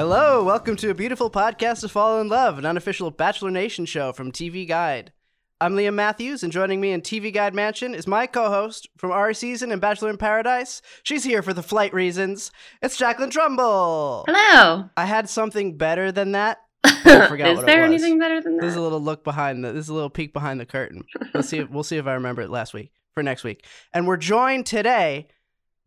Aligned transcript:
Hello, 0.00 0.42
welcome 0.42 0.76
to 0.76 0.88
a 0.88 0.94
beautiful 0.94 1.30
podcast 1.30 1.80
to 1.80 1.88
fall 1.90 2.22
in 2.22 2.28
love, 2.30 2.56
an 2.56 2.64
unofficial 2.64 3.10
Bachelor 3.10 3.50
Nation 3.50 3.84
show 3.84 4.14
from 4.14 4.32
TV 4.32 4.66
Guide. 4.66 5.12
I'm 5.60 5.76
Liam 5.76 5.92
Mathews, 5.92 6.42
and 6.42 6.50
joining 6.50 6.80
me 6.80 6.92
in 6.92 7.02
TV 7.02 7.30
Guide 7.30 7.54
Mansion 7.54 7.94
is 7.94 8.06
my 8.06 8.26
co-host 8.26 8.88
from 8.96 9.10
our 9.10 9.34
season 9.34 9.70
and 9.70 9.78
Bachelor 9.78 10.08
in 10.08 10.16
Paradise. 10.16 10.80
She's 11.02 11.24
here 11.24 11.42
for 11.42 11.52
the 11.52 11.62
flight 11.62 11.92
reasons. 11.92 12.50
It's 12.80 12.96
Jacqueline 12.96 13.28
Trumbull. 13.28 14.24
Hello. 14.26 14.88
I 14.96 15.04
had 15.04 15.28
something 15.28 15.76
better 15.76 16.10
than 16.10 16.32
that. 16.32 16.60
I 16.82 17.26
forgot 17.28 17.50
is 17.50 17.56
what 17.56 17.64
it 17.64 17.66
there 17.66 17.84
anything 17.84 18.18
better 18.18 18.40
than 18.40 18.56
that? 18.56 18.62
This 18.62 18.70
is 18.70 18.76
a 18.76 18.80
little 18.80 19.02
look 19.02 19.22
behind 19.22 19.62
the. 19.62 19.72
This 19.72 19.84
is 19.84 19.90
a 19.90 19.94
little 19.94 20.08
peek 20.08 20.32
behind 20.32 20.60
the 20.60 20.64
curtain. 20.64 21.04
Let's 21.34 21.50
see. 21.50 21.58
If, 21.58 21.68
we'll 21.68 21.82
see 21.82 21.98
if 21.98 22.06
I 22.06 22.14
remember 22.14 22.40
it 22.40 22.48
last 22.48 22.72
week 22.72 22.90
for 23.12 23.22
next 23.22 23.44
week. 23.44 23.66
And 23.92 24.06
we're 24.06 24.16
joined 24.16 24.64
today 24.64 25.28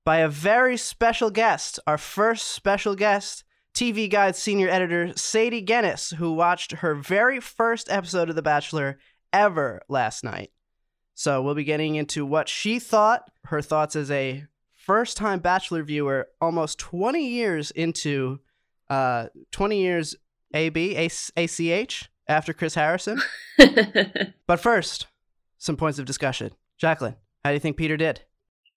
by 0.05 0.17
a 0.17 0.29
very 0.29 0.77
special 0.77 1.31
guest. 1.31 1.79
Our 1.87 1.97
first 1.97 2.49
special 2.49 2.95
guest, 2.95 3.43
TV 3.73 4.09
Guide 4.09 4.35
senior 4.35 4.69
editor 4.69 5.13
Sadie 5.15 5.65
Gennis, 5.65 6.13
who 6.15 6.33
watched 6.33 6.71
her 6.73 6.93
very 6.95 7.39
first 7.39 7.89
episode 7.89 8.29
of 8.29 8.35
The 8.35 8.41
Bachelor 8.41 8.99
ever 9.31 9.81
last 9.89 10.23
night. 10.23 10.51
So 11.15 11.41
we'll 11.41 11.55
be 11.55 11.63
getting 11.63 11.95
into 11.95 12.25
what 12.25 12.49
she 12.49 12.79
thought, 12.79 13.29
her 13.45 13.61
thoughts 13.61 13.95
as 13.95 14.09
a 14.11 14.45
first-time 14.71 15.39
Bachelor 15.39 15.83
viewer, 15.83 16.27
almost 16.41 16.77
20 16.79 17.25
years 17.25 17.71
into, 17.71 18.39
uh, 18.89 19.27
20 19.51 19.79
years 19.81 20.15
AB, 20.53 20.95
ACH 20.95 22.09
after 22.27 22.53
Chris 22.53 22.75
Harrison. 22.75 23.21
But 24.47 24.59
first, 24.59 25.07
some 25.57 25.77
points 25.77 25.99
of 25.99 26.05
discussion. 26.05 26.51
Jacqueline, 26.77 27.15
how 27.43 27.51
do 27.51 27.53
you 27.53 27.59
think 27.59 27.77
Peter 27.77 27.97
did? 27.97 28.21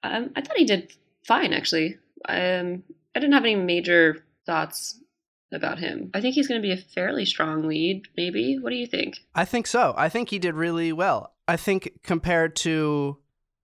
um, 0.03 0.31
I 0.37 0.41
thought 0.43 0.57
he 0.57 0.65
did 0.65 0.93
fine, 1.27 1.53
actually. 1.53 1.99
Um, 2.29 2.83
I 3.15 3.19
didn't 3.21 3.33
have 3.33 3.45
any 3.45 3.57
major 3.57 4.25
thoughts 4.47 5.01
about 5.53 5.79
him. 5.79 6.11
I 6.15 6.21
think 6.21 6.35
he's 6.35 6.49
going 6.49 6.61
to 6.61 6.67
be 6.67 6.73
a 6.73 6.77
fairly 6.77 7.25
strong 7.25 7.67
lead, 7.69 8.03
maybe. 8.17 8.59
What 8.61 8.71
do 8.71 8.77
you 8.77 8.87
think? 8.87 9.19
I 9.35 9.45
think 9.45 9.67
so. 9.67 9.95
I 9.97 10.09
think 10.09 10.31
he 10.31 10.39
did 10.39 10.55
really 10.55 10.93
well. 10.93 11.35
I 11.49 11.57
think 11.57 12.01
compared 12.03 12.57
to 12.57 13.19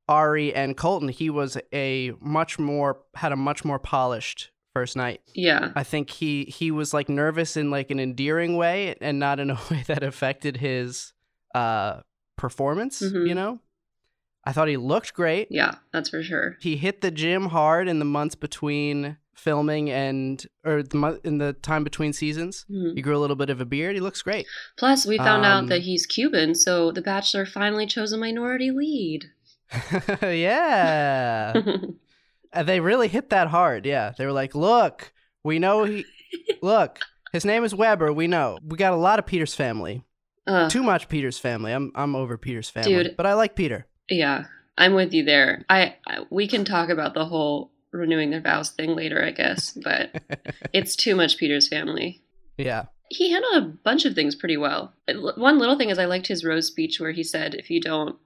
Arie 0.08 0.54
and 0.54 0.76
Colton, 0.76 1.08
he 1.08 1.30
was 1.30 1.56
a 1.72 2.12
much 2.20 2.58
more 2.58 3.00
had 3.14 3.32
a 3.32 3.36
much 3.36 3.64
more 3.64 3.78
polished 3.78 4.50
first 4.74 4.96
night. 4.96 5.20
Yeah. 5.34 5.72
I 5.74 5.82
think 5.82 6.10
he 6.10 6.44
he 6.44 6.70
was 6.70 6.94
like 6.94 7.08
nervous 7.08 7.56
in 7.56 7.70
like 7.70 7.90
an 7.90 7.98
endearing 8.00 8.56
way 8.56 8.94
and 9.00 9.18
not 9.18 9.40
in 9.40 9.50
a 9.50 9.54
way 9.70 9.82
that 9.86 10.02
affected 10.02 10.58
his 10.58 11.12
uh 11.54 12.00
performance, 12.36 13.00
Mhm. 13.02 13.28
you 13.28 13.34
know? 13.34 13.58
I 14.44 14.52
thought 14.52 14.68
he 14.68 14.76
looked 14.76 15.14
great. 15.14 15.48
Yeah, 15.50 15.76
that's 15.92 16.08
for 16.10 16.22
sure. 16.22 16.56
He 16.60 16.76
hit 16.76 17.00
the 17.00 17.10
gym 17.12 17.46
hard 17.46 17.86
in 17.88 17.98
the 18.00 18.04
months 18.04 18.34
between 18.34 19.16
filming 19.34 19.90
and 19.90 20.44
or 20.64 20.82
the 20.82 21.20
in 21.24 21.38
the 21.38 21.52
time 21.54 21.84
between 21.84 22.12
seasons. 22.12 22.64
Mhm. 22.70 22.94
He 22.94 23.02
grew 23.02 23.16
a 23.16 23.18
little 23.20 23.36
bit 23.36 23.50
of 23.50 23.60
a 23.60 23.64
beard. 23.64 23.94
He 23.94 24.00
looks 24.00 24.22
great. 24.22 24.46
Plus, 24.76 25.06
we 25.06 25.16
found 25.18 25.44
Um, 25.44 25.64
out 25.64 25.68
that 25.68 25.82
he's 25.82 26.06
Cuban, 26.06 26.54
so 26.54 26.90
The 26.92 27.02
Bachelor 27.02 27.46
finally 27.46 27.86
chose 27.86 28.12
a 28.12 28.18
minority 28.18 28.70
lead. 28.70 29.26
yeah. 30.22 31.52
Uh, 32.54 32.62
they 32.62 32.80
really 32.80 33.08
hit 33.08 33.30
that 33.30 33.48
hard. 33.48 33.86
Yeah. 33.86 34.12
They 34.18 34.26
were 34.26 34.32
like, 34.32 34.54
"Look, 34.54 35.14
we 35.42 35.58
know 35.58 35.84
he 35.84 36.04
look, 36.62 36.98
his 37.32 37.46
name 37.46 37.64
is 37.64 37.74
Weber. 37.74 38.12
We 38.12 38.26
know. 38.26 38.58
We 38.62 38.76
got 38.76 38.92
a 38.92 38.96
lot 38.96 39.18
of 39.18 39.24
Peter's 39.24 39.54
family. 39.54 40.04
Uh, 40.46 40.68
Too 40.68 40.82
much 40.82 41.08
Peter's 41.08 41.38
family. 41.38 41.72
I'm 41.72 41.90
I'm 41.94 42.14
over 42.14 42.36
Peter's 42.36 42.68
family. 42.68 43.04
Dude. 43.04 43.16
But 43.16 43.24
I 43.24 43.32
like 43.32 43.56
Peter. 43.56 43.86
yeah, 44.10 44.44
I'm 44.76 44.92
with 44.92 45.14
you 45.14 45.24
there. 45.24 45.64
I, 45.70 45.96
I 46.06 46.26
we 46.28 46.46
can 46.46 46.66
talk 46.66 46.90
about 46.90 47.14
the 47.14 47.24
whole 47.24 47.71
renewing 47.92 48.30
their 48.30 48.40
vows 48.40 48.70
thing 48.70 48.94
later, 48.96 49.22
I 49.24 49.30
guess, 49.30 49.72
but 49.84 50.22
it's 50.72 50.96
too 50.96 51.14
much 51.16 51.36
Peter's 51.38 51.68
family. 51.68 52.22
yeah. 52.56 52.84
he 53.10 53.30
handled 53.30 53.56
a 53.62 53.66
bunch 53.84 54.04
of 54.04 54.14
things 54.14 54.34
pretty 54.34 54.56
well. 54.56 54.92
One 55.36 55.58
little 55.58 55.76
thing 55.76 55.90
is 55.90 55.98
I 55.98 56.06
liked 56.06 56.26
his 56.28 56.44
rose 56.44 56.66
speech 56.66 56.98
where 57.00 57.12
he 57.12 57.22
said, 57.22 57.54
"If 57.54 57.70
you 57.70 57.80
don't 57.80 58.16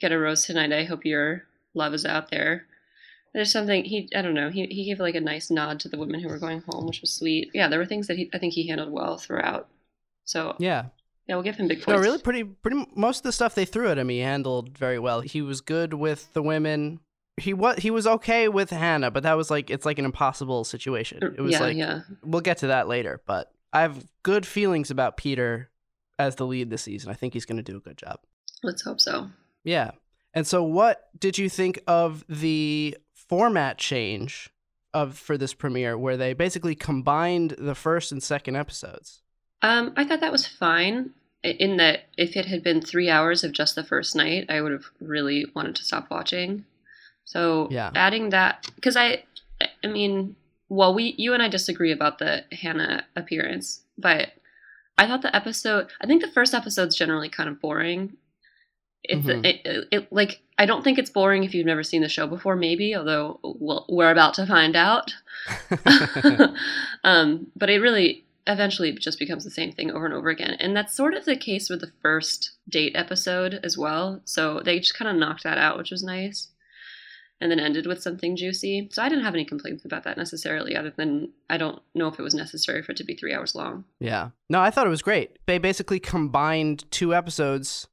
get 0.00 0.12
a 0.12 0.18
rose 0.18 0.44
tonight, 0.44 0.72
I 0.72 0.84
hope 0.84 1.04
your 1.04 1.44
love 1.74 1.94
is 1.94 2.04
out 2.04 2.30
there." 2.30 2.66
There's 3.32 3.50
something 3.52 3.84
he 3.84 4.08
I 4.14 4.22
don't 4.22 4.34
know 4.34 4.48
he 4.50 4.66
he 4.66 4.84
gave 4.84 5.00
like 5.00 5.14
a 5.16 5.20
nice 5.20 5.50
nod 5.50 5.80
to 5.80 5.88
the 5.88 5.98
women 5.98 6.20
who 6.20 6.28
were 6.28 6.38
going 6.38 6.62
home, 6.68 6.86
which 6.86 7.00
was 7.00 7.12
sweet. 7.12 7.50
Yeah, 7.54 7.68
there 7.68 7.78
were 7.80 7.86
things 7.86 8.06
that 8.08 8.16
he 8.16 8.30
I 8.34 8.38
think 8.38 8.54
he 8.54 8.66
handled 8.68 8.92
well 8.92 9.18
throughout. 9.18 9.68
So 10.24 10.54
yeah, 10.60 10.86
Yeah. 11.28 11.34
we'll 11.34 11.42
give 11.44 11.56
him 11.56 11.66
big 11.68 11.78
points. 11.82 11.96
No, 11.96 12.02
really 12.02 12.18
pretty 12.22 12.44
pretty 12.44 12.86
most 12.96 13.18
of 13.18 13.22
the 13.24 13.32
stuff 13.32 13.54
they 13.54 13.64
threw 13.64 13.88
at 13.88 13.98
him 13.98 14.08
he 14.08 14.20
handled 14.20 14.76
very 14.78 14.98
well. 15.00 15.20
He 15.20 15.42
was 15.42 15.60
good 15.60 15.94
with 15.94 16.32
the 16.32 16.42
women. 16.42 17.00
He 17.36 17.52
was 17.52 17.78
he 17.78 17.90
was 17.90 18.06
okay 18.06 18.48
with 18.48 18.70
Hannah, 18.70 19.10
but 19.10 19.24
that 19.24 19.36
was 19.36 19.50
like 19.50 19.70
it's 19.70 19.84
like 19.84 19.98
an 19.98 20.04
impossible 20.04 20.64
situation. 20.64 21.34
It 21.36 21.40
was 21.40 21.52
yeah, 21.52 21.60
like 21.60 21.76
yeah. 21.76 22.00
we'll 22.22 22.40
get 22.40 22.58
to 22.58 22.68
that 22.68 22.86
later, 22.86 23.20
but 23.26 23.52
I 23.72 23.80
have 23.82 24.06
good 24.22 24.46
feelings 24.46 24.90
about 24.90 25.16
Peter 25.16 25.70
as 26.18 26.36
the 26.36 26.46
lead 26.46 26.70
this 26.70 26.82
season. 26.82 27.10
I 27.10 27.14
think 27.14 27.32
he's 27.32 27.44
going 27.44 27.56
to 27.56 27.62
do 27.62 27.76
a 27.76 27.80
good 27.80 27.98
job. 27.98 28.20
Let's 28.62 28.82
hope 28.82 29.00
so. 29.00 29.30
Yeah. 29.64 29.92
And 30.32 30.46
so 30.46 30.62
what 30.62 31.08
did 31.18 31.38
you 31.38 31.48
think 31.48 31.80
of 31.86 32.24
the 32.28 32.96
format 33.12 33.78
change 33.78 34.50
of 34.92 35.18
for 35.18 35.36
this 35.36 35.54
premiere 35.54 35.98
where 35.98 36.16
they 36.16 36.32
basically 36.34 36.74
combined 36.74 37.56
the 37.58 37.74
first 37.74 38.12
and 38.12 38.22
second 38.22 38.56
episodes? 38.56 39.22
Um, 39.62 39.92
I 39.96 40.04
thought 40.04 40.20
that 40.20 40.32
was 40.32 40.46
fine. 40.46 41.10
In 41.42 41.76
that, 41.76 42.04
if 42.16 42.36
it 42.36 42.46
had 42.46 42.62
been 42.62 42.80
three 42.80 43.10
hours 43.10 43.44
of 43.44 43.52
just 43.52 43.74
the 43.74 43.84
first 43.84 44.16
night, 44.16 44.46
I 44.48 44.60
would 44.60 44.72
have 44.72 44.86
really 45.00 45.46
wanted 45.54 45.76
to 45.76 45.84
stop 45.84 46.10
watching. 46.10 46.64
So 47.24 47.68
Yeah. 47.70 47.90
adding 47.94 48.30
that, 48.30 48.68
because 48.74 48.96
I, 48.96 49.24
I 49.82 49.86
mean, 49.86 50.36
well, 50.68 50.94
we, 50.94 51.14
you 51.18 51.32
and 51.34 51.42
I 51.42 51.48
disagree 51.48 51.92
about 51.92 52.18
the 52.18 52.44
Hannah 52.52 53.04
appearance, 53.16 53.82
but 53.98 54.32
I 54.98 55.06
thought 55.06 55.22
the 55.22 55.34
episode. 55.34 55.88
I 56.00 56.06
think 56.06 56.22
the 56.22 56.30
first 56.30 56.54
episode's 56.54 56.96
generally 56.96 57.28
kind 57.28 57.48
of 57.48 57.60
boring. 57.60 58.16
It's 59.02 59.26
Mhm. 59.26 59.44
it, 59.44 59.60
it, 59.66 59.88
it 59.90 60.12
like 60.12 60.40
I 60.58 60.64
don't 60.66 60.82
think 60.82 60.98
it's 60.98 61.10
boring 61.10 61.44
if 61.44 61.54
you've 61.54 61.66
never 61.66 61.82
seen 61.82 62.00
the 62.02 62.08
show 62.08 62.26
before, 62.26 62.56
maybe. 62.56 62.94
Although 62.96 63.38
well, 63.42 63.84
we're 63.88 64.10
about 64.10 64.34
to 64.34 64.46
find 64.46 64.76
out. 64.76 65.12
um, 67.04 67.46
but 67.56 67.70
it 67.70 67.80
really 67.80 68.24
eventually 68.46 68.92
just 68.92 69.18
becomes 69.18 69.44
the 69.44 69.50
same 69.50 69.72
thing 69.72 69.90
over 69.90 70.04
and 70.04 70.14
over 70.14 70.28
again. 70.28 70.52
And 70.60 70.76
that's 70.76 70.94
sort 70.96 71.14
of 71.14 71.24
the 71.24 71.36
case 71.36 71.68
with 71.70 71.80
the 71.80 71.92
first 72.02 72.52
date 72.68 72.92
episode 72.94 73.58
as 73.62 73.76
well. 73.78 74.20
So 74.24 74.60
they 74.60 74.78
just 74.78 74.94
kind 74.96 75.10
of 75.10 75.16
knocked 75.16 75.42
that 75.44 75.58
out, 75.58 75.78
which 75.78 75.90
was 75.90 76.02
nice. 76.02 76.48
And 77.44 77.50
then 77.50 77.60
ended 77.60 77.84
with 77.86 78.02
something 78.02 78.36
juicy. 78.36 78.88
So 78.90 79.02
I 79.02 79.08
didn't 79.10 79.22
have 79.24 79.34
any 79.34 79.44
complaints 79.44 79.84
about 79.84 80.02
that 80.04 80.16
necessarily, 80.16 80.74
other 80.74 80.94
than 80.96 81.28
I 81.50 81.58
don't 81.58 81.80
know 81.94 82.08
if 82.08 82.18
it 82.18 82.22
was 82.22 82.34
necessary 82.34 82.82
for 82.82 82.92
it 82.92 82.96
to 82.96 83.04
be 83.04 83.14
three 83.14 83.34
hours 83.34 83.54
long. 83.54 83.84
yeah. 84.00 84.30
No, 84.48 84.60
I 84.62 84.70
thought 84.70 84.86
it 84.86 84.90
was 84.90 85.02
great. 85.02 85.38
They 85.46 85.58
basically 85.58 86.00
combined 86.00 86.90
two 86.90 87.14
episodes. 87.14 87.86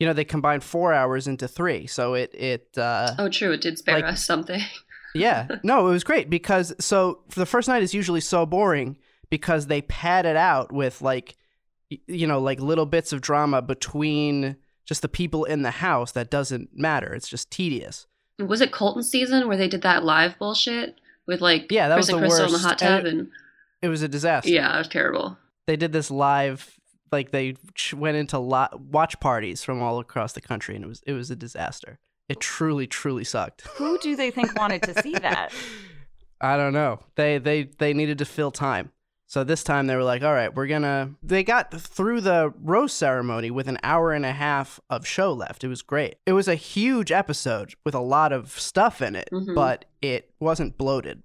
You 0.00 0.06
know, 0.06 0.14
they 0.14 0.24
combined 0.24 0.64
4 0.64 0.92
hours 0.94 1.26
into 1.26 1.46
3. 1.46 1.86
So 1.86 2.14
it 2.14 2.34
it 2.34 2.68
uh 2.78 3.14
Oh, 3.18 3.28
true, 3.28 3.52
it 3.52 3.60
did 3.60 3.76
spare 3.78 3.96
Like- 3.96 4.14
us 4.14 4.24
something. 4.24 4.62
Yeah. 5.14 5.46
No, 5.62 5.86
it 5.88 5.90
was 5.92 6.04
great 6.04 6.28
because 6.28 6.74
so 6.78 7.20
for 7.30 7.40
the 7.40 7.46
first 7.46 7.68
night 7.68 7.82
is 7.82 7.94
usually 7.94 8.20
so 8.20 8.44
boring 8.44 8.98
because 9.30 9.66
they 9.66 9.80
pad 9.82 10.26
it 10.26 10.36
out 10.36 10.72
with 10.72 11.00
like 11.00 11.36
you 11.88 12.26
know, 12.26 12.40
like 12.40 12.60
little 12.60 12.84
bits 12.86 13.12
of 13.12 13.20
drama 13.22 13.62
between 13.62 14.56
just 14.84 15.02
the 15.02 15.08
people 15.08 15.44
in 15.44 15.62
the 15.62 15.70
house 15.70 16.12
that 16.12 16.30
doesn't 16.30 16.70
matter. 16.74 17.14
It's 17.14 17.28
just 17.28 17.50
tedious. 17.50 18.06
Was 18.38 18.60
it 18.60 18.72
Colton 18.72 19.02
season 19.02 19.48
where 19.48 19.56
they 19.56 19.68
did 19.68 19.82
that 19.82 20.04
live 20.04 20.38
bullshit 20.38 21.00
with 21.26 21.40
like 21.40 21.70
Yeah, 21.70 21.88
that 21.88 21.94
Chris 21.94 22.06
was 22.06 22.14
and 22.14 22.18
the 22.22 22.26
Crystal 22.28 22.46
in 22.46 22.52
the 22.52 22.58
hot 22.58 22.82
And 22.82 23.04
tub 23.04 23.04
and 23.06 23.28
It 23.82 23.88
was 23.88 24.02
a 24.02 24.08
disaster. 24.08 24.50
yeah, 24.50 24.74
it 24.74 24.78
was 24.78 24.88
terrible. 24.88 25.38
They 25.66 25.76
did 25.76 25.92
this 25.92 26.10
live 26.10 26.72
like 27.12 27.30
they 27.30 27.54
went 27.94 28.16
into 28.16 28.38
lo- 28.38 28.68
watch 28.90 29.18
parties 29.20 29.62
from 29.64 29.80
all 29.80 29.98
across 30.00 30.32
the 30.32 30.40
country 30.40 30.74
and 30.76 30.84
it 30.84 30.88
was 30.88 31.02
it 31.06 31.12
was 31.12 31.30
a 31.30 31.36
disaster. 31.36 31.98
It 32.28 32.40
truly 32.40 32.86
truly 32.86 33.24
sucked. 33.24 33.62
Who 33.76 33.98
do 34.00 34.16
they 34.16 34.30
think 34.30 34.58
wanted 34.58 34.82
to 34.82 35.00
see 35.02 35.12
that? 35.14 35.52
I 36.40 36.56
don't 36.56 36.72
know. 36.72 37.00
They 37.14 37.38
they 37.38 37.64
they 37.78 37.94
needed 37.94 38.18
to 38.18 38.24
fill 38.24 38.50
time. 38.50 38.90
So 39.28 39.42
this 39.42 39.64
time 39.64 39.86
they 39.88 39.96
were 39.96 40.04
like, 40.04 40.22
"All 40.22 40.32
right, 40.32 40.54
we're 40.54 40.68
gonna." 40.68 41.10
They 41.22 41.42
got 41.42 41.72
through 41.72 42.20
the 42.20 42.54
rose 42.62 42.92
ceremony 42.92 43.50
with 43.50 43.66
an 43.66 43.78
hour 43.82 44.12
and 44.12 44.24
a 44.24 44.32
half 44.32 44.78
of 44.88 45.06
show 45.06 45.32
left. 45.32 45.64
It 45.64 45.68
was 45.68 45.82
great. 45.82 46.16
It 46.26 46.32
was 46.32 46.46
a 46.48 46.54
huge 46.54 47.10
episode 47.10 47.74
with 47.84 47.94
a 47.94 48.00
lot 48.00 48.32
of 48.32 48.50
stuff 48.58 49.02
in 49.02 49.16
it, 49.16 49.28
Mhm. 49.32 49.54
but 49.54 49.84
it 50.00 50.30
wasn't 50.38 50.78
bloated. 50.78 51.22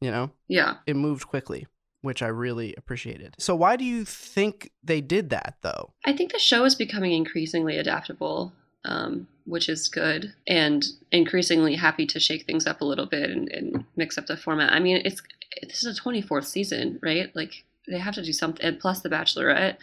You 0.00 0.10
know, 0.10 0.30
Yeah. 0.48 0.76
it 0.86 0.96
moved 0.96 1.28
quickly, 1.28 1.66
which 2.00 2.22
I 2.22 2.28
really 2.28 2.74
appreciated. 2.76 3.34
So 3.38 3.54
why 3.54 3.76
do 3.76 3.84
you 3.84 4.04
think 4.06 4.70
they 4.82 5.00
did 5.02 5.28
that 5.30 5.56
though? 5.62 5.92
I 6.04 6.14
think 6.14 6.32
the 6.32 6.38
show 6.38 6.64
is 6.64 6.74
becoming 6.74 7.12
increasingly 7.12 7.76
adaptable, 7.78 8.52
um, 8.84 9.28
which 9.46 9.68
is 9.68 9.88
good, 9.88 10.32
and 10.46 10.84
increasingly 11.12 11.74
happy 11.76 12.06
to 12.06 12.18
shake 12.20 12.46
things 12.46 12.66
up 12.66 12.80
a 12.80 12.84
little 12.84 13.06
bit 13.06 13.30
and, 13.30 13.48
and 13.50 13.84
mix 13.96 14.16
up 14.18 14.26
the 14.26 14.36
format. 14.36 14.72
I 14.72 14.80
mean, 14.80 15.02
it's 15.04 15.22
this 15.62 15.84
is 15.84 15.96
a 15.98 16.00
twenty 16.00 16.22
fourth 16.22 16.46
season, 16.46 16.98
right? 17.02 17.34
Like 17.36 17.64
they 17.88 17.98
have 17.98 18.14
to 18.14 18.22
do 18.24 18.32
something. 18.32 18.64
And 18.64 18.78
plus, 18.80 19.00
The 19.00 19.10
Bachelorette. 19.10 19.76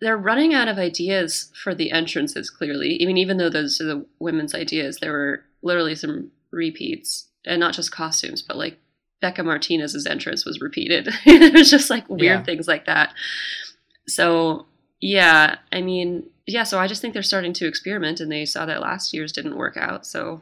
They're 0.00 0.16
running 0.16 0.54
out 0.54 0.68
of 0.68 0.78
ideas 0.78 1.50
for 1.62 1.74
the 1.74 1.90
entrances. 1.92 2.48
Clearly, 2.48 2.98
I 3.02 3.06
mean, 3.06 3.18
even 3.18 3.36
though 3.36 3.50
those 3.50 3.78
are 3.80 3.84
the 3.84 4.06
women's 4.18 4.54
ideas, 4.54 4.98
there 5.00 5.12
were 5.12 5.44
literally 5.62 5.94
some 5.94 6.30
repeats, 6.50 7.28
and 7.44 7.60
not 7.60 7.74
just 7.74 7.92
costumes, 7.92 8.40
but 8.40 8.56
like 8.56 8.78
Becca 9.20 9.42
Martinez's 9.42 10.06
entrance 10.06 10.46
was 10.46 10.60
repeated. 10.62 11.08
it 11.26 11.52
was 11.52 11.70
just 11.70 11.90
like 11.90 12.08
weird 12.08 12.22
Yeah. 12.40 12.42
things 12.42 12.66
like 12.66 12.86
that. 12.86 13.12
So 14.08 14.66
yeah, 15.04 15.56
I 15.70 15.82
mean, 15.82 16.30
yeah. 16.46 16.62
So 16.62 16.78
I 16.78 16.86
just 16.86 17.02
think 17.02 17.12
they're 17.12 17.22
starting 17.22 17.52
to 17.54 17.66
experiment, 17.66 18.20
and 18.20 18.32
they 18.32 18.46
saw 18.46 18.64
that 18.64 18.80
last 18.80 19.12
year's 19.12 19.32
didn't 19.32 19.58
work 19.58 19.76
out. 19.76 20.06
So 20.06 20.40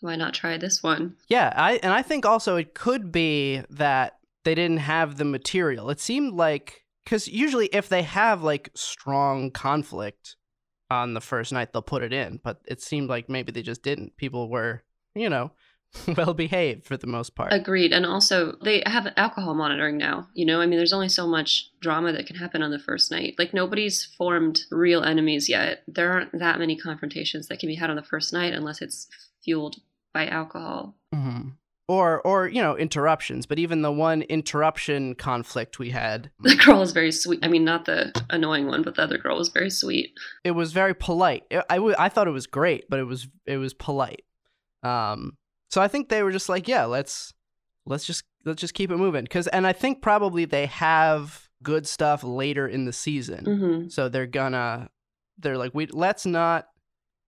why 0.00 0.16
not 0.16 0.32
try 0.32 0.56
this 0.56 0.82
one? 0.82 1.16
Yeah, 1.28 1.52
I 1.54 1.74
and 1.82 1.92
I 1.92 2.00
think 2.00 2.24
also 2.24 2.56
it 2.56 2.72
could 2.72 3.12
be 3.12 3.60
that 3.68 4.16
they 4.44 4.54
didn't 4.54 4.78
have 4.78 5.18
the 5.18 5.26
material. 5.26 5.90
It 5.90 6.00
seemed 6.00 6.32
like 6.32 6.86
because 7.04 7.28
usually 7.28 7.66
if 7.74 7.90
they 7.90 8.02
have 8.04 8.42
like 8.42 8.70
strong 8.74 9.50
conflict 9.50 10.36
on 10.90 11.12
the 11.12 11.20
first 11.20 11.52
night, 11.52 11.74
they'll 11.74 11.82
put 11.82 12.02
it 12.02 12.12
in. 12.14 12.40
But 12.42 12.62
it 12.66 12.80
seemed 12.80 13.10
like 13.10 13.28
maybe 13.28 13.52
they 13.52 13.60
just 13.60 13.82
didn't. 13.82 14.16
People 14.16 14.48
were, 14.48 14.82
you 15.14 15.28
know, 15.28 15.52
well 16.16 16.34
behaved 16.34 16.84
for 16.84 16.96
the 16.96 17.06
most 17.06 17.34
part. 17.34 17.52
Agreed. 17.52 17.92
And 17.92 18.04
also, 18.04 18.56
they 18.62 18.82
have 18.86 19.12
alcohol 19.16 19.54
monitoring 19.54 19.96
now. 19.96 20.28
You 20.34 20.46
know, 20.46 20.60
I 20.60 20.66
mean, 20.66 20.78
there's 20.78 20.92
only 20.92 21.08
so 21.08 21.26
much 21.26 21.70
drama 21.80 22.12
that 22.12 22.26
can 22.26 22.36
happen 22.36 22.62
on 22.62 22.70
the 22.70 22.78
first 22.78 23.10
night. 23.10 23.34
Like, 23.38 23.54
nobody's 23.54 24.04
formed 24.04 24.62
real 24.70 25.02
enemies 25.04 25.48
yet. 25.48 25.82
There 25.86 26.10
aren't 26.12 26.38
that 26.38 26.58
many 26.58 26.76
confrontations 26.76 27.48
that 27.48 27.58
can 27.58 27.68
be 27.68 27.74
had 27.76 27.90
on 27.90 27.96
the 27.96 28.02
first 28.02 28.32
night 28.32 28.52
unless 28.54 28.82
it's 28.82 29.08
fueled 29.44 29.76
by 30.12 30.26
alcohol. 30.26 30.96
hmm 31.12 31.48
Or 31.88 32.20
or 32.22 32.48
you 32.48 32.62
know 32.62 32.76
interruptions. 32.76 33.46
But 33.46 33.58
even 33.58 33.82
the 33.82 33.92
one 33.92 34.22
interruption 34.22 35.14
conflict 35.14 35.78
we 35.78 35.90
had, 35.90 36.30
The 36.40 36.56
girl 36.56 36.78
was 36.80 36.92
very 36.92 37.12
sweet. 37.12 37.40
I 37.42 37.48
mean, 37.48 37.64
not 37.64 37.84
the 37.84 38.10
annoying 38.30 38.66
one, 38.68 38.82
but 38.82 38.94
the 38.94 39.02
other 39.02 39.18
girl 39.18 39.36
was 39.36 39.48
very 39.50 39.70
sweet. 39.70 40.12
it 40.44 40.52
was 40.52 40.72
very 40.72 40.94
polite. 40.94 41.44
I 41.52 41.78
I 41.98 42.08
thought 42.08 42.26
it 42.26 42.32
was 42.32 42.46
great, 42.46 42.88
but 42.88 42.98
it 43.00 43.04
was 43.04 43.28
it 43.46 43.58
was 43.58 43.74
polite. 43.74 44.24
Um, 44.82 45.36
so 45.74 45.80
I 45.82 45.88
think 45.88 46.08
they 46.08 46.22
were 46.22 46.30
just 46.32 46.48
like, 46.48 46.68
yeah, 46.68 46.84
let's 46.84 47.34
let's 47.84 48.04
just 48.04 48.22
let's 48.44 48.60
just 48.60 48.74
keep 48.74 48.90
it 48.92 48.96
moving. 48.96 49.26
Cause 49.26 49.48
and 49.48 49.66
I 49.66 49.72
think 49.72 50.00
probably 50.02 50.44
they 50.44 50.66
have 50.66 51.48
good 51.62 51.86
stuff 51.86 52.22
later 52.22 52.68
in 52.68 52.84
the 52.84 52.92
season, 52.92 53.44
hmm 53.44 53.88
so 53.88 54.08
they're 54.08 54.26
gonna 54.26 54.88
they're 55.38 55.58
like, 55.58 55.74
we 55.74 55.86
let's 55.86 56.24
not 56.24 56.66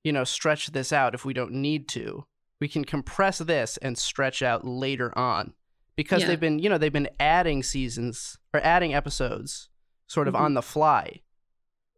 you 0.04 0.12
know 0.12 0.24
stretch 0.24 0.68
this 0.68 0.92
out 0.92 1.14
if 1.14 1.24
we 1.24 1.34
don't 1.34 1.52
need 1.52 1.88
to. 1.88 2.24
We 2.60 2.68
can 2.68 2.84
compress 2.84 3.38
this 3.38 3.76
and 3.78 3.98
stretch 3.98 4.42
out 4.42 4.64
later 4.64 5.16
on 5.18 5.52
because 5.96 6.22
Yeah. 6.22 6.28
they've 6.28 6.40
been 6.40 6.58
you 6.60 6.68
know 6.70 6.78
they've 6.78 6.92
been 6.92 7.10
adding 7.18 7.62
seasons 7.64 8.38
or 8.54 8.60
adding 8.60 8.94
episodes 8.94 9.68
sort 10.06 10.28
of 10.28 10.34
Mhm. 10.34 10.40
on 10.40 10.54
the 10.54 10.62
fly. 10.62 11.22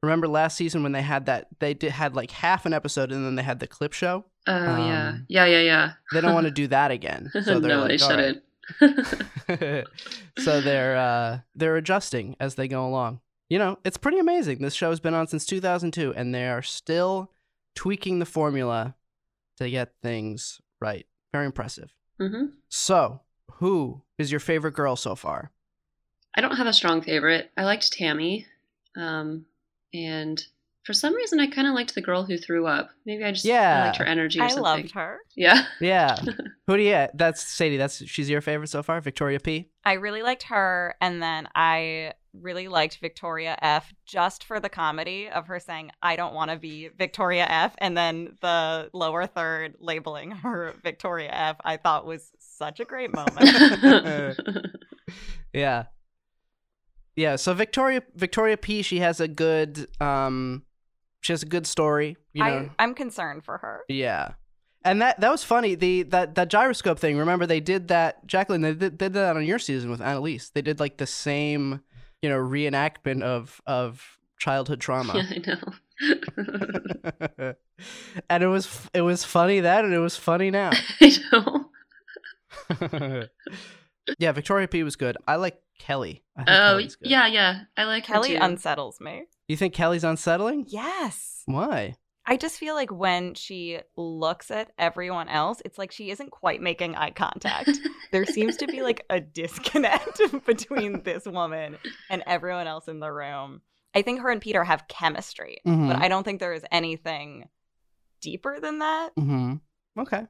Remember 0.02 0.28
last 0.28 0.56
season 0.56 0.82
when 0.82 0.92
they 0.92 1.02
had 1.02 1.26
that 1.26 1.48
they 1.58 1.74
did 1.74 1.90
had 1.92 2.16
like 2.16 2.30
half 2.30 2.64
an 2.66 2.72
episode 2.72 3.12
and 3.12 3.24
then 3.26 3.34
they 3.34 3.42
had 3.42 3.58
the 3.60 3.66
clip 3.66 3.92
show. 3.92 4.24
Oh, 4.48 4.76
yeah. 4.76 5.08
Um, 5.10 5.26
Yeah, 5.28 5.44
yeah, 5.44 5.60
yeah. 5.60 5.92
They 6.12 6.20
don't 6.20 6.34
want 6.34 6.46
to 6.46 6.50
do 6.62 6.66
that 6.68 6.90
again. 6.90 7.30
So 7.32 7.40
they're 7.60 7.76
no, 7.76 7.82
like, 7.82 7.90
they 7.90 7.98
shouldn't. 7.98 8.42
so 10.38 10.60
they're 10.60 10.96
uh, 10.96 11.38
they're 11.54 11.76
adjusting 11.76 12.36
as 12.40 12.54
they 12.54 12.68
go 12.68 12.86
along. 12.86 13.20
You 13.48 13.58
know, 13.58 13.78
it's 13.84 13.96
pretty 13.96 14.18
amazing. 14.18 14.58
This 14.60 14.74
show's 14.74 15.00
been 15.00 15.14
on 15.14 15.26
since 15.26 15.46
2002, 15.46 16.12
and 16.14 16.34
they 16.34 16.48
are 16.48 16.62
still 16.62 17.32
tweaking 17.74 18.18
the 18.18 18.26
formula 18.26 18.94
to 19.58 19.70
get 19.70 19.92
things 20.02 20.60
right. 20.80 21.06
Very 21.32 21.46
impressive. 21.46 21.94
hmm 22.18 22.46
So, 22.68 23.20
who 23.52 24.02
is 24.18 24.30
your 24.30 24.40
favorite 24.40 24.74
girl 24.74 24.96
so 24.96 25.14
far? 25.14 25.50
I 26.34 26.40
don't 26.40 26.56
have 26.56 26.66
a 26.66 26.72
strong 26.72 27.00
favorite. 27.02 27.50
I 27.56 27.64
liked 27.64 27.92
Tammy. 27.92 28.46
Um, 28.96 29.46
and 29.94 30.44
for 30.88 30.94
some 30.94 31.14
reason, 31.14 31.38
I 31.38 31.48
kind 31.48 31.68
of 31.68 31.74
liked 31.74 31.94
the 31.94 32.00
girl 32.00 32.24
who 32.24 32.38
threw 32.38 32.66
up. 32.66 32.88
Maybe 33.04 33.22
I 33.22 33.30
just 33.30 33.44
I 33.44 33.50
Yeah. 33.50 33.84
liked 33.84 33.98
her 33.98 34.06
energy 34.06 34.40
or 34.40 34.44
I 34.44 34.48
something. 34.48 34.62
loved 34.64 34.92
her. 34.92 35.18
Yeah. 35.36 35.66
Yeah, 35.82 36.16
who 36.66 36.78
do 36.78 36.82
you? 36.82 37.08
That's 37.12 37.42
Sadie. 37.42 37.76
That's 37.76 38.02
she's 38.06 38.30
your 38.30 38.40
favorite 38.40 38.68
so 38.68 38.82
far. 38.82 38.98
Victoria 39.02 39.38
P. 39.38 39.68
I 39.84 39.92
really 39.92 40.22
liked 40.22 40.44
her, 40.44 40.94
and 41.02 41.22
then 41.22 41.46
I 41.54 42.14
really 42.32 42.68
liked 42.68 42.98
Victoria 43.02 43.58
F. 43.60 43.92
just 44.06 44.44
for 44.44 44.60
the 44.60 44.70
comedy 44.70 45.28
of 45.28 45.46
her 45.48 45.60
saying, 45.60 45.90
"I 46.00 46.16
don't 46.16 46.32
want 46.32 46.50
to 46.52 46.56
be 46.56 46.88
Victoria 46.96 47.44
F." 47.46 47.74
and 47.78 47.94
then 47.94 48.36
the 48.40 48.88
lower 48.94 49.26
third 49.26 49.74
labeling 49.80 50.30
her 50.30 50.74
Victoria 50.82 51.30
F. 51.30 51.56
I 51.62 51.76
thought 51.76 52.06
was 52.06 52.30
such 52.38 52.80
a 52.80 52.86
great 52.86 53.10
moment. 53.14 54.40
Yeah. 55.52 55.84
Yeah, 57.16 57.34
so 57.36 57.52
Victoria 57.54 58.02
Victoria 58.14 58.56
P 58.56 58.82
she 58.82 59.00
has 59.00 59.18
a 59.20 59.26
good 59.26 59.88
um 60.00 60.62
she 61.20 61.32
has 61.32 61.42
a 61.42 61.46
good 61.46 61.66
story, 61.66 62.16
you 62.32 62.44
know. 62.44 62.70
I, 62.78 62.82
I'm 62.82 62.94
concerned 62.94 63.44
for 63.44 63.58
her. 63.58 63.80
Yeah. 63.88 64.32
And 64.84 65.02
that 65.02 65.20
that 65.20 65.30
was 65.30 65.42
funny. 65.44 65.74
The 65.74 66.04
that 66.04 66.34
that 66.36 66.48
gyroscope 66.48 66.98
thing. 66.98 67.18
Remember 67.18 67.46
they 67.46 67.60
did 67.60 67.88
that 67.88 68.26
Jacqueline 68.26 68.60
they 68.62 68.74
did, 68.74 68.96
did 68.96 69.12
that 69.14 69.36
on 69.36 69.44
your 69.44 69.58
season 69.58 69.90
with 69.90 70.00
Annaliese. 70.00 70.52
They 70.52 70.62
did 70.62 70.78
like 70.80 70.98
the 70.98 71.06
same, 71.06 71.80
you 72.22 72.28
know, 72.28 72.38
reenactment 72.38 73.22
of 73.22 73.60
of 73.66 74.18
childhood 74.38 74.78
yeah, 74.80 74.84
trauma. 74.84 75.14
I 75.14 75.42
know. 75.46 75.58
and 78.30 78.42
it 78.44 78.46
was 78.46 78.88
it 78.94 79.02
was 79.02 79.24
funny 79.24 79.58
then 79.60 79.84
and 79.84 79.92
it 79.94 79.98
was 79.98 80.16
funny 80.16 80.50
now. 80.50 80.70
I 81.00 81.16
know. 81.32 81.64
yeah, 84.18 84.32
Victoria 84.32 84.68
P 84.68 84.82
was 84.84 84.96
good. 84.96 85.16
I 85.26 85.36
like 85.36 85.60
Kelly. 85.78 86.22
I 86.36 86.40
think 86.44 86.48
Oh, 86.50 86.52
Kelly's 86.72 86.96
good. 86.96 87.10
yeah, 87.10 87.26
yeah. 87.26 87.60
I 87.76 87.84
like 87.84 88.06
her 88.06 88.14
Kelly 88.14 88.28
too. 88.30 88.38
unsettles 88.40 89.00
me. 89.00 89.24
You 89.48 89.56
think 89.56 89.74
Kelly's 89.74 90.04
unsettling? 90.04 90.66
Yes. 90.68 91.42
Why? 91.46 91.94
I 92.26 92.36
just 92.36 92.58
feel 92.58 92.74
like 92.74 92.92
when 92.92 93.32
she 93.32 93.78
looks 93.96 94.50
at 94.50 94.70
everyone 94.78 95.28
else, 95.30 95.62
it's 95.64 95.78
like 95.78 95.90
she 95.90 96.10
isn't 96.10 96.30
quite 96.30 96.60
making 96.60 96.94
eye 96.94 97.10
contact. 97.12 97.70
there 98.12 98.26
seems 98.26 98.58
to 98.58 98.66
be 98.66 98.82
like 98.82 99.02
a 99.08 99.18
disconnect 99.20 100.20
between 100.46 101.02
this 101.04 101.24
woman 101.24 101.78
and 102.10 102.22
everyone 102.26 102.66
else 102.66 102.86
in 102.86 103.00
the 103.00 103.10
room. 103.10 103.62
I 103.94 104.02
think 104.02 104.20
her 104.20 104.30
and 104.30 104.42
Peter 104.42 104.62
have 104.62 104.86
chemistry, 104.88 105.58
Mhm. 105.66 105.88
but 105.88 105.96
I 106.02 106.08
don't 106.08 106.22
think 106.24 106.38
there 106.40 106.52
is 106.52 106.66
anything 106.70 107.48
deeper 108.20 108.60
than 108.60 108.80
that. 108.80 109.16
Mm-hmm. 109.16 109.54
Okay. 110.00 110.26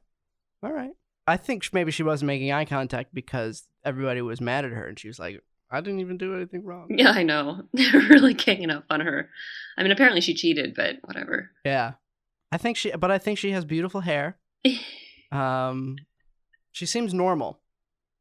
All 0.62 0.72
right. 0.72 0.92
I 1.26 1.36
think 1.36 1.68
maybe 1.72 1.90
she 1.90 2.04
wasn't 2.04 2.28
making 2.28 2.52
eye 2.52 2.64
contact 2.64 3.12
because 3.12 3.66
everybody 3.84 4.22
was 4.22 4.40
mad 4.40 4.64
at 4.64 4.70
her, 4.70 4.86
and 4.86 4.98
she 4.98 5.08
was 5.08 5.18
like, 5.18 5.42
"I 5.70 5.80
didn't 5.80 6.00
even 6.00 6.16
do 6.18 6.34
anything 6.34 6.64
wrong." 6.64 6.88
Yeah, 6.90 7.10
I 7.10 7.22
know. 7.22 7.62
They're 7.72 8.00
really 8.08 8.34
ganging 8.34 8.70
up 8.70 8.84
on 8.90 9.00
her. 9.00 9.28
I 9.76 9.82
mean, 9.82 9.92
apparently 9.92 10.20
she 10.20 10.34
cheated, 10.34 10.74
but 10.74 10.96
whatever. 11.04 11.50
Yeah. 11.64 11.92
I 12.50 12.56
think 12.56 12.76
she, 12.78 12.90
but 12.92 13.10
I 13.10 13.18
think 13.18 13.38
she 13.38 13.50
has 13.52 13.64
beautiful 13.64 14.00
hair. 14.02 14.38
Um, 15.30 15.96
she 16.72 16.86
seems 16.86 17.12
normal. 17.12 17.60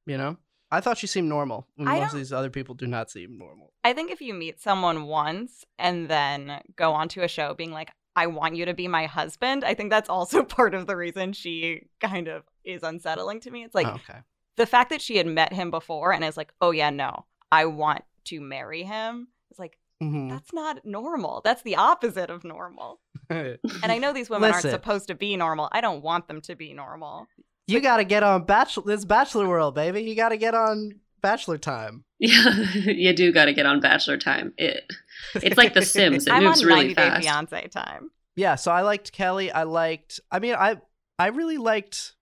You 0.06 0.18
know, 0.18 0.38
I 0.72 0.82
thought 0.82 0.98
she 0.98 1.08
seemed 1.08 1.30
normal. 1.30 1.68
when 1.76 1.88
Most 1.88 2.12
of 2.14 2.18
these 2.18 2.34
other 2.34 2.50
people 2.50 2.76
do 2.76 2.88
not 2.88 3.10
seem 3.10 3.38
normal. 3.38 3.72
I 3.84 3.94
think 3.94 4.12
if 4.12 4.20
you 4.22 4.34
meet 4.34 4.60
someone 4.60 5.06
once 5.06 5.64
and 5.80 6.10
then 6.10 6.62
go 6.76 6.92
onto 6.94 7.22
a 7.22 7.28
show 7.28 7.54
being 7.54 7.72
like, 7.72 7.92
I 8.16 8.28
want 8.28 8.56
you 8.56 8.66
to 8.66 8.74
be 8.74 8.88
my 8.88 9.06
husband, 9.06 9.64
I 9.64 9.74
think 9.74 9.90
that's 9.90 10.10
also 10.10 10.44
part 10.58 10.74
of 10.76 10.88
the 10.88 10.96
reason 10.98 11.34
she 11.34 11.88
kind 12.02 12.28
of 12.28 12.44
is 12.66 12.84
unsettling 12.84 13.40
to 13.42 13.52
me. 13.52 13.64
It's 13.64 13.76
like 13.76 13.88
Oh, 13.88 13.92
okay. 14.10 14.20
the 14.58 14.66
fact 14.66 14.90
that 14.90 15.02
she 15.02 15.18
had 15.18 15.28
met 15.28 15.54
him 15.54 15.72
before 15.72 16.12
and 16.12 16.24
is 16.26 16.36
like, 16.38 16.52
oh, 16.60 16.72
yeah, 16.72 16.90
no, 16.90 17.26
I 17.52 17.66
want 17.66 18.04
to 18.26 18.40
marry 18.42 18.84
him. 18.84 19.28
It's 19.50 19.60
like, 19.60 19.78
Mhm. 20.02 20.30
that's 20.30 20.54
not 20.54 20.86
normal. 20.86 21.42
That's 21.44 21.62
the 21.64 21.76
opposite 21.78 22.30
of 22.30 22.44
normal. 22.44 23.00
And 23.30 23.58
I 23.84 23.98
know 23.98 24.14
these 24.14 24.30
women 24.30 24.52
Listen. 24.52 24.70
aren't 24.72 24.84
supposed 24.84 25.08
to 25.10 25.16
be 25.16 25.36
normal. 25.36 25.68
I 25.72 25.82
don't 25.82 26.02
want 26.02 26.28
them 26.28 26.40
to 26.42 26.56
be 26.56 26.74
normal. 26.74 27.28
you 27.68 27.82
got 27.82 27.98
to 27.98 28.06
get 28.06 28.24
on 28.24 28.46
bachelor. 28.46 28.84
This 28.86 29.04
bachelor 29.04 29.48
world, 29.50 29.76
baby. 29.76 30.02
You 30.04 30.16
got 30.16 30.30
to 30.30 30.38
get 30.38 30.54
on 30.56 31.00
bachelor 31.22 31.58
time. 31.58 32.04
Yeah, 32.20 32.50
you 32.86 33.14
do 33.14 33.32
got 33.34 33.46
to 33.46 33.54
get 33.54 33.66
on 33.68 33.80
Bachelor 33.80 34.18
time. 34.18 34.54
It 34.58 34.92
It's 35.36 35.56
like 35.58 35.74
The 35.76 35.82
Sims. 35.96 36.26
It 36.26 36.34
I'm 36.34 36.44
moves 36.46 36.62
on 36.62 36.68
really 36.68 36.80
90 36.88 36.94
Day 36.96 37.10
fast. 37.10 37.24
Fiance 37.24 37.68
time. 37.68 38.10
yeah 38.36 38.56
so 38.56 38.72
i 38.72 38.82
liked 38.82 39.12
kelly 39.12 39.52
i 39.52 39.64
liked 39.64 40.20
i 40.32 40.40
mean 40.40 40.56
i 40.56 40.78
i 41.20 41.28
really 41.28 41.58
liked 41.58 42.16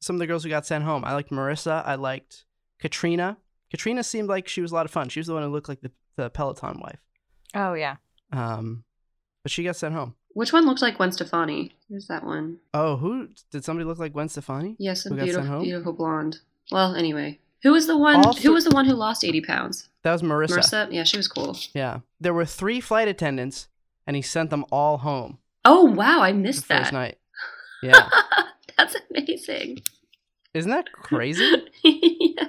some 0.00 0.14
of 0.16 0.20
the 0.20 0.26
girls 0.28 0.42
who 0.44 0.48
got 0.50 0.64
sent 0.66 0.84
home 0.84 1.04
i 1.04 1.12
liked 1.14 1.30
marissa 1.30 1.84
i 1.86 1.94
liked 1.96 2.44
katrina 2.80 3.36
katrina 3.72 4.04
seemed 4.04 4.28
like 4.28 4.46
she 4.46 4.60
was 4.60 4.70
a 4.70 4.74
lot 4.74 4.86
of 4.86 4.92
fun 4.92 5.08
she 5.08 5.18
was 5.18 5.26
the 5.26 5.34
one 5.34 5.42
who 5.42 5.48
looked 5.48 5.68
like 5.68 5.80
the, 5.80 5.90
the 6.16 6.30
peloton 6.30 6.78
wife 6.80 7.00
Oh, 7.54 7.74
yeah. 7.74 7.96
um 8.32 8.84
but 9.42 9.50
she 9.50 9.64
got 9.64 9.74
sent 9.76 9.94
home 9.94 10.14
Which 10.34 10.52
one 10.52 10.64
looked 10.66 10.80
like 10.82 10.96
Gwen 10.98 11.10
Stefani? 11.12 11.72
Who's 11.88 12.06
that 12.06 12.24
one? 12.24 12.58
oh 12.72 12.96
who 12.96 13.28
did 13.50 13.64
somebody 13.64 13.84
look 13.86 13.98
like 13.98 14.12
gwen 14.12 14.28
stefani 14.28 14.76
Yes, 14.78 15.04
a 15.06 15.08
Who 15.10 15.16
beautiful, 15.16 15.62
beautiful 15.62 15.92
blonde. 15.92 16.38
Well, 16.70 16.94
anyway, 16.94 17.40
who 17.64 17.72
was 17.72 17.86
the 17.88 17.96
one? 17.98 18.16
All 18.24 18.32
who 18.34 18.52
was 18.52 18.64
the 18.64 18.70
one 18.74 18.86
who 18.86 18.94
lost 18.94 19.24
eighty 19.24 19.40
pounds? 19.42 19.88
that 20.04 20.12
was 20.12 20.22
marissa. 20.22 20.58
Marissa. 20.58 20.88
Yeah, 20.92 21.04
she 21.04 21.16
was 21.18 21.28
cool. 21.28 21.56
yeah 21.74 22.00
there 22.20 22.32
were 22.34 22.44
three 22.46 22.80
flight 22.80 23.08
attendants 23.08 23.68
and 24.06 24.16
he 24.16 24.22
sent 24.22 24.48
them 24.50 24.64
all 24.70 24.98
home 24.98 25.38
Oh 25.64 25.84
wow, 25.84 26.20
I 26.20 26.32
the 26.32 26.38
missed 26.38 26.64
first 26.66 26.90
that. 26.90 26.92
night 26.92 27.18
yeah 27.82 28.08
That's 28.78 28.96
amazing. 29.10 29.80
isn't 30.54 30.70
that 30.70 30.90
crazy 30.92 31.50
yeah. 31.84 32.48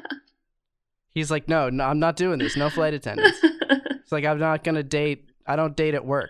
He's 1.13 1.29
like 1.32 1.48
no 1.48 1.70
no 1.70 1.84
i'm 1.86 2.00
not 2.00 2.15
doing 2.15 2.39
this 2.39 2.55
no 2.58 2.70
flight 2.70 2.93
attendants 2.93 3.38
it's 3.43 4.12
like 4.12 4.25
i'm 4.25 4.39
not 4.39 4.63
gonna 4.63 4.84
date 4.84 5.29
i 5.48 5.55
don't 5.55 5.75
date 5.75 5.93
at 5.93 6.05
work 6.05 6.29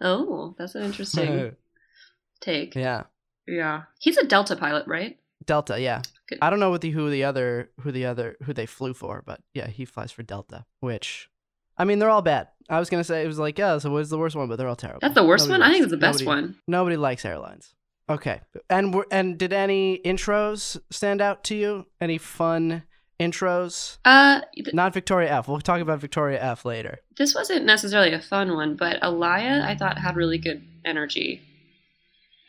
oh, 0.00 0.54
that's 0.58 0.74
an 0.74 0.82
interesting 0.84 1.54
take. 2.40 2.74
yeah 2.74 3.04
Yeah. 3.46 3.82
He's 4.00 4.16
a 4.16 4.26
Delta 4.26 4.56
pilot, 4.56 4.86
right? 4.86 5.18
delta 5.44 5.80
yeah 5.80 6.02
Good. 6.28 6.38
I 6.42 6.50
don't 6.50 6.58
know 6.58 6.70
what 6.70 6.80
the 6.80 6.90
who 6.90 7.08
the 7.08 7.22
other 7.22 7.70
who 7.82 7.92
the 7.92 8.06
other 8.06 8.36
who 8.42 8.52
they 8.52 8.66
flew 8.66 8.94
for, 8.94 9.22
but 9.24 9.40
yeah, 9.54 9.68
he 9.68 9.84
flies 9.84 10.10
for 10.10 10.24
Delta, 10.24 10.64
which 10.80 11.30
I 11.78 11.84
mean 11.84 12.00
they're 12.00 12.10
all 12.10 12.20
bad. 12.22 12.48
I 12.68 12.80
was 12.80 12.90
gonna 12.90 13.04
say 13.04 13.22
it 13.22 13.28
was 13.28 13.38
like 13.38 13.56
yeah, 13.58 13.78
so 13.78 13.90
what's 13.92 14.10
the 14.10 14.18
worst 14.18 14.34
one? 14.34 14.48
But 14.48 14.56
they're 14.56 14.66
all 14.66 14.74
terrible. 14.74 14.98
That's 15.00 15.14
the 15.14 15.24
worst 15.24 15.46
Nobody 15.46 15.60
one. 15.60 15.70
I 15.70 15.72
think 15.72 15.84
it's 15.84 15.92
the 15.92 15.96
best 15.98 16.20
nobody- 16.24 16.42
one. 16.46 16.56
Nobody 16.66 16.96
likes 16.96 17.24
airlines. 17.24 17.74
Okay, 18.10 18.40
and 18.68 18.92
were- 18.92 19.06
and 19.12 19.38
did 19.38 19.52
any 19.52 20.00
intros 20.04 20.80
stand 20.90 21.20
out 21.20 21.44
to 21.44 21.54
you? 21.54 21.86
Any 22.00 22.18
fun 22.18 22.82
intros? 23.20 23.98
Uh, 24.04 24.40
th- 24.54 24.74
Not 24.74 24.92
Victoria 24.94 25.30
F. 25.30 25.48
We'll 25.48 25.60
talk 25.60 25.80
about 25.80 26.00
Victoria 26.00 26.40
F 26.42 26.64
later. 26.64 26.98
this 27.16 27.34
wasn't 27.34 27.64
necessarily 27.64 28.12
a 28.12 28.20
fun 28.20 28.54
one, 28.54 28.76
but 28.76 29.00
Alayah 29.00 29.62
I 29.62 29.74
thought 29.76 29.98
had 29.98 30.16
really 30.16 30.38
good 30.38 30.62
energy. 30.84 31.42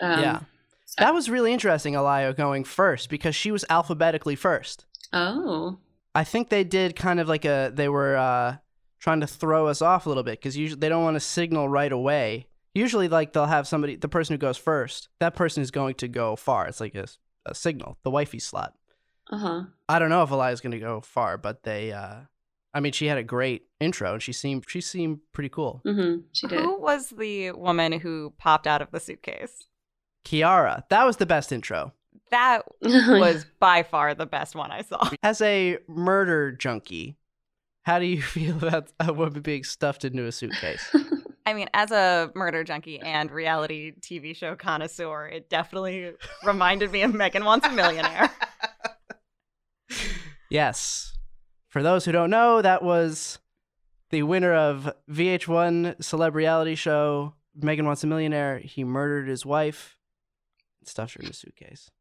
Um, 0.02 0.22
yeah, 0.22 0.40
that 0.98 1.14
was 1.14 1.30
really 1.30 1.54
interesting. 1.54 1.94
Alayah 1.94 2.36
going 2.36 2.64
first 2.64 3.10
because 3.10 3.36
she 3.36 3.52
was 3.52 3.66
alphabetically 3.70 4.36
first. 4.36 4.86
Oh. 5.14 5.78
I 6.14 6.24
think 6.24 6.50
they 6.50 6.64
did 6.64 6.96
kind 6.96 7.20
of 7.20 7.28
like 7.28 7.46
a 7.46 7.72
they 7.74 7.90
were 7.90 8.16
uh, 8.18 8.58
trying 9.00 9.22
to 9.22 9.28
throw 9.28 9.68
us 9.68 9.82
off 9.82 10.06
a 10.06 10.10
little 10.10 10.24
bit 10.24 10.40
because 10.40 10.58
usually 10.58 10.80
they 10.80 10.90
don't 10.90 11.04
want 11.04 11.16
to 11.16 11.20
signal 11.20 11.70
right 11.70 11.92
away. 11.92 12.48
Usually, 12.74 13.08
like 13.08 13.34
they'll 13.34 13.46
have 13.48 13.68
somebody, 13.68 13.96
the 13.96 14.08
person 14.08 14.34
who 14.36 14.38
goes 14.38 14.58
first, 14.58 15.10
that 15.20 15.36
person 15.36 15.64
is 15.64 15.72
going 15.72 15.96
to 15.96 16.08
go 16.08 16.36
far. 16.36 16.68
It's 16.68 16.80
like 16.80 16.94
a, 16.94 17.08
a 17.46 17.56
signal, 17.56 17.98
the 18.04 18.12
wifey 18.12 18.38
slot. 18.38 18.76
Uh 19.32 19.38
huh. 19.38 19.64
I 19.90 20.00
don't 20.00 20.10
know 20.10 20.24
if 20.24 20.30
Alayah's 20.30 20.62
going 20.62 20.72
to 20.72 20.80
go 20.80 21.02
far, 21.02 21.38
but 21.38 21.64
they, 21.64 21.92
uh, 21.92 22.22
I 22.74 22.80
mean, 22.80 22.94
she 22.94 23.08
had 23.08 23.18
a 23.18 23.24
great 23.24 23.64
intro 23.80 24.14
and 24.14 24.22
she 24.22 24.34
seemed 24.34 24.66
she 24.68 24.82
seemed 24.82 25.20
pretty 25.34 25.50
cool. 25.50 25.82
Mm-hmm. 25.86 26.22
She 26.32 26.48
did. 26.48 26.60
Who 26.60 26.80
was 26.80 27.10
the 27.10 27.52
woman 27.52 27.94
who 27.94 28.34
popped 28.38 28.68
out 28.68 28.82
of 28.82 28.92
the 28.92 29.00
suitcase? 29.00 29.68
Kiarra, 30.26 30.84
that 30.90 31.06
was 31.06 31.18
the 31.18 31.26
best 31.26 31.52
intro. 31.52 31.94
That 32.32 32.64
was 32.82 33.46
by 33.60 33.84
far 33.84 34.14
the 34.14 34.26
best 34.26 34.56
one 34.56 34.72
I 34.72 34.82
saw. 34.82 35.10
As 35.24 35.42
a 35.42 35.78
murder 35.88 36.52
junkie, 36.52 37.18
how 37.84 38.00
do 38.00 38.06
you 38.06 38.22
feel 38.22 38.58
about 38.58 38.92
a 39.00 39.14
woman 39.14 39.42
being 39.42 39.64
stuffed 39.64 40.04
into 40.04 40.26
a 40.26 40.32
suitcase? 40.32 40.94
I 41.46 41.54
mean, 41.54 41.70
as 41.74 41.92
a 41.92 42.30
murder 42.36 42.66
junkie 42.66 43.00
and 43.00 43.32
reality 43.32 43.94
TV 44.02 44.36
show 44.36 44.58
connoisseur, 44.58 45.28
it 45.28 45.50
definitely 45.50 46.12
reminded 46.44 46.92
me 46.92 47.04
of 47.04 47.14
Megan 47.14 47.46
Wants 47.46 47.66
a 47.66 47.72
Millionaire. 47.72 48.30
Yes. 50.50 51.18
For 51.68 51.84
those 51.84 52.06
who 52.06 52.12
don't 52.12 52.30
know, 52.30 52.62
that 52.62 52.84
was 52.84 53.40
the 54.10 54.24
winner 54.24 54.54
of 54.54 54.92
VH1 55.10 56.04
Celebrity 56.04 56.38
reality 56.38 56.76
show 56.76 57.34
Megan 57.56 57.86
Wants 57.86 58.04
a 58.04 58.08
Millionaire. 58.08 58.60
He 58.60 58.84
murdered 58.84 59.28
his 59.28 59.46
wife, 59.46 59.98
stuffed 60.84 61.16
her 61.16 61.22
in 61.22 61.30
a 61.30 61.34
suitcase, 61.34 61.92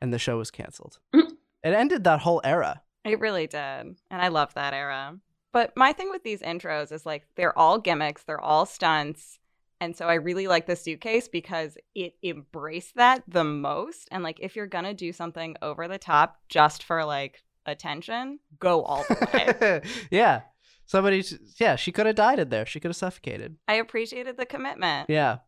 and 0.00 0.12
the 0.12 0.18
show 0.18 0.38
was 0.38 0.50
canceled. 0.50 0.98
It 1.64 1.72
ended 1.72 2.04
that 2.04 2.20
whole 2.20 2.42
era. 2.44 2.82
It 3.06 3.20
really 3.20 3.46
did. 3.46 3.56
And 3.58 3.96
I 4.10 4.28
love 4.28 4.52
that 4.52 4.74
era. 4.74 5.18
But 5.50 5.74
my 5.76 5.94
thing 5.94 6.10
with 6.10 6.22
these 6.22 6.42
intros 6.42 6.92
is 6.92 7.06
like 7.06 7.26
they're 7.36 7.58
all 7.58 7.78
gimmicks, 7.78 8.22
they're 8.22 8.40
all 8.40 8.66
stunts. 8.66 9.38
And 9.80 9.96
so 9.96 10.06
I 10.06 10.14
really 10.14 10.46
like 10.46 10.66
the 10.66 10.76
suitcase 10.76 11.26
because 11.26 11.78
it 11.94 12.14
embraced 12.22 12.96
that 12.96 13.22
the 13.26 13.44
most. 13.44 14.08
And 14.12 14.22
like 14.22 14.40
if 14.40 14.56
you're 14.56 14.66
gonna 14.66 14.92
do 14.92 15.10
something 15.10 15.56
over 15.62 15.88
the 15.88 15.98
top 15.98 16.36
just 16.50 16.82
for 16.82 17.02
like 17.04 17.42
attention, 17.66 18.38
go 18.58 18.82
all 18.82 19.04
the 19.08 19.28
way. 19.32 19.80
yeah. 20.10 20.42
Somebody, 20.86 21.24
yeah, 21.58 21.76
she 21.76 21.92
could 21.92 22.06
have 22.06 22.14
died 22.16 22.38
in 22.38 22.50
there. 22.50 22.66
She 22.66 22.78
could 22.78 22.90
have 22.90 22.96
suffocated. 22.96 23.56
I 23.66 23.74
appreciated 23.74 24.36
the 24.36 24.44
commitment. 24.46 25.08
Yeah. 25.08 25.38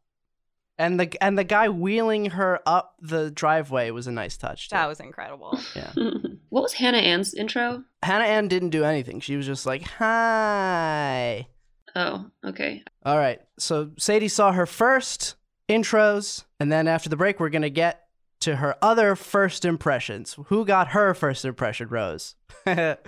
And 0.79 1.01
the 1.01 1.11
and 1.23 1.39
the 1.39 1.45
guy 1.45 1.69
wheeling 1.71 2.27
her 2.31 2.61
up 2.67 2.97
the 3.01 3.31
driveway 3.31 3.91
was 3.91 4.07
a 4.07 4.13
nice 4.13 4.37
touch. 4.37 4.69
too. 4.69 4.75
That 4.75 4.89
was 4.89 5.01
incredible. 5.01 5.59
yeah. 5.75 5.91
what 6.51 6.63
was 6.63 6.75
Hannah 6.75 6.99
Ann's 6.99 7.33
intro? 7.33 7.83
Hannah 8.03 8.25
Ann 8.27 8.49
didn't 8.49 8.71
do 8.71 8.85
anything. 8.85 9.21
She 9.21 9.37
was 9.37 9.47
just 9.47 9.65
like, 9.65 9.85
"Hi." 9.85 11.47
Oh, 11.95 12.27
okay. 12.45 12.83
All 13.07 13.17
right. 13.17 13.41
So 13.59 13.93
Sadie 13.99 14.29
saw 14.29 14.53
her 14.53 14.67
first 14.67 15.37
intros, 15.67 16.45
and 16.61 16.71
then 16.71 16.89
after 16.89 17.09
the 17.09 17.17
break, 17.17 17.41
we're 17.41 17.49
gonna 17.49 17.71
get 17.71 18.06
to 18.41 18.57
her 18.57 18.77
other 18.83 19.17
first 19.17 19.65
impressions. 19.65 20.37
Who 20.47 20.65
got 20.65 20.89
her 20.89 21.15
first 21.15 21.45
impression, 21.45 21.89
Rose? 21.89 22.35
Back 22.65 22.99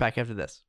after 0.00 0.34
this. 0.34 0.62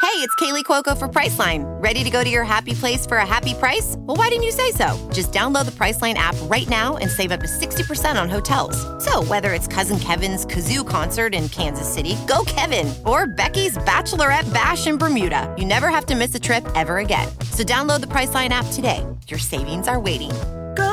Hey, 0.00 0.16
it's 0.26 0.34
Kaley 0.36 0.64
Cuoco 0.64 0.96
for 0.96 1.08
Priceline. 1.08 1.62
Ready 1.80 2.02
to 2.02 2.08
go 2.08 2.24
to 2.24 2.28
your 2.28 2.42
happy 2.42 2.72
place 2.72 3.06
for 3.06 3.18
a 3.18 3.26
happy 3.26 3.52
price? 3.52 3.96
Well, 3.98 4.16
why 4.16 4.28
didn't 4.28 4.44
you 4.44 4.50
say 4.50 4.72
so? 4.72 4.88
Just 5.12 5.30
download 5.30 5.66
the 5.66 5.70
Priceline 5.72 6.14
app 6.14 6.34
right 6.44 6.68
now 6.68 6.96
and 6.96 7.10
save 7.10 7.30
up 7.30 7.40
to 7.40 7.46
60% 7.46 8.20
on 8.20 8.28
hotels. 8.28 8.76
So, 9.04 9.22
whether 9.24 9.52
it's 9.52 9.68
Cousin 9.68 9.98
Kevin's 9.98 10.46
Kazoo 10.46 10.88
concert 10.88 11.34
in 11.34 11.50
Kansas 11.50 11.86
City, 11.86 12.16
go 12.26 12.44
Kevin, 12.46 12.92
or 13.04 13.26
Becky's 13.26 13.76
Bachelorette 13.78 14.52
Bash 14.54 14.86
in 14.86 14.96
Bermuda, 14.96 15.54
you 15.58 15.66
never 15.66 15.90
have 15.90 16.06
to 16.06 16.16
miss 16.16 16.34
a 16.34 16.40
trip 16.40 16.66
ever 16.74 16.98
again. 16.98 17.28
So, 17.52 17.62
download 17.62 18.00
the 18.00 18.08
Priceline 18.08 18.48
app 18.48 18.66
today. 18.72 19.06
Your 19.28 19.38
savings 19.38 19.86
are 19.86 20.00
waiting. 20.00 20.32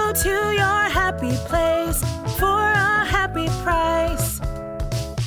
Go 0.07 0.13
to 0.13 0.29
your 0.29 0.83
happy 0.89 1.35
place 1.49 2.01
for 2.39 2.45
a 2.47 3.05
happy 3.05 3.47
price. 3.61 4.39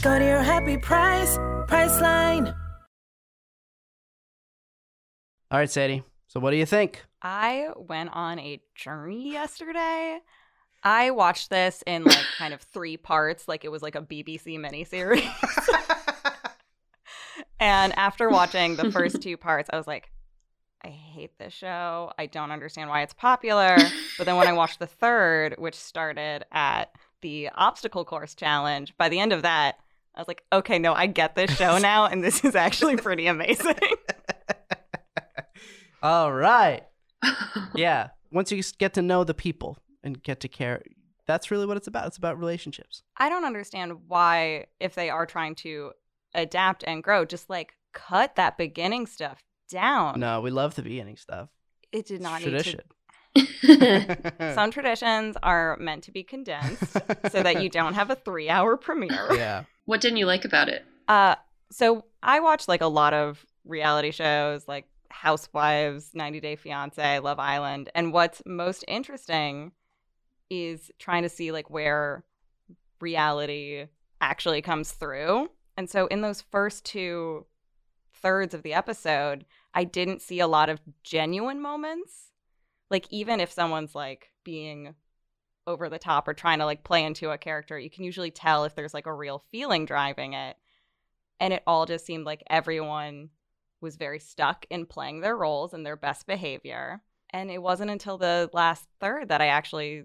Go 0.00 0.18
to 0.18 0.25
your 0.25 0.42
happy 0.42 0.78
price, 0.78 1.37
Priceline. 1.68 2.56
All 5.50 5.58
right, 5.58 5.68
Sadie. 5.68 6.02
So 6.28 6.40
what 6.40 6.52
do 6.52 6.56
you 6.56 6.64
think? 6.64 7.04
I 7.20 7.68
went 7.76 8.08
on 8.14 8.38
a 8.38 8.62
journey 8.75 9.30
yesterday. 9.32 10.20
I 10.82 11.10
watched 11.10 11.50
this 11.50 11.84
in 11.87 12.04
like 12.04 12.25
kind 12.38 12.54
of 12.54 12.62
three 12.62 12.96
parts, 12.96 13.46
like 13.46 13.66
it 13.66 13.70
was 13.70 13.82
like 13.82 13.96
a 13.96 14.00
BBC 14.00 14.58
miniseries. 14.58 15.30
and 17.60 17.92
after 17.99 18.30
watching 18.30 18.76
the 18.76 18.90
first 18.90 19.20
two 19.20 19.37
parts, 19.37 19.68
I 19.70 19.76
was 19.76 19.87
like, 19.87 20.10
I 20.82 20.88
hate 20.88 21.38
this 21.38 21.52
show. 21.52 22.12
I 22.18 22.26
don't 22.26 22.50
understand 22.50 22.88
why 22.88 23.02
it's 23.02 23.14
popular. 23.14 23.76
But 24.18 24.26
then 24.26 24.37
when 24.37 24.49
I 24.49 24.52
watched 24.52 24.80
the 24.80 24.87
third, 24.87 25.54
which 25.56 25.75
started 25.75 26.44
at 26.52 26.90
the 27.22 27.49
obstacle 27.54 28.04
course 28.04 28.34
challenge, 28.34 28.94
by 28.99 29.08
the 29.08 29.18
end 29.18 29.32
of 29.32 29.40
that, 29.42 29.76
I 30.14 30.20
was 30.20 30.28
like, 30.28 30.42
okay, 30.52 30.78
no, 30.78 30.92
I 30.92 31.06
get 31.06 31.34
this 31.34 31.56
show 31.56 31.78
now, 31.82 32.04
and 32.04 32.22
this 32.22 32.44
is 32.44 32.54
actually 32.54 32.96
pretty 32.96 33.26
amazing. 33.26 33.78
All 36.02 36.30
right. 36.30 36.82
Yeah. 37.75 38.08
Once 38.30 38.52
you 38.52 38.62
get 38.76 38.92
to 38.94 39.00
know 39.00 39.25
the 39.25 39.32
people 39.32 39.78
and 40.02 40.22
get 40.22 40.40
to 40.40 40.49
care, 40.49 40.82
that's 41.26 41.50
really 41.50 41.64
what 41.64 41.78
it's 41.78 41.87
about. 41.87 42.06
It's 42.06 42.18
about 42.18 42.38
relationships. 42.38 43.02
I 43.16 43.30
don't 43.30 43.46
understand 43.46 44.00
why, 44.06 44.66
if 44.80 44.94
they 44.94 45.08
are 45.08 45.25
trying 45.25 45.54
to 45.56 45.92
adapt 46.34 46.84
and 46.87 47.02
grow, 47.02 47.25
just 47.25 47.49
like 47.49 47.72
cut 47.94 48.37
that 48.37 48.58
beginning 48.58 49.06
stuff 49.06 49.42
down. 49.70 50.20
No, 50.20 50.40
we 50.40 50.50
love 50.50 50.74
the 50.74 50.82
beginning 50.82 51.16
stuff. 51.16 51.48
it 51.92 52.06
did 52.06 52.16
It's 52.16 52.22
not 52.22 52.40
tradition. 52.42 52.80
need 53.34 53.46
to. 53.64 54.54
Some 54.54 54.70
traditions 54.70 55.36
are 55.42 55.76
meant 55.80 56.04
to 56.04 56.10
be 56.12 56.22
condensed 56.22 56.92
so 57.30 57.42
that 57.42 57.62
you 57.62 57.68
don't 57.70 57.94
have 57.94 58.10
a 58.10 58.16
three-hour 58.16 58.76
premiere. 58.76 59.28
yeah. 59.34 59.64
what 59.84 60.00
didn't 60.00 60.18
you 60.18 60.26
like 60.26 60.44
about 60.44 60.68
it? 60.68 60.84
Uh, 61.08 61.36
so 61.70 62.04
I 62.22 62.40
watch 62.40 62.66
like 62.68 62.80
a 62.80 62.86
lot 62.86 63.14
of 63.14 63.44
reality 63.64 64.10
shows, 64.10 64.66
like 64.66 64.86
Housewives, 65.10 66.10
90 66.14 66.40
Day 66.40 66.56
Fiance, 66.56 67.18
Love 67.20 67.38
Island, 67.38 67.90
and 67.94 68.12
what's 68.12 68.42
most 68.46 68.84
interesting 68.88 69.72
is 70.50 70.90
trying 70.98 71.22
to 71.22 71.28
see 71.28 71.52
like 71.52 71.70
where 71.70 72.24
reality 73.00 73.86
actually 74.20 74.62
comes 74.62 74.92
through. 74.92 75.50
And 75.76 75.88
so 75.88 76.06
in 76.08 76.20
those 76.20 76.40
first 76.40 76.84
two 76.84 77.46
thirds 78.14 78.54
of 78.54 78.62
the 78.62 78.74
episode, 78.74 79.44
I 79.74 79.84
didn't 79.84 80.22
see 80.22 80.40
a 80.40 80.46
lot 80.46 80.68
of 80.68 80.80
genuine 81.02 81.60
moments. 81.60 82.32
Like 82.90 83.06
even 83.10 83.40
if 83.40 83.52
someone's 83.52 83.94
like 83.94 84.30
being 84.44 84.94
over 85.66 85.88
the 85.88 85.98
top 85.98 86.26
or 86.26 86.34
trying 86.34 86.58
to 86.58 86.64
like 86.64 86.84
play 86.84 87.04
into 87.04 87.30
a 87.30 87.38
character, 87.38 87.78
you 87.78 87.90
can 87.90 88.04
usually 88.04 88.30
tell 88.30 88.64
if 88.64 88.74
there's 88.74 88.94
like 88.94 89.06
a 89.06 89.14
real 89.14 89.44
feeling 89.50 89.86
driving 89.86 90.32
it. 90.32 90.56
And 91.38 91.52
it 91.52 91.62
all 91.66 91.86
just 91.86 92.04
seemed 92.04 92.26
like 92.26 92.42
everyone 92.50 93.30
was 93.80 93.96
very 93.96 94.18
stuck 94.18 94.66
in 94.70 94.86
playing 94.86 95.20
their 95.20 95.36
roles 95.36 95.72
and 95.72 95.86
their 95.86 95.96
best 95.96 96.26
behavior. 96.26 97.00
And 97.30 97.50
it 97.50 97.62
wasn't 97.62 97.90
until 97.90 98.18
the 98.18 98.50
last 98.52 98.86
third 99.00 99.28
that 99.28 99.40
I 99.40 99.46
actually 99.46 100.04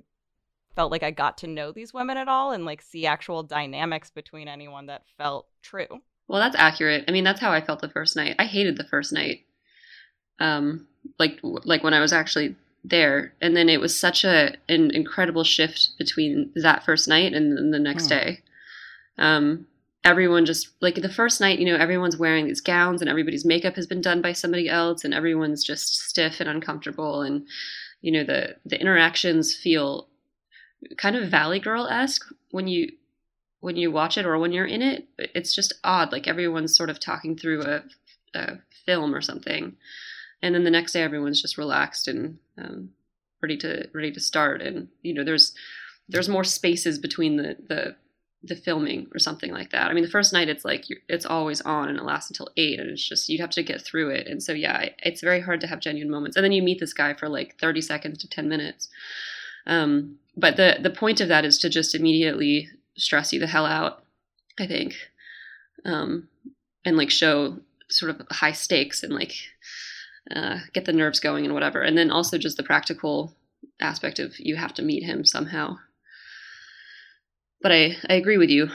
felt 0.76 0.92
like 0.92 1.04
I 1.04 1.12
got 1.12 1.40
to 1.40 1.48
know 1.48 1.72
these 1.72 1.94
women 1.94 2.18
at 2.18 2.28
all 2.28 2.52
and 2.52 2.66
like 2.66 2.82
see 2.82 3.06
actual 3.06 3.44
dynamics 3.44 4.12
between 4.12 4.48
anyone 4.48 4.86
that 4.88 5.04
felt 5.18 5.48
true. 5.62 5.88
Well, 6.28 6.42
that's 6.42 6.56
accurate. 6.58 7.06
I 7.08 7.12
mean, 7.12 7.24
that's 7.24 7.40
how 7.40 7.52
I 7.52 7.66
felt 7.66 7.82
the 7.82 7.90
first 7.90 8.16
night. 8.16 8.36
I 8.40 8.46
hated 8.46 8.78
the 8.78 8.88
first 8.90 9.14
night. 9.14 9.46
Um, 10.40 10.88
like 11.20 11.40
like 11.44 11.84
when 11.84 11.94
I 11.94 12.00
was 12.02 12.14
actually 12.14 12.56
there, 12.84 13.34
and 13.42 13.56
then 13.56 13.70
it 13.70 13.80
was 13.80 13.98
such 13.98 14.24
a 14.24 14.56
an 14.70 14.92
incredible 14.92 15.44
shift 15.44 15.90
between 15.98 16.52
that 16.56 16.84
first 16.86 17.08
night 17.08 17.34
and 17.34 17.58
then 17.58 17.72
the 17.72 17.80
next 17.80 18.04
Hmm. 18.06 18.10
day. 18.10 18.42
Um, 19.18 19.68
everyone 20.04 20.46
just 20.46 20.70
like 20.82 20.96
the 20.96 21.10
first 21.10 21.42
night, 21.42 21.58
you 21.60 21.66
know, 21.66 21.78
everyone's 21.78 22.18
wearing 22.18 22.46
these 22.46 22.62
gowns 22.62 23.02
and 23.02 23.10
everybody's 23.10 23.46
makeup 23.46 23.76
has 23.76 23.88
been 23.88 24.02
done 24.02 24.22
by 24.22 24.34
somebody 24.34 24.70
else, 24.70 25.04
and 25.04 25.14
everyone's 25.14 25.64
just 25.64 25.96
stiff 26.10 26.40
and 26.40 26.50
uncomfortable, 26.50 27.22
and 27.22 27.46
you 28.02 28.12
know 28.12 28.24
the 28.24 28.56
the 28.66 28.80
interactions 28.80 29.56
feel 29.56 30.08
kind 30.98 31.16
of 31.16 31.30
Valley 31.30 31.60
Girl 31.60 31.88
esque 31.88 32.26
when 32.52 32.68
you 32.68 32.92
when 33.62 33.78
you 33.78 33.92
watch 33.92 34.18
it 34.18 34.26
or 34.26 34.38
when 34.38 34.52
you're 34.52 34.66
in 34.66 34.82
it. 34.84 35.08
It's 35.18 35.56
just 35.56 35.74
odd. 35.84 36.12
Like 36.12 36.28
everyone's 36.28 36.76
sort 36.76 36.90
of 36.92 37.00
talking 37.00 37.36
through 37.36 37.64
a, 37.64 37.84
a 38.36 38.58
film 38.86 39.16
or 39.16 39.22
something, 39.22 39.76
and 40.42 40.54
then 40.54 40.64
the 40.64 40.72
next 40.72 40.94
day 40.94 41.02
everyone's 41.02 41.42
just 41.42 41.58
relaxed 41.58 42.08
and 42.08 42.38
um, 42.58 42.90
ready 43.42 43.58
to 43.58 43.90
ready 43.94 44.12
to 44.12 44.20
start. 44.20 44.62
And 44.62 44.88
you 45.02 45.14
know, 45.14 45.24
there's 45.24 45.54
there's 46.08 46.30
more 46.30 46.44
spaces 46.44 47.00
between 47.00 47.38
the 47.38 47.58
the 47.68 47.96
the 48.44 48.56
filming 48.56 49.08
or 49.14 49.20
something 49.20 49.52
like 49.52 49.72
that. 49.72 49.90
I 49.90 49.94
mean, 49.94 50.04
the 50.04 50.10
first 50.10 50.32
night 50.32 50.50
it's 50.50 50.66
like 50.66 50.86
it's 51.10 51.26
always 51.26 51.62
on 51.62 51.90
and 51.90 51.98
it 51.98 52.04
lasts 52.04 52.30
until 52.30 52.50
eight, 52.58 52.80
and 52.80 52.90
it's 52.90 53.08
just 53.08 53.30
you 53.30 53.40
have 53.40 53.50
to 53.52 53.64
get 53.64 53.82
through 53.82 54.10
it. 54.10 54.28
And 54.28 54.42
so 54.42 54.54
yeah, 54.54 54.90
it's 55.00 55.22
very 55.22 55.42
hard 55.42 55.62
to 55.62 55.68
have 55.68 55.80
genuine 55.80 56.12
moments. 56.12 56.38
And 56.38 56.44
then 56.44 56.52
you 56.52 56.62
meet 56.62 56.80
this 56.80 56.94
guy 56.94 57.14
for 57.14 57.28
like 57.28 57.58
thirty 57.60 57.82
seconds 57.82 58.20
to 58.20 58.30
ten 58.30 58.48
minutes. 58.48 58.90
Um, 59.68 60.18
but 60.38 60.58
the 60.58 60.78
the 60.82 60.90
point 60.90 61.22
of 61.22 61.28
that 61.30 61.46
is 61.46 61.58
to 61.60 61.70
just 61.70 61.96
immediately 61.96 62.70
stress 62.98 63.34
you 63.34 63.40
the 63.40 63.48
hell 63.48 63.66
out. 63.66 64.04
I 64.60 64.68
think, 64.68 64.96
um, 65.84 66.30
and 66.86 66.98
like 66.98 67.10
show 67.10 67.60
sort 67.90 68.12
of 68.12 68.26
high 68.32 68.52
stakes 68.52 69.04
and 69.04 69.14
like 69.14 69.34
uh, 70.34 70.60
get 70.74 70.86
the 70.86 70.94
nerves 70.94 71.20
going 71.20 71.46
and 71.46 71.54
whatever. 71.54 71.82
And 71.82 71.98
then 71.98 72.12
also 72.12 72.38
just 72.38 72.58
the 72.58 72.64
practical 72.64 73.36
aspect 73.80 74.20
of 74.20 74.34
you 74.40 74.56
have 74.56 74.74
to 74.76 74.82
meet 74.82 75.04
him 75.04 75.26
somehow 75.26 75.78
but 77.66 77.72
I, 77.72 77.98
I 78.08 78.14
agree 78.14 78.38
with 78.38 78.52
you 78.52 78.70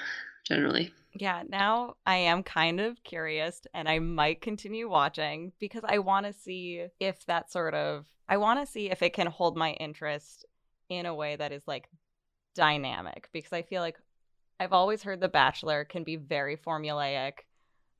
generally. 0.44 0.92
Yeah, 1.14 1.44
now 1.48 1.94
I 2.04 2.16
am 2.16 2.42
kind 2.42 2.80
of 2.80 3.02
curious 3.04 3.60
and 3.72 3.88
I 3.88 4.00
might 4.00 4.40
continue 4.40 4.90
watching 4.90 5.52
because 5.60 5.82
I 5.86 5.98
want 5.98 6.26
to 6.26 6.32
see 6.32 6.86
if 6.98 7.24
that 7.26 7.52
sort 7.52 7.74
of 7.74 8.06
I 8.28 8.38
want 8.38 8.58
to 8.58 8.66
see 8.66 8.90
if 8.90 9.00
it 9.00 9.12
can 9.12 9.28
hold 9.28 9.56
my 9.56 9.74
interest 9.74 10.44
in 10.88 11.06
a 11.06 11.14
way 11.14 11.36
that 11.36 11.52
is 11.52 11.62
like 11.68 11.88
dynamic 12.56 13.28
because 13.32 13.52
I 13.52 13.62
feel 13.62 13.80
like 13.80 13.96
I've 14.58 14.72
always 14.72 15.04
heard 15.04 15.20
The 15.20 15.28
Bachelor 15.28 15.84
can 15.84 16.02
be 16.02 16.16
very 16.16 16.56
formulaic, 16.56 17.44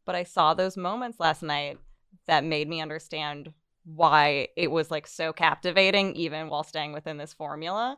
but 0.05 0.17
I 0.17 0.25
saw 0.25 0.55
those 0.55 0.77
moments 0.77 1.21
last 1.21 1.45
night 1.45 1.79
that 2.27 2.45
made 2.45 2.69
me 2.69 2.81
understand 2.81 3.53
why 3.85 4.49
it 4.57 4.71
was 4.71 4.91
like 4.91 5.07
so 5.07 5.33
captivating 5.33 6.15
even 6.15 6.49
while 6.49 6.63
staying 6.63 6.93
within 6.93 7.17
this 7.17 7.33
formula 7.33 7.97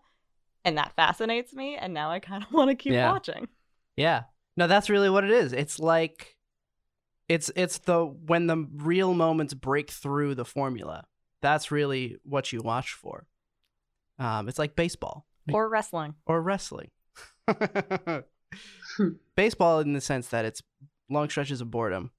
and 0.64 0.78
that 0.78 0.92
fascinates 0.94 1.52
me 1.52 1.76
and 1.76 1.92
now 1.92 2.10
i 2.10 2.18
kind 2.20 2.42
of 2.44 2.52
want 2.52 2.70
to 2.70 2.74
keep 2.76 2.92
Yeah. 2.92 3.10
watching 3.10 3.48
Yeah. 3.96 4.22
No, 4.56 4.66
that's 4.66 4.90
really 4.90 5.08
what 5.08 5.24
it 5.24 5.30
is. 5.30 5.52
It's 5.54 5.78
like 5.78 6.36
it's 7.28 7.50
it's 7.56 7.78
the 7.78 8.04
when 8.04 8.46
the 8.46 8.68
real 8.76 9.14
moments 9.14 9.54
break 9.54 9.90
through 9.90 10.34
the 10.34 10.44
formula. 10.44 11.04
That's 11.40 11.70
really 11.70 12.18
what 12.22 12.52
you 12.52 12.60
watch 12.62 12.92
for. 12.92 13.26
Um, 14.18 14.48
it's 14.48 14.58
like 14.58 14.76
baseball 14.76 15.26
or 15.52 15.68
wrestling 15.70 16.14
or 16.26 16.42
wrestling. 16.42 16.90
baseball 19.36 19.80
in 19.80 19.92
the 19.94 20.00
sense 20.00 20.28
that 20.28 20.44
it's 20.44 20.62
long 21.08 21.28
stretches 21.28 21.60
of 21.60 21.70
boredom 21.70 22.10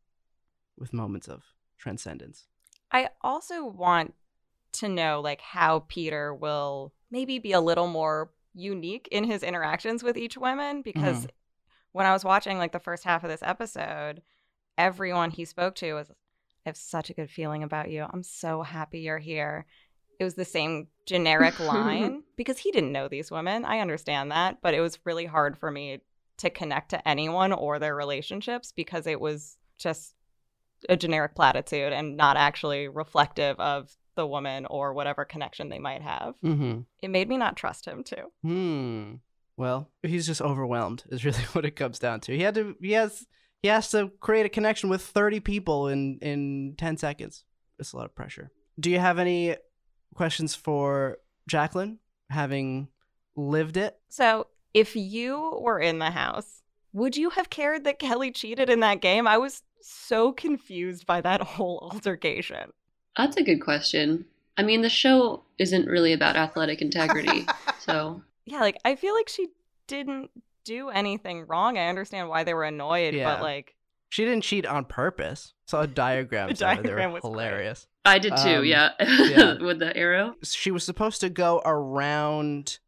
with 0.77 0.91
moments 0.93 1.27
of 1.27 1.43
transcendence. 1.83 2.45
i 2.91 3.09
also 3.21 3.65
want 3.65 4.13
to 4.71 4.87
know 4.87 5.21
like 5.21 5.41
how 5.41 5.79
peter 5.87 6.33
will 6.33 6.93
maybe 7.11 7.37
be 7.37 7.51
a 7.51 7.61
little 7.61 7.87
more 7.87 8.31
unique 8.55 9.07
in 9.11 9.25
his 9.25 9.43
interactions 9.43 10.01
with 10.01 10.17
each 10.17 10.37
woman 10.37 10.81
because 10.81 11.17
mm-hmm. 11.17 11.27
when 11.91 12.05
i 12.05 12.13
was 12.13 12.23
watching 12.23 12.57
like 12.57 12.71
the 12.71 12.79
first 12.79 13.03
half 13.03 13.23
of 13.23 13.29
this 13.29 13.43
episode 13.43 14.21
everyone 14.77 15.29
he 15.29 15.45
spoke 15.45 15.75
to 15.75 15.93
was 15.93 16.09
i 16.09 16.69
have 16.69 16.77
such 16.77 17.09
a 17.09 17.13
good 17.13 17.29
feeling 17.29 17.63
about 17.63 17.91
you. 17.91 18.05
I'm 18.09 18.23
so 18.23 18.61
happy 18.61 19.01
you're 19.01 19.17
here. 19.17 19.65
It 20.19 20.23
was 20.23 20.35
the 20.35 20.45
same 20.45 20.87
generic 21.05 21.59
line 21.73 22.23
because 22.37 22.57
he 22.57 22.71
didn't 22.71 22.93
know 22.93 23.09
these 23.09 23.29
women. 23.29 23.65
I 23.65 23.79
understand 23.79 24.31
that 24.31 24.59
but 24.61 24.73
it 24.73 24.79
was 24.81 24.99
really 25.05 25.25
hard 25.25 25.57
for 25.57 25.69
me 25.69 25.99
to 26.37 26.49
connect 26.49 26.89
to 26.89 27.07
anyone 27.07 27.51
or 27.51 27.79
their 27.79 27.95
relationships 27.95 28.71
because 28.71 29.07
it 29.07 29.19
was 29.19 29.57
just 29.77 30.15
a 30.89 30.97
generic 30.97 31.35
platitude 31.35 31.93
and 31.93 32.17
not 32.17 32.37
actually 32.37 32.87
reflective 32.87 33.59
of 33.59 33.95
the 34.15 34.27
woman 34.27 34.65
or 34.67 34.93
whatever 34.93 35.25
connection 35.25 35.69
they 35.69 35.79
might 35.79 36.01
have. 36.01 36.35
Mm-hmm. 36.43 36.81
It 37.01 37.09
made 37.09 37.29
me 37.29 37.37
not 37.37 37.57
trust 37.57 37.85
him 37.85 38.03
too. 38.03 38.31
Hmm. 38.43 39.13
Well, 39.57 39.89
he's 40.01 40.25
just 40.25 40.41
overwhelmed. 40.41 41.03
Is 41.09 41.25
really 41.25 41.43
what 41.53 41.65
it 41.65 41.75
comes 41.75 41.99
down 41.99 42.21
to. 42.21 42.35
He 42.35 42.43
had 42.43 42.55
to. 42.55 42.75
He 42.81 42.91
has. 42.93 43.25
He 43.61 43.69
has 43.69 43.89
to 43.91 44.11
create 44.19 44.45
a 44.45 44.49
connection 44.49 44.89
with 44.89 45.01
thirty 45.01 45.39
people 45.39 45.87
in 45.87 46.19
in 46.21 46.75
ten 46.77 46.97
seconds. 46.97 47.45
It's 47.79 47.93
a 47.93 47.97
lot 47.97 48.05
of 48.05 48.15
pressure. 48.15 48.51
Do 48.79 48.89
you 48.89 48.99
have 48.99 49.19
any 49.19 49.55
questions 50.15 50.55
for 50.55 51.17
Jacqueline, 51.47 51.99
having 52.29 52.89
lived 53.35 53.77
it? 53.77 53.97
So, 54.09 54.47
if 54.73 54.95
you 54.95 55.59
were 55.61 55.79
in 55.79 55.99
the 55.99 56.11
house, 56.11 56.61
would 56.91 57.15
you 57.15 57.29
have 57.31 57.49
cared 57.49 57.83
that 57.83 57.99
Kelly 57.99 58.31
cheated 58.31 58.69
in 58.69 58.81
that 58.81 59.01
game? 59.01 59.27
I 59.27 59.37
was 59.37 59.63
so 59.83 60.31
confused 60.31 61.05
by 61.05 61.21
that 61.21 61.41
whole 61.55 61.89
altercation. 61.91 62.71
That's 63.17 63.37
a 63.37 63.43
good 63.43 63.59
question. 63.59 64.25
I 64.57 64.63
mean, 64.63 64.81
the 64.81 64.89
show 64.89 65.43
isn't 65.57 65.87
really 65.87 66.13
about 66.13 66.35
athletic 66.35 66.81
integrity, 66.81 67.45
so 67.79 68.21
Yeah, 68.45 68.59
like 68.61 68.77
I 68.85 68.95
feel 68.95 69.13
like 69.15 69.29
she 69.29 69.47
didn't 69.87 70.29
do 70.63 70.89
anything 70.89 71.45
wrong. 71.47 71.77
I 71.77 71.87
understand 71.89 72.29
why 72.29 72.43
they 72.43 72.53
were 72.53 72.63
annoyed, 72.63 73.13
Yeah. 73.15 73.33
but 73.35 73.41
like 73.41 73.75
She 74.09 74.23
didn't 74.25 74.43
cheat 74.43 74.65
on 74.65 74.85
purpose. 74.85 75.53
Saw 75.65 75.85
diagrams. 75.85 76.59
The 76.59 76.71
of 76.71 76.79
it. 76.79 76.83
They 76.83 76.89
were 76.89 76.95
diagram 76.97 77.11
was 77.13 77.21
great. 77.21 77.31
hilarious. 77.31 77.87
I 78.05 78.19
did 78.19 78.35
too. 78.37 78.57
Um, 78.57 78.65
yeah, 78.65 78.89
yeah. 78.99 79.61
with 79.63 79.79
the 79.79 79.95
arrow. 79.95 80.35
She 80.43 80.71
was 80.71 80.83
supposed 80.83 81.21
to 81.21 81.29
go 81.29 81.61
around 81.65 82.79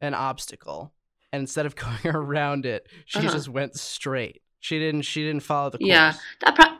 an 0.00 0.14
obstacle, 0.14 0.92
and 1.32 1.40
instead 1.40 1.66
of 1.66 1.74
going 1.76 2.06
around 2.14 2.66
it, 2.66 2.86
she 3.06 3.18
Uh-huh. 3.18 3.30
just 3.32 3.48
went 3.48 3.74
straight. 3.76 4.42
She 4.60 4.78
didn't. 4.78 5.02
She 5.02 5.22
didn't 5.24 5.42
follow 5.42 5.70
the 5.70 5.78
course. 5.78 5.88
Yeah, 5.88 6.14
that 6.40 6.54
pro- 6.54 6.78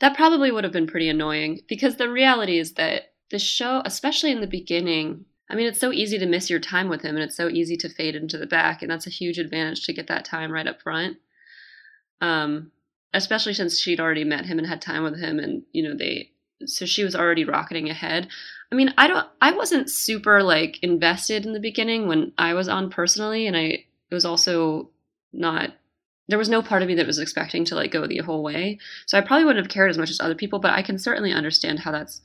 that 0.00 0.16
probably 0.16 0.50
would 0.50 0.64
have 0.64 0.72
been 0.72 0.86
pretty 0.86 1.08
annoying 1.08 1.60
because 1.68 1.96
the 1.96 2.10
reality 2.10 2.58
is 2.58 2.74
that 2.74 3.12
the 3.30 3.38
show, 3.38 3.82
especially 3.84 4.30
in 4.32 4.40
the 4.40 4.46
beginning, 4.46 5.24
I 5.50 5.54
mean, 5.54 5.66
it's 5.66 5.80
so 5.80 5.92
easy 5.92 6.18
to 6.18 6.26
miss 6.26 6.48
your 6.48 6.60
time 6.60 6.88
with 6.88 7.02
him, 7.02 7.16
and 7.16 7.24
it's 7.24 7.36
so 7.36 7.48
easy 7.48 7.76
to 7.78 7.88
fade 7.88 8.14
into 8.14 8.38
the 8.38 8.46
back, 8.46 8.82
and 8.82 8.90
that's 8.90 9.06
a 9.06 9.10
huge 9.10 9.38
advantage 9.38 9.84
to 9.84 9.92
get 9.92 10.06
that 10.08 10.24
time 10.24 10.50
right 10.50 10.66
up 10.66 10.82
front. 10.82 11.18
Um, 12.20 12.70
especially 13.12 13.54
since 13.54 13.78
she'd 13.78 14.00
already 14.00 14.24
met 14.24 14.46
him 14.46 14.58
and 14.58 14.66
had 14.66 14.80
time 14.80 15.02
with 15.02 15.18
him, 15.18 15.38
and 15.38 15.62
you 15.72 15.82
know 15.82 15.96
they, 15.96 16.30
so 16.66 16.86
she 16.86 17.04
was 17.04 17.16
already 17.16 17.44
rocketing 17.44 17.90
ahead. 17.90 18.28
I 18.72 18.74
mean, 18.74 18.92
I 18.98 19.06
don't, 19.08 19.26
I 19.40 19.52
wasn't 19.52 19.90
super 19.90 20.42
like 20.42 20.78
invested 20.82 21.46
in 21.46 21.52
the 21.52 21.60
beginning 21.60 22.08
when 22.08 22.32
I 22.38 22.54
was 22.54 22.68
on 22.68 22.90
personally, 22.90 23.46
and 23.46 23.56
I 23.56 23.84
it 24.10 24.14
was 24.14 24.24
also 24.24 24.90
not 25.32 25.70
there 26.28 26.38
was 26.38 26.48
no 26.48 26.62
part 26.62 26.82
of 26.82 26.88
me 26.88 26.94
that 26.94 27.06
was 27.06 27.18
expecting 27.18 27.64
to 27.66 27.74
like 27.74 27.90
go 27.90 28.06
the 28.06 28.18
whole 28.18 28.42
way. 28.42 28.78
So 29.06 29.18
I 29.18 29.20
probably 29.20 29.44
wouldn't 29.44 29.64
have 29.64 29.72
cared 29.72 29.90
as 29.90 29.98
much 29.98 30.10
as 30.10 30.20
other 30.20 30.34
people, 30.34 30.58
but 30.58 30.72
I 30.72 30.82
can 30.82 30.98
certainly 30.98 31.32
understand 31.32 31.80
how 31.80 31.92
that's 31.92 32.20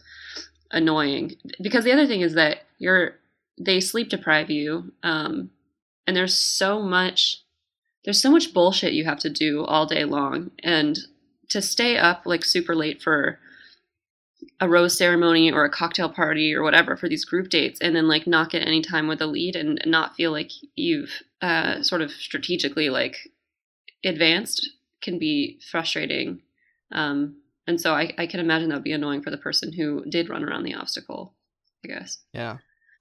annoying. 0.72 1.36
Because 1.62 1.84
the 1.84 1.92
other 1.92 2.08
thing 2.08 2.22
is 2.22 2.34
that 2.36 2.60
you're 2.78 3.16
they 3.60 3.80
sleep 3.82 4.10
deprive 4.10 4.50
you, 4.50 4.94
um, 5.04 5.52
and 6.08 6.16
there's 6.16 6.36
so 6.36 6.82
much 6.82 7.44
there's 8.06 8.22
so 8.22 8.32
much 8.32 8.54
bullshit 8.54 8.94
you 8.94 9.04
have 9.06 9.20
to 9.20 9.30
do 9.30 9.66
all 9.66 9.86
day 9.86 10.06
long, 10.06 10.52
and 10.64 10.98
to 11.50 11.62
stay 11.62 11.98
up 11.98 12.22
like 12.26 12.46
super 12.46 12.76
late 12.76 13.02
for 13.02 13.40
a 14.62 14.70
rose 14.70 14.98
ceremony 14.98 15.52
or 15.52 15.66
a 15.66 15.70
cocktail 15.70 16.10
party 16.10 16.54
or 16.54 16.64
whatever 16.64 16.96
for 16.96 17.10
these 17.10 17.26
group 17.26 17.50
dates 17.50 17.80
and 17.82 17.94
then 17.94 18.08
like 18.08 18.26
not 18.26 18.50
get 18.50 18.66
any 18.66 18.82
time 18.82 19.08
with 19.08 19.20
the 19.20 19.28
lead 19.28 19.56
and 19.56 19.82
not 19.86 20.16
feel 20.16 20.32
like 20.32 20.52
you've 20.76 21.22
uh, 21.42 21.82
sort 21.82 22.02
of 22.02 22.12
strategically 22.12 22.90
like 22.90 23.30
advanced 24.04 24.70
can 25.02 25.20
be 25.20 25.60
frustrating. 25.72 26.42
Um, 26.92 27.38
and 27.68 27.80
so 27.80 27.94
I, 27.94 28.14
I 28.18 28.26
can 28.28 28.40
imagine 28.40 28.70
that 28.70 28.76
would 28.76 28.84
be 28.84 28.92
annoying 28.94 29.22
for 29.22 29.30
the 29.30 29.38
person 29.38 29.72
who 29.74 30.04
did 30.10 30.30
run 30.30 30.44
around 30.44 30.64
the 30.64 30.74
obstacle, 30.76 31.34
I 31.86 31.90
guess. 31.90 32.18
Yeah. 32.34 32.58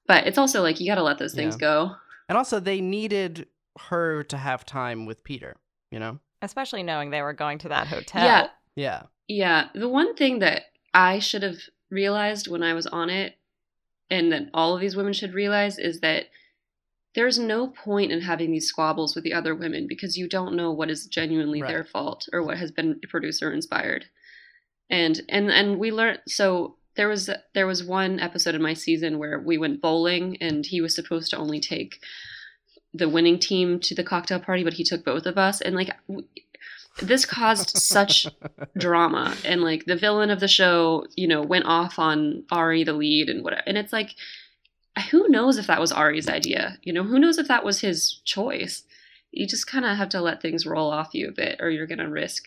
But 0.06 0.26
it's 0.26 0.38
also 0.38 0.62
like 0.62 0.80
you 0.80 0.86
got 0.90 0.96
to 0.96 1.02
let 1.02 1.18
those 1.18 1.34
things 1.34 1.54
Yeah. 1.54 1.60
go. 1.60 1.90
And 2.28 2.36
also, 2.36 2.60
they 2.60 2.80
needed 2.80 3.46
her 3.90 4.22
to 4.24 4.36
have 4.36 4.66
time 4.66 5.06
with 5.06 5.24
Peter. 5.24 5.56
You 5.90 5.98
know. 5.98 6.18
especially 6.42 6.82
knowing 6.82 7.10
they 7.10 7.22
were 7.22 7.32
going 7.32 7.58
to 7.58 7.68
that 7.70 7.86
hotel. 7.94 8.24
Yeah. 8.24 8.48
Yeah. 8.76 9.02
Yeah. 9.26 9.68
The 9.74 9.88
one 9.88 10.14
thing 10.14 10.40
that 10.40 10.64
I 10.92 11.18
should 11.18 11.42
have 11.42 11.56
realized 11.90 12.46
when 12.48 12.62
I 12.62 12.74
was 12.74 12.86
on 12.86 13.08
it, 13.08 13.36
and 14.10 14.30
that 14.32 14.50
all 14.52 14.74
of 14.74 14.80
these 14.80 14.96
women 14.96 15.14
should 15.14 15.32
realize, 15.34 15.78
is 15.78 16.00
that 16.00 16.26
there's 17.18 17.38
no 17.38 17.66
point 17.66 18.12
in 18.12 18.20
having 18.20 18.52
these 18.52 18.68
squabbles 18.68 19.14
with 19.14 19.24
the 19.24 19.32
other 19.34 19.54
women 19.54 19.86
because 19.88 20.16
you 20.16 20.28
don't 20.28 20.54
know 20.54 20.70
what 20.70 20.88
is 20.90 21.06
genuinely 21.06 21.60
Right. 21.60 21.68
their 21.72 21.84
fault 21.84 22.28
or 22.32 22.42
what 22.44 22.58
has 22.58 22.70
been 22.70 23.00
producer 23.08 23.52
inspired. 23.52 24.04
And 24.88 25.20
and 25.28 25.50
and 25.50 25.78
we 25.78 25.90
learned 25.90 26.20
so 26.28 26.76
there 26.96 27.08
was 27.08 27.28
there 27.54 27.66
was 27.66 27.82
one 27.84 28.20
episode 28.20 28.54
in 28.54 28.62
my 28.62 28.74
season 28.74 29.18
where 29.18 29.38
we 29.40 29.58
went 29.58 29.82
bowling 29.82 30.36
and 30.40 30.64
he 30.64 30.80
was 30.80 30.94
supposed 30.94 31.30
to 31.30 31.36
only 31.36 31.60
take 31.60 32.00
the 32.94 33.08
winning 33.08 33.38
team 33.38 33.78
to 33.80 33.94
the 33.94 34.04
cocktail 34.12 34.40
party 34.40 34.64
but 34.64 34.72
he 34.74 34.84
took 34.84 35.04
both 35.04 35.26
of 35.26 35.36
us 35.36 35.60
and 35.60 35.74
like 35.76 35.90
w- 36.08 36.26
this 37.02 37.24
caused 37.26 37.76
such 37.76 38.26
drama 38.78 39.36
and 39.44 39.60
like 39.62 39.84
the 39.84 39.94
villain 39.96 40.30
of 40.30 40.40
the 40.40 40.48
show 40.48 41.04
you 41.16 41.28
know 41.28 41.42
went 41.42 41.66
off 41.66 41.98
on 41.98 42.42
arie 42.50 42.84
the 42.84 42.92
lead 42.94 43.28
and 43.28 43.44
whatever 43.44 43.62
and 43.66 43.76
it's 43.78 43.92
like 43.92 44.14
who 45.00 45.28
knows 45.28 45.58
if 45.58 45.66
that 45.66 45.80
was 45.80 45.92
Arie's 45.92 46.28
idea? 46.28 46.78
You 46.82 46.92
know, 46.92 47.02
who 47.04 47.18
knows 47.18 47.38
if 47.38 47.48
that 47.48 47.64
was 47.64 47.80
his 47.80 48.20
choice? 48.24 48.82
You 49.30 49.46
just 49.46 49.66
kind 49.66 49.84
of 49.84 49.96
have 49.96 50.08
to 50.10 50.20
let 50.20 50.40
things 50.40 50.66
roll 50.66 50.90
off 50.90 51.14
you 51.14 51.28
a 51.28 51.32
bit, 51.32 51.58
or 51.60 51.70
you're 51.70 51.86
going 51.86 51.98
to 51.98 52.08
risk 52.08 52.44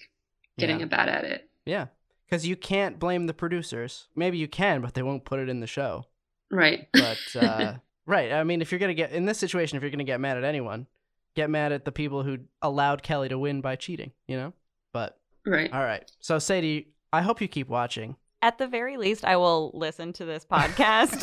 getting 0.58 0.80
Yeah. 0.80 0.86
a 0.86 0.90
bad 0.90 1.10
at 1.10 1.24
it. 1.24 1.50
Yeah. 1.66 1.88
Because 2.26 2.48
you 2.48 2.56
can't 2.56 2.98
blame 3.00 3.28
the 3.28 3.34
producers. 3.34 4.08
Maybe 4.16 4.38
you 4.38 4.48
can, 4.48 4.82
but 4.82 4.94
they 4.94 5.04
won't 5.04 5.26
put 5.26 5.40
it 5.40 5.50
in 5.50 5.60
the 5.60 5.68
show. 5.68 6.06
Right. 6.50 6.88
But, 6.94 7.36
uh, 7.36 7.74
right. 8.06 8.32
I 8.32 8.44
mean, 8.44 8.62
if 8.62 8.72
you're 8.72 8.80
going 8.80 8.90
to 8.90 8.94
get, 8.96 9.12
in 9.12 9.26
this 9.26 9.38
situation, 9.38 9.78
if 9.78 9.84
you're 9.84 9.92
going 9.92 10.00
to 10.00 10.04
get 10.06 10.20
mad 10.22 10.38
at 10.38 10.44
anyone, 10.44 10.88
get 11.36 11.50
mad 11.50 11.72
at 11.72 11.86
the 11.86 11.92
people 11.92 12.24
who 12.24 12.40
allowed 12.62 13.04
Kelly 13.04 13.30
to 13.30 13.38
win 13.38 13.62
by 13.62 13.76
cheating, 13.76 14.12
you 14.28 14.38
know? 14.38 14.54
But, 14.94 15.18
right. 15.46 15.72
all 15.72 15.84
right. 15.84 16.10
So, 16.20 16.40
Sadie, 16.40 16.88
I 17.14 17.22
hope 17.22 17.42
you 17.42 17.48
keep 17.48 17.68
watching. 17.70 18.16
At 18.44 18.58
the 18.58 18.68
very 18.68 18.98
least, 18.98 19.24
I 19.24 19.38
will 19.38 19.72
listen 19.76 20.14
to 20.14 20.26
this 20.26 20.46
podcast 20.46 21.22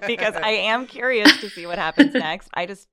because 0.06 0.34
I 0.34 0.50
am 0.50 0.86
curious 0.86 1.40
to 1.40 1.48
see 1.48 1.64
what 1.66 1.78
happens 1.78 2.12
next. 2.12 2.48
I 2.54 2.66
just, 2.66 2.88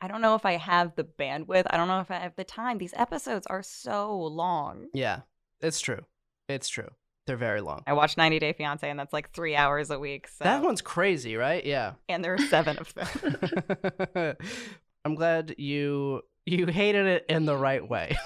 I 0.00 0.08
don't 0.08 0.20
know 0.20 0.34
if 0.34 0.44
I 0.44 0.56
have 0.56 0.96
the 0.96 1.04
bandwidth. 1.04 1.66
I 1.70 1.76
don't 1.76 1.86
know 1.86 2.00
if 2.00 2.10
I 2.10 2.16
have 2.16 2.34
the 2.34 2.42
time. 2.44 2.78
These 2.78 2.94
episodes 2.96 3.46
are 3.46 3.62
so 3.62 4.18
long. 4.18 4.88
Yeah, 4.94 5.20
it's 5.60 5.80
true. 5.80 6.00
It's 6.48 6.68
true. 6.68 6.88
They're 7.28 7.36
very 7.36 7.60
long. 7.60 7.84
I 7.86 7.92
watch 7.92 8.16
90 8.16 8.40
Day 8.40 8.52
Fiance, 8.52 8.90
and 8.90 8.98
that's 8.98 9.12
like 9.12 9.30
three 9.30 9.54
hours 9.54 9.90
a 9.90 9.98
week. 10.00 10.26
So. 10.26 10.42
That 10.42 10.64
one's 10.64 10.82
crazy, 10.82 11.36
right? 11.36 11.64
Yeah. 11.64 11.92
and 12.08 12.24
there 12.24 12.34
are 12.34 12.38
seven 12.38 12.78
of 12.78 12.92
them. 12.94 14.36
I'm 15.04 15.14
glad 15.14 15.54
you 15.56 16.22
you 16.46 16.66
hated 16.66 17.06
it 17.06 17.26
in 17.28 17.44
the 17.44 17.56
right 17.56 17.88
way. 17.88 18.16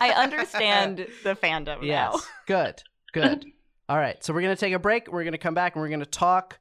I 0.00 0.10
understand 0.12 1.06
the 1.24 1.34
fandom 1.36 1.82
Yes. 1.82 2.14
now. 2.14 2.20
Good. 2.46 2.82
Good. 3.12 3.44
All 3.88 3.98
right. 3.98 4.22
So 4.24 4.32
we're 4.32 4.42
gonna 4.42 4.56
take 4.56 4.72
a 4.72 4.78
break. 4.78 5.10
We're 5.10 5.24
gonna 5.24 5.38
come 5.38 5.54
back 5.54 5.74
and 5.74 5.82
we're 5.82 5.90
gonna 5.90 6.06
talk 6.06 6.58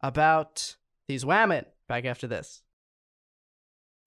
about 0.00 0.76
these 1.08 1.24
women 1.24 1.64
back 1.88 2.04
after 2.04 2.26
this. 2.26 2.62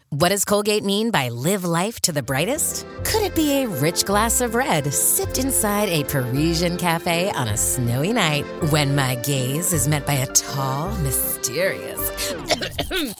What 0.09 0.29
does 0.29 0.45
Colgate 0.45 0.83
mean 0.83 1.09
by 1.09 1.29
live 1.29 1.65
life 1.65 1.99
to 2.01 2.11
the 2.11 2.21
brightest? 2.21 2.85
Could 3.03 3.23
it 3.23 3.33
be 3.33 3.63
a 3.63 3.67
rich 3.67 4.05
glass 4.05 4.41
of 4.41 4.53
red 4.53 4.93
sipped 4.93 5.39
inside 5.39 5.89
a 5.89 6.03
Parisian 6.03 6.77
cafe 6.77 7.31
on 7.31 7.47
a 7.47 7.57
snowy 7.57 8.13
night 8.13 8.43
when 8.69 8.95
my 8.95 9.15
gaze 9.15 9.73
is 9.73 9.87
met 9.87 10.05
by 10.05 10.13
a 10.13 10.27
tall, 10.27 10.95
mysterious. 10.97 12.35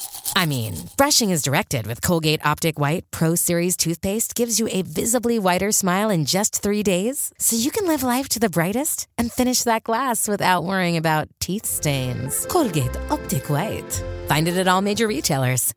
I 0.35 0.45
mean, 0.47 0.73
brushing 0.97 1.29
is 1.29 1.43
directed 1.43 1.85
with 1.85 2.01
Colgate 2.01 2.43
Optic 2.45 2.79
White 2.79 3.09
Pro 3.11 3.35
Series 3.35 3.77
toothpaste 3.77 4.33
gives 4.33 4.59
you 4.59 4.67
a 4.71 4.81
visibly 4.81 5.37
whiter 5.37 5.71
smile 5.71 6.09
in 6.09 6.25
just 6.25 6.61
three 6.61 6.81
days, 6.81 7.31
so 7.37 7.55
you 7.55 7.69
can 7.69 7.87
live 7.87 8.01
life 8.01 8.29
to 8.29 8.39
the 8.39 8.49
brightest 8.49 9.07
and 9.17 9.31
finish 9.31 9.63
that 9.63 9.83
glass 9.83 10.27
without 10.27 10.63
worrying 10.63 10.97
about 10.97 11.29
teeth 11.39 11.65
stains. 11.65 12.47
Colgate 12.47 12.95
Optic 13.11 13.49
White. 13.49 14.03
Find 14.27 14.47
it 14.47 14.57
at 14.57 14.67
all 14.67 14.81
major 14.81 15.07
retailers. 15.07 15.73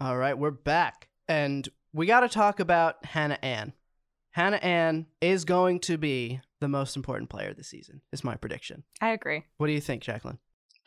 All 0.00 0.16
right, 0.16 0.36
we're 0.36 0.50
back. 0.50 1.08
And 1.28 1.68
we 1.92 2.06
gotta 2.06 2.28
talk 2.28 2.58
about 2.58 3.04
Hannah 3.04 3.38
Ann. 3.42 3.72
Hannah 4.32 4.56
Ann 4.56 5.06
is 5.20 5.44
going 5.44 5.80
to 5.80 5.96
be 5.96 6.40
the 6.60 6.68
most 6.68 6.96
important 6.96 7.30
player 7.30 7.54
this 7.54 7.68
season, 7.68 8.00
is 8.12 8.24
my 8.24 8.34
prediction. 8.34 8.82
I 9.00 9.10
agree. 9.10 9.44
What 9.58 9.68
do 9.68 9.72
you 9.72 9.80
think, 9.80 10.02
Jacqueline? 10.02 10.38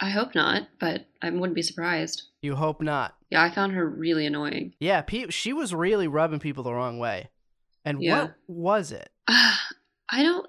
I 0.03 0.09
hope 0.09 0.35
not, 0.35 0.67
but 0.81 1.05
I 1.21 1.29
wouldn't 1.29 1.55
be 1.55 1.61
surprised. 1.61 2.23
You 2.41 2.55
hope 2.55 2.81
not. 2.81 3.15
Yeah, 3.29 3.41
I 3.41 3.49
found 3.49 3.71
her 3.71 3.89
really 3.89 4.25
annoying. 4.25 4.73
Yeah, 4.81 5.01
pe- 5.01 5.29
she 5.29 5.53
was 5.53 5.73
really 5.73 6.09
rubbing 6.09 6.39
people 6.39 6.61
the 6.65 6.73
wrong 6.73 6.99
way. 6.99 7.29
And 7.85 8.01
Yeah. 8.03 8.23
what 8.23 8.35
was 8.47 8.91
it? 8.91 9.09
I 9.29 9.57
don't 10.11 10.45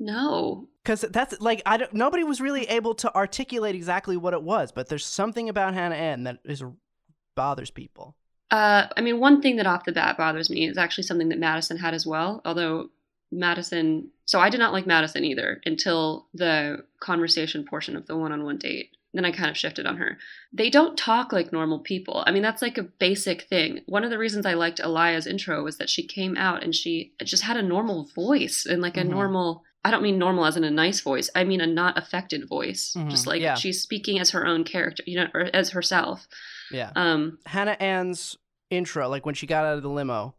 know. 0.00 0.66
Because 0.82 1.02
that's 1.02 1.40
like 1.40 1.62
I 1.64 1.76
don't. 1.76 1.92
Nobody 1.92 2.24
was 2.24 2.40
really 2.40 2.64
able 2.64 2.94
to 2.96 3.14
articulate 3.14 3.76
exactly 3.76 4.16
what 4.16 4.34
it 4.34 4.42
was, 4.42 4.72
but 4.72 4.88
there's 4.88 5.06
something 5.06 5.48
about 5.48 5.74
Hannah 5.74 5.94
Ann 5.94 6.24
that 6.24 6.38
is 6.44 6.64
bothers 7.36 7.70
people. 7.70 8.16
Uh, 8.50 8.88
I 8.96 9.00
mean, 9.00 9.20
one 9.20 9.40
thing 9.42 9.56
that 9.56 9.66
off 9.66 9.84
the 9.84 9.92
bat 9.92 10.16
bothers 10.16 10.50
me 10.50 10.66
is 10.66 10.76
actually 10.76 11.04
something 11.04 11.28
that 11.28 11.38
Madison 11.38 11.76
had 11.76 11.94
as 11.94 12.04
well. 12.04 12.40
Although 12.44 12.88
Madison, 13.30 14.10
so 14.24 14.40
I 14.40 14.50
did 14.50 14.58
not 14.60 14.72
like 14.72 14.86
Madison 14.86 15.24
either 15.24 15.60
until 15.64 16.26
the 16.34 16.84
conversation 17.00 17.64
portion 17.64 17.96
of 17.96 18.06
the 18.06 18.16
one-on-one 18.16 18.58
date. 18.58 18.90
Then 19.14 19.24
I 19.24 19.32
kind 19.32 19.48
of 19.50 19.56
shifted 19.56 19.86
on 19.86 19.96
her. 19.96 20.18
They 20.52 20.68
don't 20.68 20.96
talk 20.96 21.32
like 21.32 21.50
normal 21.52 21.78
people. 21.78 22.22
I 22.26 22.30
mean, 22.30 22.42
that's 22.42 22.60
like 22.60 22.76
a 22.76 22.82
basic 22.82 23.42
thing. 23.42 23.80
One 23.86 24.04
of 24.04 24.10
the 24.10 24.18
reasons 24.18 24.44
I 24.44 24.52
liked 24.54 24.80
Alayah's 24.80 25.26
intro 25.26 25.64
was 25.64 25.78
that 25.78 25.88
she 25.88 26.06
came 26.06 26.36
out 26.36 26.62
and 26.62 26.74
she 26.74 27.12
just 27.24 27.42
had 27.44 27.56
a 27.56 27.62
normal 27.62 28.04
voice 28.14 28.66
and 28.68 28.82
like 28.82 28.98
a 28.98 29.02
Mhm. 29.02 29.08
normal. 29.08 29.64
I 29.82 29.90
don't 29.90 30.02
mean 30.02 30.18
normal 30.18 30.44
as 30.44 30.56
in 30.58 30.64
a 30.64 30.70
nice 30.70 31.00
voice. 31.00 31.30
I 31.34 31.44
mean 31.44 31.62
a 31.62 31.66
not 31.66 31.96
affected 31.96 32.46
voice. 32.48 32.92
Mhm, 32.96 33.08
Just 33.10 33.26
like 33.26 33.40
yeah. 33.40 33.54
she's 33.54 33.80
speaking 33.80 34.18
as 34.20 34.30
her 34.30 34.46
own 34.46 34.62
character, 34.64 35.02
you 35.06 35.16
know, 35.16 35.28
or 35.32 35.48
as 35.54 35.70
herself. 35.70 36.28
Yeah. 36.70 36.92
Um, 36.94 37.38
Hannah 37.46 37.76
Ann's 37.80 38.36
intro, 38.68 39.08
like 39.08 39.24
when 39.24 39.34
she 39.34 39.46
got 39.46 39.64
out 39.64 39.76
of 39.78 39.82
the 39.82 39.88
limo, 39.88 40.34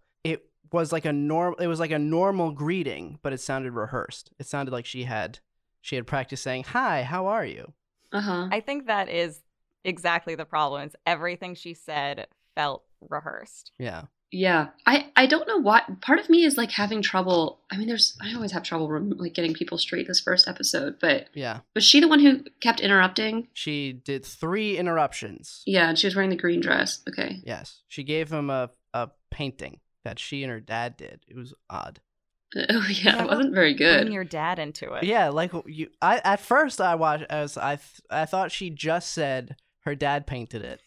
was 0.71 0.91
like 0.91 1.05
a 1.05 1.13
normal 1.13 1.57
It 1.59 1.67
was 1.67 1.79
like 1.79 1.91
a 1.91 1.99
normal 1.99 2.51
greeting, 2.51 3.19
but 3.21 3.33
it 3.33 3.39
sounded 3.41 3.73
rehearsed. 3.73 4.31
It 4.39 4.45
sounded 4.47 4.71
like 4.71 4.85
she 4.85 5.03
had 5.03 5.39
she 5.81 5.95
had 5.95 6.05
practiced 6.07 6.43
saying, 6.43 6.65
"Hi, 6.65 7.03
how 7.03 7.27
are 7.27 7.45
you?" 7.45 7.73
uh 8.11 8.21
huh. 8.21 8.47
I 8.51 8.59
think 8.59 8.87
that 8.87 9.09
is 9.09 9.41
exactly 9.83 10.35
the 10.35 10.45
problem. 10.45 10.83
Is 10.83 10.95
everything 11.05 11.55
she 11.55 11.73
said 11.73 12.27
felt 12.55 12.83
rehearsed. 13.09 13.71
Yeah. 13.77 14.03
Yeah, 14.31 14.67
I 14.85 15.07
I 15.15 15.25
don't 15.25 15.47
know 15.47 15.57
what 15.57 16.01
part 16.01 16.19
of 16.19 16.29
me 16.29 16.43
is 16.43 16.55
like 16.55 16.69
having 16.69 17.01
trouble. 17.01 17.61
I 17.71 17.77
mean, 17.77 17.87
there's 17.87 18.15
I 18.21 18.31
always 18.35 18.51
have 18.51 18.61
trouble 18.61 18.87
like 19.17 19.33
getting 19.33 19.55
people 19.55 19.79
straight 19.79 20.05
this 20.07 20.19
first 20.19 20.47
episode, 20.47 20.97
but 21.01 21.29
Yeah. 21.33 21.61
was 21.73 21.83
she 21.83 21.99
the 21.99 22.07
one 22.07 22.19
who 22.19 22.43
kept 22.61 22.79
interrupting? 22.79 23.47
She 23.53 23.91
did 23.91 24.23
three 24.23 24.77
interruptions. 24.77 25.63
Yeah, 25.65 25.89
and 25.89 25.97
she 25.97 26.05
was 26.05 26.15
wearing 26.15 26.29
the 26.29 26.35
green 26.35 26.59
dress. 26.59 27.01
Okay, 27.09 27.41
Yes. 27.43 27.81
She 27.87 28.03
gave 28.03 28.31
him 28.31 28.51
a 28.51 28.69
a 28.93 29.09
painting 29.31 29.79
that 30.03 30.19
she 30.19 30.43
and 30.43 30.51
her 30.51 30.59
dad 30.59 30.97
did. 30.97 31.21
It 31.27 31.35
was 31.35 31.53
odd. 31.69 31.99
oh 32.69 32.87
yeah, 32.89 33.17
How 33.17 33.25
it 33.25 33.27
wasn't 33.27 33.53
very 33.53 33.73
good. 33.73 34.01
Bring 34.01 34.13
your 34.13 34.23
dad 34.23 34.57
into 34.57 34.93
it. 34.93 35.03
Yeah, 35.03 35.29
like 35.29 35.51
you. 35.65 35.89
I 36.01 36.19
at 36.23 36.39
first 36.39 36.81
I 36.81 36.95
watched 36.95 37.25
as 37.29 37.57
I 37.57 37.75
th- 37.75 38.01
I 38.09 38.25
thought 38.25 38.51
she 38.51 38.69
just 38.69 39.11
said 39.11 39.55
her 39.81 39.93
dad 39.95 40.25
painted 40.25 40.63
it. 40.63 40.81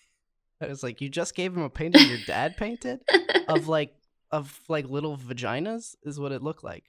I 0.61 0.67
was 0.67 0.83
like, 0.83 1.01
you 1.01 1.09
just 1.09 1.35
gave 1.35 1.57
him 1.57 1.63
a 1.63 1.71
painting 1.71 2.09
your 2.09 2.19
dad 2.27 2.57
painted 2.59 3.01
of 3.49 3.69
like 3.69 3.95
of 4.31 4.61
like 4.69 4.89
little 4.89 5.17
vaginas 5.17 5.95
is 6.03 6.19
what 6.19 6.33
it 6.33 6.43
looked 6.43 6.65
like. 6.65 6.85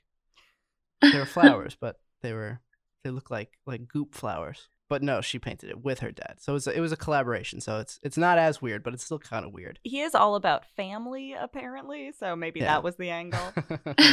They 1.02 1.20
were 1.20 1.26
flowers, 1.26 1.76
but 1.80 2.00
they 2.22 2.34
were 2.34 2.60
they 3.04 3.10
look 3.10 3.30
like 3.30 3.52
like 3.68 3.88
goop 3.88 4.16
flowers. 4.16 4.70
But 4.94 5.02
no, 5.02 5.22
she 5.22 5.40
painted 5.40 5.72
it 5.72 5.84
with 5.84 6.00
her 6.02 6.12
dad. 6.12 6.36
So 6.38 6.52
it 6.52 6.54
was 6.54 6.68
a, 6.68 6.78
it 6.78 6.80
was 6.80 6.92
a 6.92 6.96
collaboration. 6.98 7.62
So 7.62 7.80
it's 7.80 8.00
it's 8.04 8.16
not 8.16 8.38
as 8.38 8.62
weird, 8.62 8.84
but 8.84 8.94
it's 8.94 9.04
still 9.04 9.18
kind 9.18 9.44
of 9.44 9.52
weird. 9.52 9.80
He 9.82 10.02
is 10.02 10.14
all 10.14 10.36
about 10.36 10.66
family, 10.76 11.34
apparently. 11.34 12.12
So 12.12 12.36
maybe 12.36 12.60
Yeah. 12.60 12.68
that 12.68 12.84
was 12.84 12.96
the 12.98 13.10
angle. 13.10 13.54
they 13.96 14.04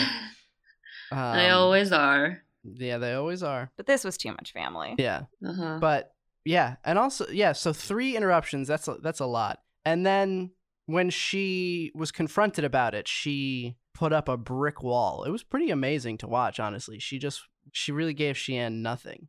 Um, 1.50 1.52
always 1.52 1.92
are. 1.92 2.42
yeah, 2.64 2.96
they 2.98 3.12
always 3.12 3.42
are. 3.42 3.70
But 3.76 3.86
this 3.86 4.04
was 4.04 4.16
too 4.16 4.30
much 4.32 4.52
family. 4.52 4.94
Yeah. 4.96 5.24
Uh 5.46 5.52
huh. 5.52 5.78
but 5.80 6.14
yeah 6.46 6.76
and 6.86 6.98
also 6.98 7.26
yeah 7.28 7.52
so 7.52 7.70
three 7.70 8.16
interruptions 8.16 8.66
that's 8.66 8.88
a, 8.88 8.94
that's 9.02 9.20
a 9.20 9.26
lot 9.26 9.58
and 9.84 10.06
then 10.06 10.50
when 10.86 11.10
she 11.10 11.92
was 11.94 12.10
confronted 12.10 12.64
about 12.64 12.94
it 12.94 13.06
she 13.06 13.76
put 13.92 14.10
up 14.10 14.26
a 14.26 14.38
brick 14.38 14.82
wall 14.82 15.24
it 15.24 15.30
was 15.30 15.42
pretty 15.42 15.70
amazing 15.70 16.16
to 16.16 16.26
watch 16.26 16.58
honestly 16.58 16.98
she 16.98 17.18
just 17.18 17.42
she 17.72 17.92
really 17.92 18.14
gave 18.14 18.36
Shiann 18.36 18.76
nothing 18.80 19.28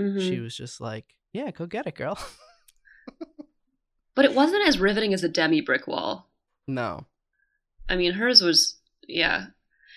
Mhm. 0.00 0.20
she 0.28 0.38
was 0.40 0.56
just 0.56 0.80
like 0.80 1.04
yeah 1.32 1.50
go 1.50 1.66
get 1.66 1.86
it 1.86 1.94
girl 1.94 2.18
But 4.16 4.24
it 4.24 4.34
wasn't 4.34 4.66
as 4.66 4.78
riveting 4.78 5.14
as 5.14 5.24
a 5.24 5.28
demi 5.28 5.60
brick 5.60 5.86
wall. 5.86 6.28
no 6.66 7.06
I 7.88 7.96
mean, 7.96 8.12
hers 8.12 8.40
was, 8.40 8.76
yeah. 9.08 9.46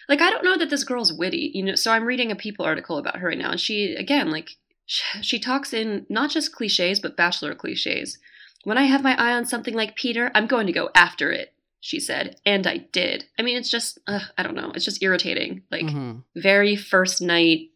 Like, 0.10 0.20
I 0.20 0.32
don't 0.32 0.44
know 0.44 0.58
that 0.58 0.72
this 0.72 0.84
girl's 0.84 1.14
witty, 1.14 1.52
you 1.54 1.62
know. 1.62 1.76
So 1.76 1.92
I'm 1.92 2.06
reading 2.06 2.32
a 2.32 2.36
People 2.36 2.66
article 2.66 2.98
about 2.98 3.18
her 3.18 3.28
right 3.28 3.38
now, 3.38 3.52
and 3.52 3.60
she, 3.60 3.94
again, 3.94 4.32
like, 4.32 4.58
she 4.88 5.38
talks 5.40 5.74
in 5.74 6.06
not 6.10 6.32
just 6.32 6.56
cliches, 6.56 7.00
but 7.00 7.16
bachelor 7.16 7.54
cliches. 7.54 8.18
When 8.64 8.80
I 8.80 8.84
have 8.86 9.04
my 9.04 9.16
eye 9.16 9.34
on 9.36 9.46
something 9.46 9.76
like 9.76 9.96
Peter, 9.96 10.32
I'm 10.34 10.48
going 10.48 10.66
to 10.66 10.74
go 10.74 10.90
after 10.96 11.32
it, 11.32 11.54
she 11.82 12.00
said. 12.00 12.38
And 12.48 12.66
I 12.66 12.78
did. 12.78 13.26
I 13.38 13.44
mean, 13.44 13.58
it's 13.58 13.70
just, 13.70 14.00
ugh, 14.08 14.24
I 14.38 14.42
don't 14.44 14.56
know. 14.56 14.72
It's 14.74 14.86
just 14.86 15.04
irritating. 15.04 15.62
Like, 15.70 15.86
Mhm. 15.86 16.24
very 16.36 16.76
first 16.76 17.22
night, 17.22 17.70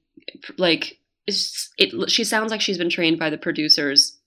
like, 0.57 0.96
it's, 1.27 1.69
it, 1.77 2.09
she 2.09 2.23
sounds 2.23 2.51
like 2.51 2.61
she's 2.61 2.77
been 2.77 2.89
trained 2.89 3.19
by 3.19 3.29
the 3.29 3.37
producers. 3.37 4.17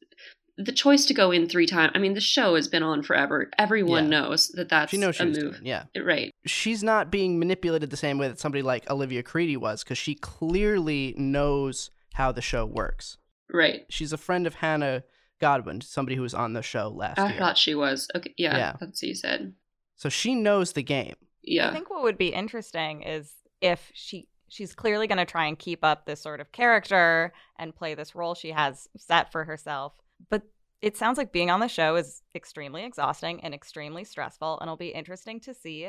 The 0.58 0.72
choice 0.72 1.06
to 1.06 1.14
go 1.14 1.30
in 1.30 1.48
three 1.48 1.64
times. 1.66 1.92
I 1.94 1.98
mean, 1.98 2.12
the 2.12 2.20
show 2.20 2.54
has 2.54 2.68
been 2.68 2.82
on 2.82 3.02
forever. 3.02 3.50
Everyone 3.58 4.04
Yeah. 4.04 4.20
knows 4.20 4.48
that 4.48 4.68
that's 4.68 4.90
she 4.90 4.98
knows 4.98 5.16
she 5.16 5.22
a 5.22 5.26
was 5.28 5.38
move. 5.38 5.52
doing 5.54 5.66
yeah 5.66 5.84
Right. 5.98 6.30
she's 6.44 6.82
not 6.82 7.10
being 7.10 7.38
manipulated 7.38 7.88
the 7.90 7.96
same 7.96 8.18
way 8.18 8.28
that 8.28 8.38
somebody 8.38 8.60
like 8.60 8.90
Olivia 8.90 9.22
Caridi 9.22 9.56
was 9.56 9.82
because 9.82 9.96
she 9.96 10.14
clearly 10.16 11.14
knows 11.16 11.90
how 12.14 12.30
the 12.32 12.42
show 12.42 12.66
works 12.66 13.16
Right. 13.50 13.86
she's 13.88 14.12
a 14.12 14.18
friend 14.18 14.46
of 14.46 14.56
Hannah 14.56 15.04
Godwin 15.40 15.80
somebody 15.80 16.16
who 16.16 16.22
was 16.22 16.34
on 16.34 16.52
the 16.52 16.60
show 16.62 16.88
last 16.88 17.18
I 17.18 17.30
year 17.30 17.38
thought 17.38 17.56
she 17.56 17.74
was. 17.74 18.08
Okay. 18.14 18.34
Yeah, 18.36 18.56
Yeah. 18.58 18.72
That's 18.78 19.00
what 19.02 19.08
you 19.08 19.14
said. 19.14 19.54
so 19.96 20.10
she 20.10 20.34
knows 20.34 20.72
the 20.74 20.82
game 20.82 21.14
Yeah. 21.42 21.70
I 21.70 21.72
think 21.72 21.88
what 21.88 22.02
would 22.02 22.18
be 22.18 22.28
interesting 22.34 23.02
is 23.02 23.32
if 23.62 23.90
she 23.94 24.28
she's 24.50 24.74
clearly 24.74 25.06
going 25.06 25.18
to 25.18 25.24
try 25.24 25.46
and 25.46 25.58
keep 25.58 25.82
up 25.82 26.04
this 26.04 26.20
sort 26.20 26.40
of 26.40 26.52
character 26.52 27.32
and 27.58 27.74
play 27.74 27.94
this 27.94 28.14
role 28.14 28.34
she 28.34 28.50
has 28.50 28.88
set 28.98 29.32
for 29.32 29.44
herself. 29.44 29.94
But 30.28 30.42
it 30.82 30.96
sounds 30.96 31.16
like 31.18 31.32
being 31.32 31.50
on 31.50 31.60
the 31.60 31.68
show 31.68 31.96
is 31.96 32.22
extremely 32.34 32.84
exhausting 32.84 33.40
and 33.42 33.54
extremely 33.54 34.04
stressful. 34.04 34.58
And 34.60 34.68
it'll 34.68 34.76
be 34.76 34.88
interesting 34.88 35.40
to 35.40 35.54
see 35.54 35.88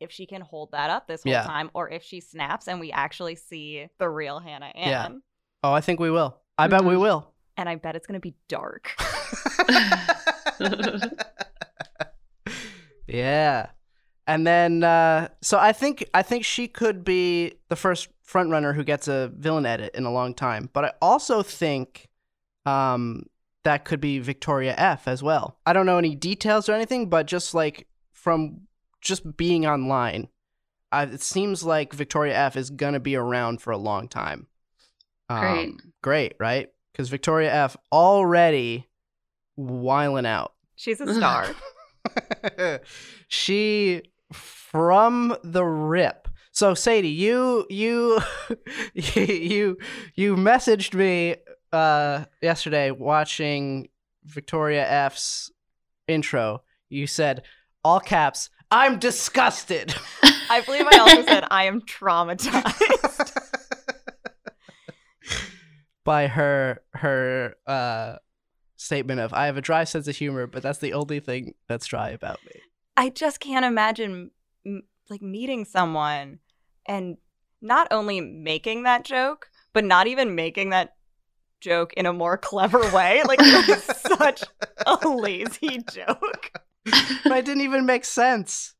if 0.00 0.12
she 0.12 0.26
can 0.26 0.40
hold 0.42 0.70
that 0.72 0.90
up 0.90 1.08
this 1.08 1.24
whole 1.24 1.32
Yeah. 1.32 1.42
time 1.42 1.70
or 1.74 1.90
if 1.90 2.04
she 2.04 2.20
snaps 2.20 2.68
and 2.68 2.78
we 2.78 2.92
actually 2.92 3.34
see 3.34 3.88
the 3.98 4.08
real 4.08 4.38
Hannah 4.38 4.66
Ann. 4.76 5.12
Yeah. 5.12 5.18
Oh, 5.64 5.72
I 5.72 5.80
think 5.80 5.98
we 5.98 6.10
will. 6.10 6.38
I 6.56 6.68
bet 6.68 6.84
we 6.84 6.94
Mhm. 6.94 7.00
will. 7.00 7.34
And 7.56 7.68
I 7.68 7.74
bet 7.74 7.96
it's 7.96 8.06
going 8.06 8.20
to 8.20 8.20
be 8.20 8.36
dark. 8.48 8.94
yeah. 13.08 13.66
And 14.28 14.46
then 14.46 14.84
uh 14.84 15.28
so 15.40 15.58
I 15.58 15.72
think 15.72 16.08
I 16.14 16.22
think 16.22 16.44
she 16.44 16.68
could 16.68 17.02
be 17.02 17.54
the 17.70 17.76
first 17.76 18.08
front 18.22 18.50
runner 18.50 18.74
who 18.74 18.84
gets 18.84 19.08
a 19.08 19.32
villain 19.34 19.64
edit 19.64 19.94
in 19.94 20.04
a 20.04 20.12
long 20.12 20.34
time. 20.34 20.68
But 20.72 20.84
I 20.84 20.92
also 21.00 21.42
think 21.42 22.08
um 22.66 23.24
that 23.64 23.84
could 23.84 24.00
be 24.00 24.18
Victoria 24.18 24.74
F 24.76 25.08
as 25.08 25.22
well. 25.22 25.58
I 25.66 25.72
don't 25.72 25.86
know 25.86 25.98
any 25.98 26.14
details 26.14 26.68
or 26.68 26.72
anything, 26.74 27.08
but 27.08 27.26
just 27.26 27.54
like 27.54 27.88
from 28.12 28.60
just 29.00 29.36
being 29.36 29.66
online, 29.66 30.28
I, 30.92 31.04
it 31.04 31.22
seems 31.22 31.64
like 31.64 31.92
Victoria 31.92 32.36
F 32.36 32.56
is 32.56 32.68
gonna 32.70 33.00
be 33.00 33.16
around 33.16 33.62
for 33.62 33.70
a 33.72 33.78
long 33.78 34.08
time. 34.08 34.46
Um, 35.30 35.40
Great. 35.40 35.72
Great, 36.02 36.34
right? 36.38 36.68
Because 36.92 37.08
Victoria 37.08 37.52
F 37.52 37.76
already 37.90 38.88
wiling 39.56 40.26
out. 40.26 40.52
She's 40.76 41.00
a 41.00 41.14
star. 41.18 41.48
she 43.28 44.02
from 44.32 45.36
the 45.42 45.64
rip. 45.64 46.28
So 46.52 46.74
Sadie, 46.74 47.08
you 47.08 47.66
you 47.70 48.18
you 48.94 49.78
you 50.14 50.36
messaged 50.36 50.94
me 50.94 51.36
uh 51.72 52.24
yesterday 52.42 52.90
watching 52.90 53.88
Victoria 54.24 54.86
F's 54.86 55.50
intro. 56.06 56.62
You 56.88 57.06
said 57.06 57.44
all 57.84 58.00
caps, 58.00 58.50
I'm 58.70 58.98
disgusted. 58.98 59.94
I 60.50 60.62
believe 60.62 60.86
I 60.90 60.98
also 60.98 61.22
said 61.22 61.44
I 61.50 61.64
am 61.64 61.82
traumatized. 61.82 63.34
by 66.04 66.26
her 66.26 66.82
her 66.94 67.54
uh 67.66 68.16
statement 68.76 69.20
of 69.20 69.32
I 69.32 69.46
have 69.46 69.56
a 69.56 69.62
dry 69.62 69.84
sense 69.84 70.08
of 70.08 70.16
humor, 70.16 70.46
but 70.46 70.62
that's 70.62 70.78
the 70.78 70.94
only 70.94 71.20
thing 71.20 71.54
that's 71.68 71.86
dry 71.86 72.10
about 72.10 72.40
me. 72.44 72.60
I 72.98 73.10
just 73.10 73.38
can't 73.38 73.64
imagine 73.64 74.32
m- 74.66 74.82
like 75.08 75.22
meeting 75.22 75.64
someone 75.64 76.40
and 76.84 77.16
not 77.62 77.86
only 77.92 78.20
making 78.20 78.82
that 78.82 79.04
joke, 79.04 79.50
but 79.72 79.84
not 79.84 80.08
even 80.08 80.34
making 80.34 80.70
that 80.70 80.96
joke 81.60 81.92
in 81.94 82.06
a 82.06 82.12
more 82.12 82.36
clever 82.36 82.80
way. 82.90 83.22
Like 83.24 83.38
it 83.40 83.68
was 83.68 83.84
such 83.84 84.42
a 84.84 85.08
lazy 85.08 85.78
joke. 85.92 86.50
but 87.22 87.38
it 87.38 87.44
didn't 87.44 87.60
even 87.60 87.86
make 87.86 88.04
sense. 88.04 88.74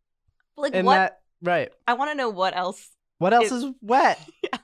Like 0.56 0.74
what? 0.74 0.84
that 0.84 1.20
right. 1.40 1.70
I 1.86 1.94
want 1.94 2.10
to 2.10 2.16
know 2.16 2.28
what 2.28 2.56
else. 2.56 2.90
What 3.18 3.32
else 3.32 3.52
is 3.52 3.66
wet? 3.80 4.18
Yeah. 4.42 4.58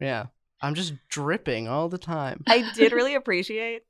Yeah. 0.00 0.26
I'm 0.62 0.74
just 0.74 0.94
dripping 1.10 1.68
all 1.68 1.90
the 1.90 1.98
time. 1.98 2.42
I 2.46 2.72
did 2.74 2.92
really 2.92 3.14
appreciate 3.14 3.82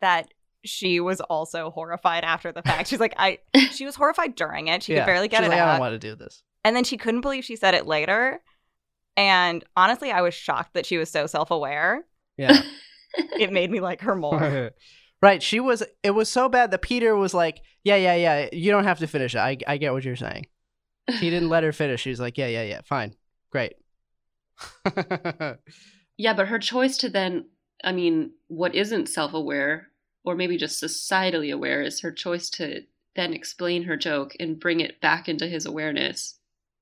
that 0.00 0.32
she 0.64 1.00
was 1.00 1.20
also 1.20 1.70
horrified 1.70 2.24
after 2.24 2.52
the 2.52 2.62
fact. 2.62 2.88
She's 2.88 3.00
like, 3.00 3.14
I. 3.16 3.38
She 3.72 3.84
was 3.86 3.96
horrified 3.96 4.34
during 4.34 4.68
it. 4.68 4.82
She 4.82 4.92
Yeah. 4.92 5.00
could 5.00 5.06
barely 5.06 5.28
get 5.28 5.38
She's 5.38 5.46
it 5.46 5.50
like, 5.50 5.60
I 5.60 5.72
don't 5.72 5.80
want 5.80 5.92
to 5.94 5.98
do 5.98 6.14
this. 6.14 6.42
And 6.64 6.76
then 6.76 6.84
she 6.84 6.96
couldn't 6.96 7.22
believe 7.22 7.44
she 7.44 7.56
said 7.56 7.74
it 7.74 7.86
later. 7.86 8.40
And 9.16 9.64
honestly, 9.76 10.10
I 10.12 10.20
was 10.22 10.34
shocked 10.34 10.74
that 10.74 10.86
she 10.86 10.96
was 10.98 11.10
so 11.10 11.26
self 11.26 11.50
aware. 11.50 12.04
Yeah. 12.36 12.62
It 13.38 13.52
made 13.52 13.70
me 13.70 13.80
like 13.80 14.00
her 14.00 14.14
more. 14.16 14.70
right. 15.22 15.42
She 15.42 15.60
was 15.60 15.82
it 16.02 16.12
was 16.12 16.30
so 16.30 16.48
bad 16.48 16.70
that 16.70 16.80
Peter 16.80 17.14
was 17.14 17.34
like, 17.34 17.60
Yeah, 17.84 17.96
yeah, 17.96 18.14
yeah. 18.14 18.48
You 18.52 18.70
don't 18.70 18.84
have 18.84 19.00
to 19.00 19.06
finish 19.06 19.34
it. 19.34 19.38
I 19.38 19.58
I 19.66 19.76
get 19.76 19.92
what 19.92 20.02
you're 20.04 20.16
saying. 20.16 20.46
He 21.20 21.28
didn't 21.28 21.50
let 21.50 21.62
her 21.62 21.72
finish. 21.72 22.00
She 22.00 22.08
was 22.10 22.20
like, 22.20 22.38
Yeah, 22.38 22.46
yeah, 22.46 22.62
yeah, 22.62 22.80
fine. 22.86 23.14
Great. 23.50 23.74
Yeah, 26.18 26.34
but 26.34 26.48
her 26.48 26.58
choice 26.58 26.96
to 26.98 27.08
then, 27.08 27.46
I 27.82 27.92
mean, 27.92 28.32
what 28.48 28.74
isn't 28.74 29.08
self 29.08 29.32
aware, 29.34 29.88
or 30.24 30.34
maybe 30.34 30.56
just 30.56 30.82
societally 30.82 31.52
aware, 31.52 31.82
is 31.82 32.00
her 32.00 32.12
choice 32.12 32.48
to 32.50 32.82
then 33.16 33.32
explain 33.32 33.82
her 33.84 33.96
joke 33.96 34.34
and 34.40 34.58
bring 34.60 34.80
it 34.80 35.00
back 35.00 35.28
into 35.28 35.46
his 35.46 35.66
awareness 35.66 36.38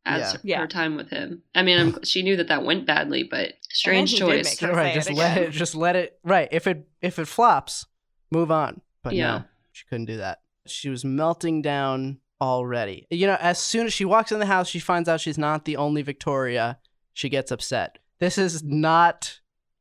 as 0.07 0.21
Yeah. 0.45 0.59
her 0.59 0.63
Yeah. 0.63 0.67
time 0.67 0.97
with 0.97 1.11
him. 1.11 1.43
I 1.55 1.63
mean, 1.63 1.79
I'm, 1.79 2.03
she 2.05 2.23
knew 2.23 2.37
that 2.37 2.49
that 2.49 2.65
went 2.65 2.87
badly, 2.87 3.23
but 3.23 3.55
strange 3.69 4.15
choice. 4.17 4.63
right, 4.63 4.95
just 4.95 5.11
it 5.11 5.15
let 5.17 5.39
it 5.39 5.51
just 5.51 5.75
let 5.75 5.97
it 5.97 6.19
right. 6.23 6.49
If 6.53 6.67
it 6.67 6.87
if 7.03 7.19
it 7.19 7.27
flops, 7.29 7.87
move 8.31 8.51
on. 8.51 8.81
But 9.03 9.15
Yeah. 9.15 9.39
no, 9.39 9.45
she 9.73 9.85
couldn't 9.87 10.07
do 10.07 10.19
that. 10.19 10.41
She 10.67 10.89
was 10.89 11.05
melting 11.05 11.63
down 11.63 12.19
already. 12.41 13.07
You 13.11 13.27
know, 13.27 13.37
as 13.41 13.59
soon 13.59 13.87
as 13.87 13.93
she 13.93 14.05
walks 14.05 14.31
in 14.33 14.39
the 14.39 14.47
house, 14.47 14.69
she 14.69 14.79
finds 14.79 15.09
out 15.09 15.21
she's 15.21 15.39
not 15.39 15.65
the 15.65 15.77
only 15.77 16.03
Victoria. 16.03 16.79
She 17.13 17.29
gets 17.29 17.51
upset. 17.51 17.99
This 18.19 18.39
is 18.39 18.63
not 18.63 19.41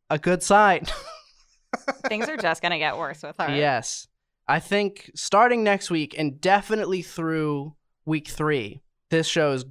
a 0.10 0.18
good 0.18 0.42
sign. 0.42 0.86
Things 2.08 2.28
are 2.30 2.38
just 2.38 2.62
going 2.62 2.72
to 2.72 2.78
get 2.80 2.98
worse 2.98 3.22
with 3.24 3.36
her. 3.40 3.56
Yes. 3.56 4.08
I 4.48 4.60
think 4.60 5.12
starting 5.16 5.64
next 5.64 5.92
week 5.92 6.16
and 6.18 6.42
definitely 6.42 7.02
through 7.02 7.76
week 8.06 8.28
three, 8.28 8.82
this 9.10 9.28
show 9.28 9.52
is 9.52 9.66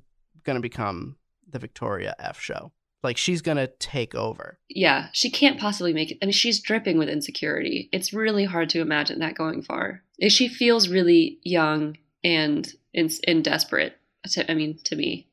going 0.44 0.54
to 0.56 0.62
become 0.62 1.16
the 1.48 1.58
Victoria 1.58 2.14
F 2.18 2.40
show. 2.40 2.72
Like 3.02 3.16
she's 3.16 3.42
going 3.42 3.56
to 3.58 3.66
take 3.78 4.14
over. 4.14 4.58
Yeah, 4.68 5.08
she 5.12 5.30
can't 5.30 5.58
possibly 5.58 5.92
make 5.92 6.10
it. 6.10 6.18
I 6.22 6.26
mean, 6.26 6.32
she's 6.32 6.60
dripping 6.60 6.98
with 6.98 7.08
insecurity. 7.08 7.88
It's 7.92 8.12
really 8.12 8.44
hard 8.44 8.68
to 8.70 8.80
imagine 8.80 9.18
that 9.20 9.36
going 9.36 9.62
far. 9.62 10.02
If 10.18 10.32
she 10.32 10.48
feels 10.48 10.88
really 10.88 11.38
young 11.42 11.96
and 12.24 12.72
and, 12.94 13.12
and 13.26 13.44
desperate. 13.44 13.94
To, 14.32 14.50
I 14.50 14.54
mean, 14.54 14.78
to 14.84 14.96
me. 14.96 15.28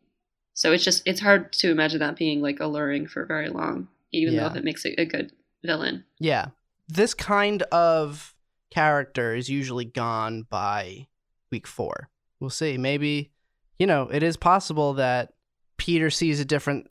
So 0.54 0.72
it's 0.72 0.84
just 0.84 1.02
it's 1.06 1.20
hard 1.20 1.52
to 1.54 1.72
imagine 1.72 2.00
that 2.00 2.16
being 2.18 2.42
like 2.42 2.60
alluring 2.60 3.08
for 3.08 3.26
very 3.26 3.50
long, 3.50 3.88
even 4.12 4.34
Yeah. 4.36 4.42
though 4.42 4.48
if 4.52 4.56
it 4.58 4.64
makes 4.64 4.86
it 4.86 4.96
a 5.00 5.06
good 5.06 5.32
villain. 5.66 6.06
Yeah. 6.20 6.48
This 6.88 7.14
kind 7.14 7.64
of 7.64 8.36
character 8.72 9.36
is 9.36 9.50
usually 9.50 9.86
gone 9.86 10.46
by 10.50 11.08
week 11.52 11.68
four. 11.68 12.10
We'll 12.40 12.50
see. 12.50 12.78
Maybe, 12.78 13.32
you 13.80 13.88
know, 13.88 14.10
it 14.10 14.24
is 14.24 14.38
possible 14.38 14.94
that 14.94 15.34
Peter 15.78 16.10
sees 16.10 16.40
a 16.40 16.46
different 16.46 16.90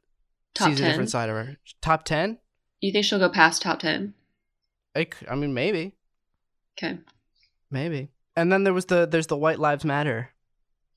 Top 0.54 0.68
sees 0.68 0.80
a 0.80 0.84
different 0.84 1.10
side 1.10 1.28
of 1.28 1.37
her. 1.37 1.56
Top 1.80 2.04
ten? 2.04 2.38
You 2.80 2.92
think 2.92 3.04
she'll 3.04 3.18
go 3.18 3.28
past 3.28 3.62
top 3.62 3.80
ten? 3.80 4.14
I 4.96 5.34
mean, 5.34 5.54
maybe, 5.54 5.96
Okay, 6.78 6.98
maybe. 7.70 8.08
And 8.37 8.52
then 8.52 8.64
there 8.64 8.72
was 8.72 8.87
the 8.87 9.06
there's 9.06 9.26
the 9.26 9.37
White 9.37 9.58
Lives 9.58 9.84
Matter 9.84 10.30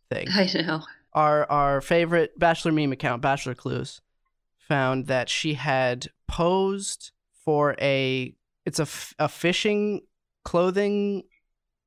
thing. 0.09 0.27
I 0.33 0.49
know. 0.53 0.83
our 1.13 1.49
our 1.51 1.81
favorite 1.81 2.37
bachelor 2.37 2.71
meme 2.71 2.91
account 2.91 3.21
bachelor 3.21 3.55
clues 3.55 4.01
found 4.57 5.07
that 5.07 5.29
she 5.29 5.53
had 5.55 6.07
posed 6.27 7.11
for 7.47 7.77
a 7.79 8.35
it's 8.65 8.79
a, 8.79 8.81
f- 8.83 9.13
a 9.19 9.29
fishing 9.29 10.01
clothing 10.43 11.23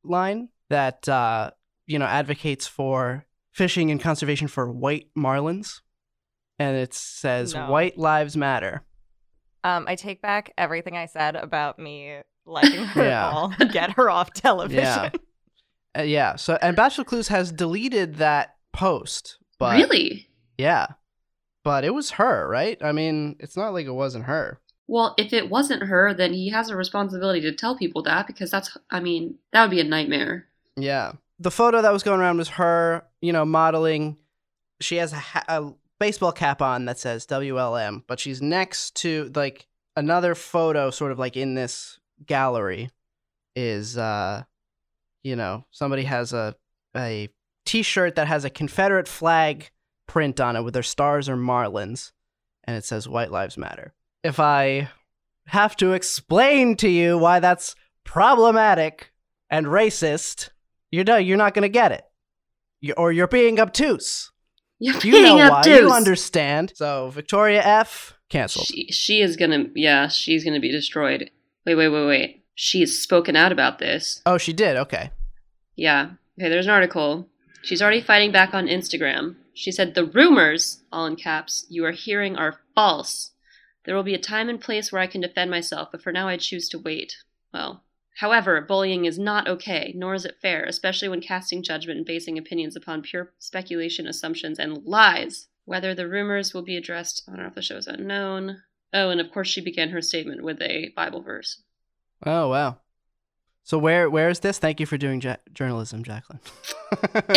line 0.02 0.48
that 0.70 1.06
uh 1.06 1.50
you 1.86 1.98
know 1.98 2.06
advocates 2.06 2.66
for 2.66 3.26
fishing 3.52 3.90
and 3.90 4.00
conservation 4.00 4.48
for 4.48 4.70
white 4.72 5.08
marlins 5.14 5.82
and 6.58 6.76
it 6.78 6.94
says 6.94 7.54
No. 7.54 7.70
white 7.70 7.98
lives 7.98 8.36
matter 8.38 8.82
Um, 9.64 9.84
I 9.86 9.96
take 9.96 10.22
back 10.22 10.54
everything 10.56 10.96
I 10.96 11.04
said 11.06 11.36
about 11.36 11.78
me 11.78 12.20
liking 12.46 12.84
her 12.84 13.04
Yeah. 13.04 13.26
at 13.28 13.32
all. 13.34 13.52
Get 13.72 13.90
her 13.92 14.08
off 14.08 14.32
television. 14.32 14.82
Yeah. 14.82 15.10
Uh, 15.98 16.02
yeah 16.02 16.36
so 16.36 16.56
and 16.62 16.74
bachelor 16.76 17.04
clues 17.04 17.28
has 17.28 17.52
deleted 17.52 18.14
that 18.16 18.54
post 18.72 19.36
but 19.58 19.76
really? 19.76 20.28
yeah 20.56 20.86
but 21.64 21.84
it 21.84 21.92
was 21.92 22.12
her 22.12 22.48
right 22.48 22.78
i 22.82 22.92
mean 22.92 23.34
it's 23.40 23.56
not 23.56 23.74
like 23.74 23.86
it 23.86 23.92
wasn't 23.92 24.24
her 24.24 24.60
Well, 24.90 25.14
if 25.16 25.32
it 25.32 25.48
wasn't 25.48 25.84
her, 25.84 26.12
then 26.12 26.32
he 26.32 26.48
has 26.48 26.68
a 26.68 26.74
responsibility 26.74 27.40
to 27.42 27.52
tell 27.52 27.76
people 27.76 28.02
that 28.02 28.26
because 28.26 28.50
that's. 28.50 28.76
I 28.90 28.98
mean, 28.98 29.36
that 29.52 29.62
would 29.62 29.70
be 29.70 29.78
a 29.78 29.84
nightmare. 29.84 30.48
Yeah. 30.76 31.12
The 31.38 31.52
photo 31.52 31.80
that 31.80 31.92
was 31.92 32.02
going 32.02 32.20
around 32.20 32.38
was 32.38 32.48
her, 32.48 33.04
you 33.22 33.32
know, 33.32 33.44
modeling. 33.44 34.16
She 34.80 34.96
has 34.96 35.12
a, 35.12 35.16
ha- 35.16 35.44
a 35.46 35.72
baseball 36.00 36.32
cap 36.32 36.60
on 36.60 36.86
that 36.86 36.98
says 36.98 37.24
WLM, 37.28 38.02
but 38.08 38.18
she's 38.18 38.42
next 38.42 38.96
to 38.96 39.30
like 39.36 39.68
another 39.94 40.34
photo, 40.34 40.90
sort 40.90 41.12
of 41.12 41.20
like 41.20 41.36
in 41.36 41.54
this 41.54 42.00
gallery, 42.26 42.90
is 43.54 43.96
uh, 43.96 44.42
you 45.22 45.36
know, 45.36 45.66
somebody 45.70 46.02
has 46.02 46.32
a 46.32 46.56
a 46.96 47.28
T-shirt 47.64 48.16
that 48.16 48.26
has 48.26 48.44
a 48.44 48.50
Confederate 48.50 49.06
flag 49.06 49.70
print 50.08 50.40
on 50.40 50.56
it 50.56 50.62
with 50.62 50.74
their 50.74 50.82
stars 50.82 51.28
or 51.28 51.36
marlins, 51.36 52.10
and 52.64 52.76
it 52.76 52.84
says 52.84 53.08
"White 53.08 53.30
Lives 53.30 53.56
Matter." 53.56 53.94
If 54.22 54.38
I 54.38 54.88
have 55.46 55.76
to 55.76 55.92
explain 55.92 56.76
to 56.76 56.88
you 56.88 57.16
why 57.18 57.40
that's 57.40 57.74
problematic 58.04 59.12
and 59.48 59.66
racist, 59.66 60.50
you're 60.90 61.04
no, 61.04 61.16
you're 61.16 61.36
not 61.36 61.54
going 61.54 61.62
to 61.62 61.68
get 61.68 61.92
it, 61.92 62.04
you 62.80 62.94
or 62.96 63.12
you're 63.12 63.26
being 63.28 63.58
obtuse. 63.58 64.30
You're 64.78 64.94
You 64.96 65.12
paying 65.12 65.36
know 65.38 65.44
up 65.44 65.64
why. 65.66 65.72
You 65.76 65.90
understand. 65.92 66.72
So 66.74 67.10
Victoria 67.10 67.62
F 67.62 68.14
canceled. 68.28 68.66
She, 68.66 68.86
she 68.86 69.20
is 69.20 69.36
gonna, 69.36 69.66
yeah, 69.74 70.08
she's 70.08 70.44
gonna 70.44 70.60
be 70.60 70.72
destroyed. 70.72 71.30
Wait, 71.66 71.74
wait, 71.74 71.88
wait, 71.88 72.06
wait. 72.06 72.44
She's 72.54 73.00
spoken 73.02 73.36
out 73.36 73.52
about 73.52 73.78
this. 73.78 74.22
Oh, 74.24 74.38
she 74.38 74.52
did. 74.52 74.76
Okay. 74.76 75.10
Yeah. 75.76 76.10
Okay, 76.38 76.48
there's 76.48 76.66
an 76.66 76.72
article. 76.72 77.28
She's 77.62 77.82
already 77.82 78.00
fighting 78.00 78.32
back 78.32 78.54
on 78.54 78.66
Instagram. 78.66 79.36
She 79.52 79.70
said, 79.72 79.94
The 79.94 80.04
rumors, 80.04 80.82
all 80.90 81.06
in 81.06 81.16
caps, 81.16 81.66
you 81.68 81.84
are 81.84 81.92
hearing 81.92 82.36
are 82.36 82.60
false. 82.74 83.32
There 83.84 83.94
will 83.94 84.02
be 84.02 84.14
a 84.14 84.18
time 84.18 84.48
and 84.48 84.60
place 84.60 84.92
where 84.92 85.00
I 85.00 85.06
can 85.06 85.20
defend 85.20 85.50
myself, 85.50 85.88
but 85.90 86.02
for 86.02 86.12
now 86.12 86.28
I 86.28 86.36
choose 86.36 86.68
to 86.70 86.78
wait. 86.78 87.16
Well, 87.52 87.82
however, 88.18 88.60
bullying 88.60 89.06
is 89.06 89.18
not 89.18 89.48
okay, 89.48 89.92
nor 89.96 90.14
is 90.14 90.24
it 90.24 90.38
fair, 90.40 90.64
especially 90.64 91.08
when 91.08 91.20
casting 91.20 91.62
judgment 91.62 91.96
and 91.98 92.06
basing 92.06 92.38
opinions 92.38 92.76
upon 92.76 93.02
pure 93.02 93.32
speculation, 93.38 94.06
assumptions, 94.06 94.58
and 94.58 94.84
lies. 94.84 95.48
Whether 95.64 95.94
the 95.94 96.08
rumors 96.08 96.52
will 96.52 96.62
be 96.62 96.76
addressed, 96.76 97.22
I 97.26 97.32
don't 97.32 97.42
know 97.42 97.48
if 97.48 97.54
the 97.54 97.62
show 97.62 97.76
is 97.76 97.86
unknown. 97.86 98.62
Oh, 98.92 99.10
and 99.10 99.20
of 99.20 99.30
course, 99.30 99.48
she 99.48 99.60
began 99.60 99.90
her 99.90 100.02
statement 100.02 100.42
with 100.42 100.60
a 100.60 100.92
Bible 100.96 101.22
verse. 101.22 101.62
Oh 102.26 102.48
wow. 102.48 102.78
So 103.62 103.78
where 103.78 104.10
where 104.10 104.28
is 104.28 104.40
this? 104.40 104.58
Thank 104.58 104.80
you 104.80 104.86
for 104.86 104.98
doing 104.98 105.20
ja- 105.20 105.36
journalism, 105.52 106.02
Jacqueline. 106.02 106.40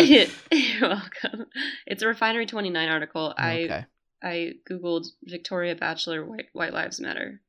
You're 0.00 0.26
welcome. 0.80 1.46
It's 1.86 2.02
a 2.02 2.08
Refinery 2.08 2.46
29 2.46 2.88
article. 2.88 3.34
Okay. 3.38 3.68
I 3.70 3.86
googled 4.24 5.06
Victoria 5.22 5.74
Bachelor 5.74 6.24
White, 6.24 6.46
White 6.52 6.72
Lives 6.72 7.00
Matter. 7.00 7.40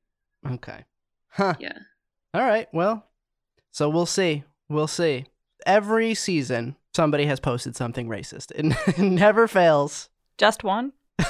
Okay. 0.50 0.86
Huh. 1.30 1.56
Yeah. 1.60 1.78
All 2.34 2.42
right. 2.44 2.68
Well, 2.74 3.06
so 3.72 3.90
we'll 3.90 4.06
see. 4.06 4.44
We'll 4.70 4.88
see. 4.88 5.26
Every 5.66 6.14
season, 6.14 6.76
somebody 6.94 7.26
has 7.26 7.40
posted 7.40 7.76
something 7.76 8.08
racist. 8.08 8.52
It, 8.52 8.76
it 8.98 9.00
never 9.00 9.48
fails. 9.48 10.10
Just 10.38 10.64
one? 10.64 10.94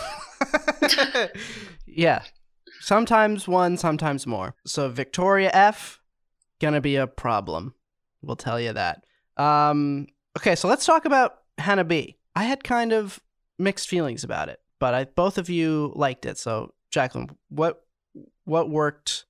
yeah. 1.85 2.23
Sometimes 2.81 3.47
one, 3.47 3.77
sometimes 3.77 4.27
more. 4.27 4.55
So 4.65 4.89
Victoria 4.89 5.49
F 5.53 5.99
gonna 6.59 6.81
be 6.81 6.95
a 6.95 7.07
problem. 7.07 7.73
We'll 8.21 8.35
tell 8.35 8.59
you 8.59 8.73
that. 8.73 9.03
Um 9.37 10.07
okay, 10.37 10.55
so 10.55 10.67
let's 10.67 10.85
talk 10.85 11.05
about 11.05 11.39
Hannah 11.57 11.83
B. 11.83 12.17
I 12.35 12.43
had 12.43 12.63
kind 12.63 12.91
of 12.91 13.19
mixed 13.57 13.87
feelings 13.87 14.23
about 14.23 14.49
it, 14.49 14.59
but 14.79 14.93
I 14.93 15.03
both 15.05 15.37
of 15.37 15.49
you 15.49 15.91
liked 15.95 16.25
it. 16.25 16.37
So 16.37 16.73
Jacqueline, 16.91 17.29
what 17.49 17.83
what 18.45 18.69
worked 18.69 19.25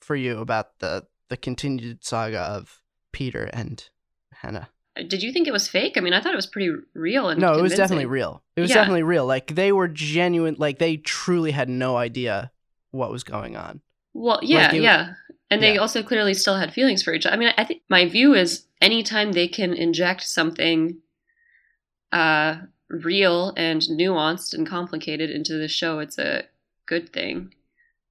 for 0.00 0.16
you 0.16 0.38
about 0.38 0.78
the 0.80 1.06
the 1.28 1.36
continued 1.36 2.04
saga 2.04 2.40
of 2.40 2.82
Peter 3.12 3.44
and 3.52 3.88
Hannah? 4.32 4.68
Did 4.96 5.22
you 5.22 5.32
think 5.32 5.46
it 5.46 5.52
was 5.52 5.68
fake? 5.68 5.96
I 5.96 6.00
mean, 6.00 6.12
I 6.12 6.20
thought 6.20 6.32
it 6.32 6.36
was 6.36 6.46
pretty 6.46 6.74
real 6.94 7.28
and 7.28 7.40
No, 7.40 7.52
it 7.54 7.62
was 7.62 7.74
definitely 7.74 8.06
real. 8.06 8.42
It 8.56 8.60
was 8.60 8.70
Yeah. 8.70 8.76
definitely 8.76 9.04
real. 9.04 9.24
Like 9.24 9.54
they 9.54 9.70
were 9.72 9.88
genuine. 9.88 10.56
Like 10.58 10.78
they 10.78 10.96
truly 10.96 11.52
had 11.52 11.68
no 11.68 11.96
idea 11.96 12.50
what 12.90 13.12
was 13.12 13.22
going 13.22 13.56
on. 13.56 13.80
Well, 14.12 14.40
yeah, 14.42 14.64
Like 14.66 14.74
it- 14.74 14.82
yeah. 14.82 15.14
And 15.52 15.62
they 15.62 15.74
yeah. 15.74 15.80
also 15.80 16.02
clearly 16.02 16.34
still 16.34 16.56
had 16.56 16.72
feelings 16.72 17.02
for 17.02 17.12
each 17.14 17.24
other. 17.26 17.34
I 17.34 17.38
mean, 17.38 17.52
I 17.56 17.64
think 17.64 17.82
my 17.88 18.06
view 18.06 18.34
is 18.34 18.66
anytime 18.80 19.32
they 19.32 19.48
can 19.48 19.72
inject 19.74 20.22
something 20.22 20.98
uh 22.12 22.56
real 22.90 23.52
and 23.56 23.80
nuanced 23.82 24.52
and 24.52 24.66
complicated 24.66 25.30
into 25.30 25.56
the 25.56 25.68
show, 25.68 26.00
it's 26.00 26.18
a 26.18 26.44
good 26.86 27.12
thing. 27.12 27.54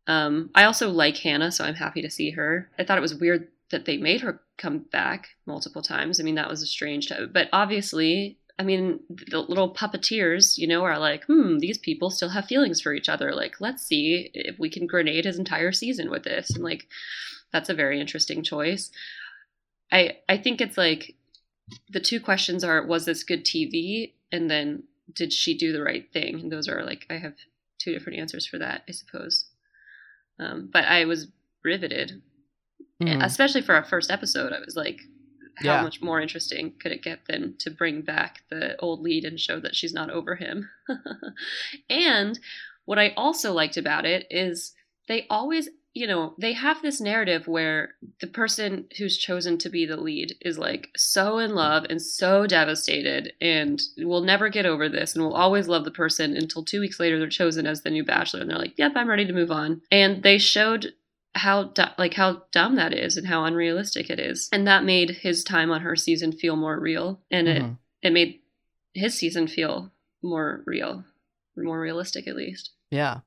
Um 0.07 0.49
I 0.55 0.63
also 0.63 0.89
like 0.89 1.17
Hannah, 1.17 1.51
so 1.51 1.63
I'm 1.63 1.75
happy 1.75 2.01
to 2.01 2.09
see 2.09 2.31
her. 2.31 2.69
I 2.79 2.83
thought 2.83 2.97
it 2.97 3.01
was 3.01 3.15
weird 3.15 3.47
that 3.71 3.85
they 3.85 3.97
made 3.97 4.21
her 4.21 4.41
come 4.57 4.79
back 4.91 5.29
multiple 5.45 5.81
times. 5.81 6.19
I 6.19 6.23
mean, 6.23 6.35
that 6.35 6.49
was 6.49 6.61
a 6.61 6.67
strange 6.67 7.07
time. 7.07 7.29
But 7.31 7.49
obviously, 7.53 8.37
I 8.57 8.63
mean, 8.63 8.99
the 9.09 9.39
little 9.39 9.73
puppeteers, 9.73 10.57
you 10.57 10.67
know, 10.67 10.83
are 10.83 10.99
like, 10.99 11.23
hmm, 11.25 11.59
these 11.59 11.77
people 11.77 12.09
still 12.09 12.29
have 12.29 12.45
feelings 12.45 12.81
for 12.81 12.93
each 12.93 13.07
other. 13.07 13.33
Like, 13.33 13.61
let's 13.61 13.85
see 13.85 14.31
if 14.33 14.59
we 14.59 14.69
can 14.69 14.85
grenade 14.85 15.25
his 15.25 15.39
entire 15.39 15.71
season 15.71 16.09
with 16.09 16.23
this. 16.23 16.49
And 16.49 16.63
like, 16.63 16.87
that's 17.53 17.69
a 17.69 17.73
very 17.73 18.01
interesting 18.01 18.43
choice. 18.43 18.91
I 19.91 20.17
I 20.27 20.37
think 20.37 20.61
it's 20.61 20.77
like 20.77 21.15
the 21.89 21.99
two 21.99 22.19
questions 22.19 22.63
are 22.63 22.85
was 22.85 23.05
this 23.05 23.23
good 23.23 23.45
TV 23.45 24.13
and 24.31 24.49
then 24.49 24.83
did 25.13 25.33
she 25.33 25.57
do 25.57 25.71
the 25.71 25.83
right 25.83 26.11
thing? 26.11 26.39
And 26.39 26.51
those 26.51 26.67
are 26.67 26.83
like 26.83 27.05
I 27.09 27.17
have 27.17 27.33
two 27.79 27.91
different 27.93 28.19
answers 28.19 28.45
for 28.45 28.57
that, 28.59 28.83
I 28.87 28.91
suppose. 28.91 29.45
Um, 30.39 30.69
but 30.71 30.85
I 30.85 31.05
was 31.05 31.27
riveted, 31.63 32.21
Mhm. 33.01 33.23
especially 33.25 33.61
for 33.61 33.75
our 33.75 33.83
first 33.83 34.11
episode. 34.11 34.53
I 34.53 34.59
was 34.59 34.75
like, 34.75 35.01
how 35.57 35.65
Yeah. 35.65 35.81
much 35.81 36.01
more 36.01 36.21
interesting 36.21 36.73
could 36.79 36.91
it 36.93 37.01
get 37.03 37.25
than 37.25 37.57
to 37.57 37.69
bring 37.69 38.01
back 38.01 38.43
the 38.49 38.77
old 38.79 39.01
lead 39.01 39.25
and 39.25 39.39
show 39.39 39.59
that 39.59 39.75
she's 39.75 39.93
not 39.93 40.09
over 40.09 40.35
him? 40.35 40.69
and 41.89 42.39
what 42.85 42.99
I 42.99 43.09
also 43.17 43.51
liked 43.53 43.77
about 43.77 44.05
it 44.05 44.27
is 44.29 44.73
they 45.07 45.27
always, 45.29 45.69
you 45.93 46.05
know, 46.07 46.33
they 46.37 46.53
have 46.53 46.81
this 46.81 47.01
narrative 47.01 47.47
where 47.47 47.95
the 48.21 48.27
person 48.27 48.85
who's 48.97 49.17
chosen 49.17 49.57
to 49.57 49.69
be 49.69 49.85
the 49.85 49.97
lead 49.97 50.35
is 50.41 50.57
like 50.57 50.89
so 50.95 51.39
in 51.39 51.55
love 51.55 51.85
and 51.89 52.01
so 52.01 52.45
devastated 52.45 53.33
and 53.41 53.81
will 53.97 54.21
never 54.21 54.49
get 54.49 54.65
over 54.65 54.87
this 54.87 55.15
and 55.15 55.23
will 55.23 55.33
always 55.33 55.67
love 55.67 55.85
the 55.85 55.91
person 55.91 56.37
until 56.37 56.63
two 56.63 56.79
weeks 56.79 56.99
later 56.99 57.17
they're 57.17 57.27
chosen 57.27 57.65
as 57.65 57.81
the 57.81 57.89
new 57.89 58.03
bachelor 58.05 58.41
and 58.41 58.49
they're 58.49 58.57
like, 58.57 58.77
yep, 58.77 58.91
I'm 58.95 59.09
ready 59.09 59.25
to 59.25 59.33
move 59.33 59.51
on. 59.51 59.81
And 59.91 60.21
they 60.21 60.37
showed 60.37 60.93
how 61.35 61.71
like 61.97 62.15
how 62.15 62.43
dumb 62.51 62.75
that 62.75 62.93
is 62.93 63.15
and 63.15 63.27
how 63.27 63.45
unrealistic 63.45 64.09
it 64.09 64.19
is 64.19 64.49
and 64.51 64.65
that 64.67 64.83
made 64.83 65.09
his 65.11 65.43
time 65.43 65.69
on 65.71 65.81
her 65.81 65.95
season 65.95 66.31
feel 66.31 66.55
more 66.55 66.79
real 66.79 67.21
and 67.29 67.47
Mhm. 67.47 67.77
it 68.01 68.07
it 68.07 68.13
made 68.13 68.39
his 68.93 69.13
season 69.13 69.47
feel 69.47 69.91
more 70.23 70.63
real 70.65 71.05
more 71.55 71.79
realistic 71.79 72.27
at 72.27 72.35
least 72.35 72.71
Yeah. 72.89 73.19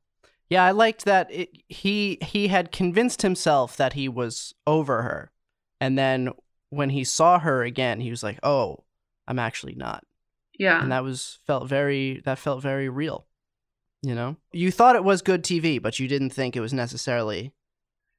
Yeah, 0.52 0.64
I 0.64 0.70
liked 0.72 1.04
that 1.06 1.32
it, 1.32 1.50
he 1.68 2.18
he 2.20 2.48
had 2.48 2.72
convinced 2.72 3.22
himself 3.22 3.76
that 3.76 3.94
he 3.94 4.08
was 4.08 4.54
over 4.66 5.02
her. 5.02 5.32
And 5.80 5.98
then 5.98 6.30
when 6.70 6.90
he 6.90 7.04
saw 7.04 7.38
her 7.38 7.62
again, 7.62 8.00
he 8.00 8.10
was 8.10 8.22
like, 8.22 8.38
"Oh, 8.42 8.84
I'm 9.26 9.38
actually 9.38 9.74
not." 9.74 10.04
yeah 10.58 10.82
And 10.82 10.92
that 10.92 11.02
was 11.02 11.38
felt 11.46 11.66
very 11.66 12.20
that 12.24 12.38
felt 12.38 12.62
very 12.62 12.88
real. 12.88 13.26
You 14.02 14.14
know? 14.14 14.36
You 14.52 14.70
thought 14.70 14.96
it 14.96 15.04
was 15.04 15.22
good 15.22 15.42
TV, 15.42 15.80
but 15.80 15.98
you 15.98 16.08
didn't 16.08 16.30
think 16.30 16.56
it 16.56 16.60
was 16.60 16.72
necessarily 16.74 17.52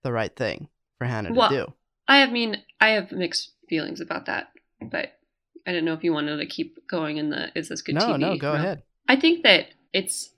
the 0.01 0.11
right 0.11 0.35
thing 0.35 0.69
for 0.97 1.05
Hannah 1.05 1.33
Well, 1.33 1.49
to 1.49 1.65
do. 1.65 1.73
i 2.07 2.17
have 2.17 2.31
mean 2.31 2.61
i 2.81 2.89
have 2.89 3.11
mixed 3.11 3.51
feelings 3.69 4.01
about 4.01 4.25
that 4.25 4.47
but 4.81 5.13
i 5.65 5.71
don't 5.71 5.85
know 5.85 5.93
if 5.93 6.03
you 6.03 6.11
wanted 6.13 6.37
to 6.37 6.45
keep 6.45 6.87
going 6.87 7.17
in 7.17 7.29
the 7.29 7.51
is 7.55 7.69
this 7.69 7.81
good 7.81 7.95
no, 7.95 8.01
tv 8.01 8.19
no, 8.19 8.33
no, 8.33 8.37
go 8.37 8.53
ahead. 8.53 8.83
I 9.07 9.15
think 9.15 9.43
that 9.43 9.67
it's 9.93 10.32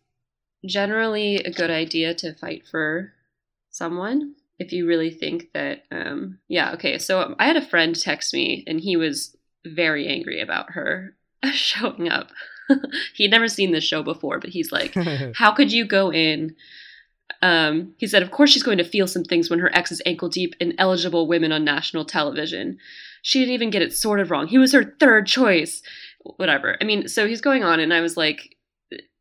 generally 0.67 1.38
a 1.38 1.51
good 1.51 1.69
idea 1.69 2.13
to 2.13 2.34
fight 2.34 2.65
for 2.69 3.13
someone 3.69 4.36
if 4.58 4.71
you 4.71 4.88
really 4.88 5.12
think 5.12 5.51
that 5.54 5.84
um 5.91 6.39
yeah 6.47 6.73
okay 6.73 6.97
so 6.97 7.36
i 7.39 7.45
had 7.45 7.58
a 7.58 7.65
friend 7.65 7.99
text 7.99 8.34
me 8.34 8.63
and 8.67 8.80
he 8.80 8.95
was 8.95 9.36
very 9.65 10.08
angry 10.08 10.41
about 10.41 10.71
her 10.71 11.15
showing 11.51 12.10
up 12.10 12.30
he'd 13.15 13.32
never 13.32 13.47
seen 13.47 13.71
this 13.71 13.84
show 13.84 14.01
before 14.01 14.39
but 14.39 14.49
he's 14.49 14.71
like 14.71 14.93
how 15.36 15.51
could 15.51 15.71
you 15.71 15.86
go 15.86 16.12
in 16.12 16.56
um, 17.41 17.93
he 17.97 18.08
said, 18.08 18.23
Of 18.23 18.32
course, 18.32 18.51
she's 18.51 18.63
going 18.63 18.78
to 18.78 18.84
feel 18.84 19.08
some 19.08 19.23
things 19.23 19.49
when 19.49 19.60
her 19.60 19.75
ex 19.75 19.91
is 19.91 20.01
ankle 20.06 20.30
deep 20.30 20.56
in 20.60 20.73
eligible 20.80 21.28
women 21.28 21.51
on 21.51 21.63
national 21.63 22.06
television. 22.06 22.78
She 23.21 23.39
didn't 23.39 23.54
even 23.54 23.69
get 23.69 23.82
it 23.82 23.93
sort 23.93 24.19
of 24.19 24.32
wrong. 24.32 24.47
He 24.47 24.58
was 24.58 24.73
her 24.73 24.95
third 24.99 25.28
choice. 25.28 25.82
Whatever. 26.38 26.78
I 26.82 26.86
mean, 26.86 27.08
so 27.08 27.28
he's 27.28 27.41
going 27.41 27.63
on, 27.63 27.80
and 27.80 27.93
I 27.93 28.01
was 28.01 28.17
like, 28.17 28.54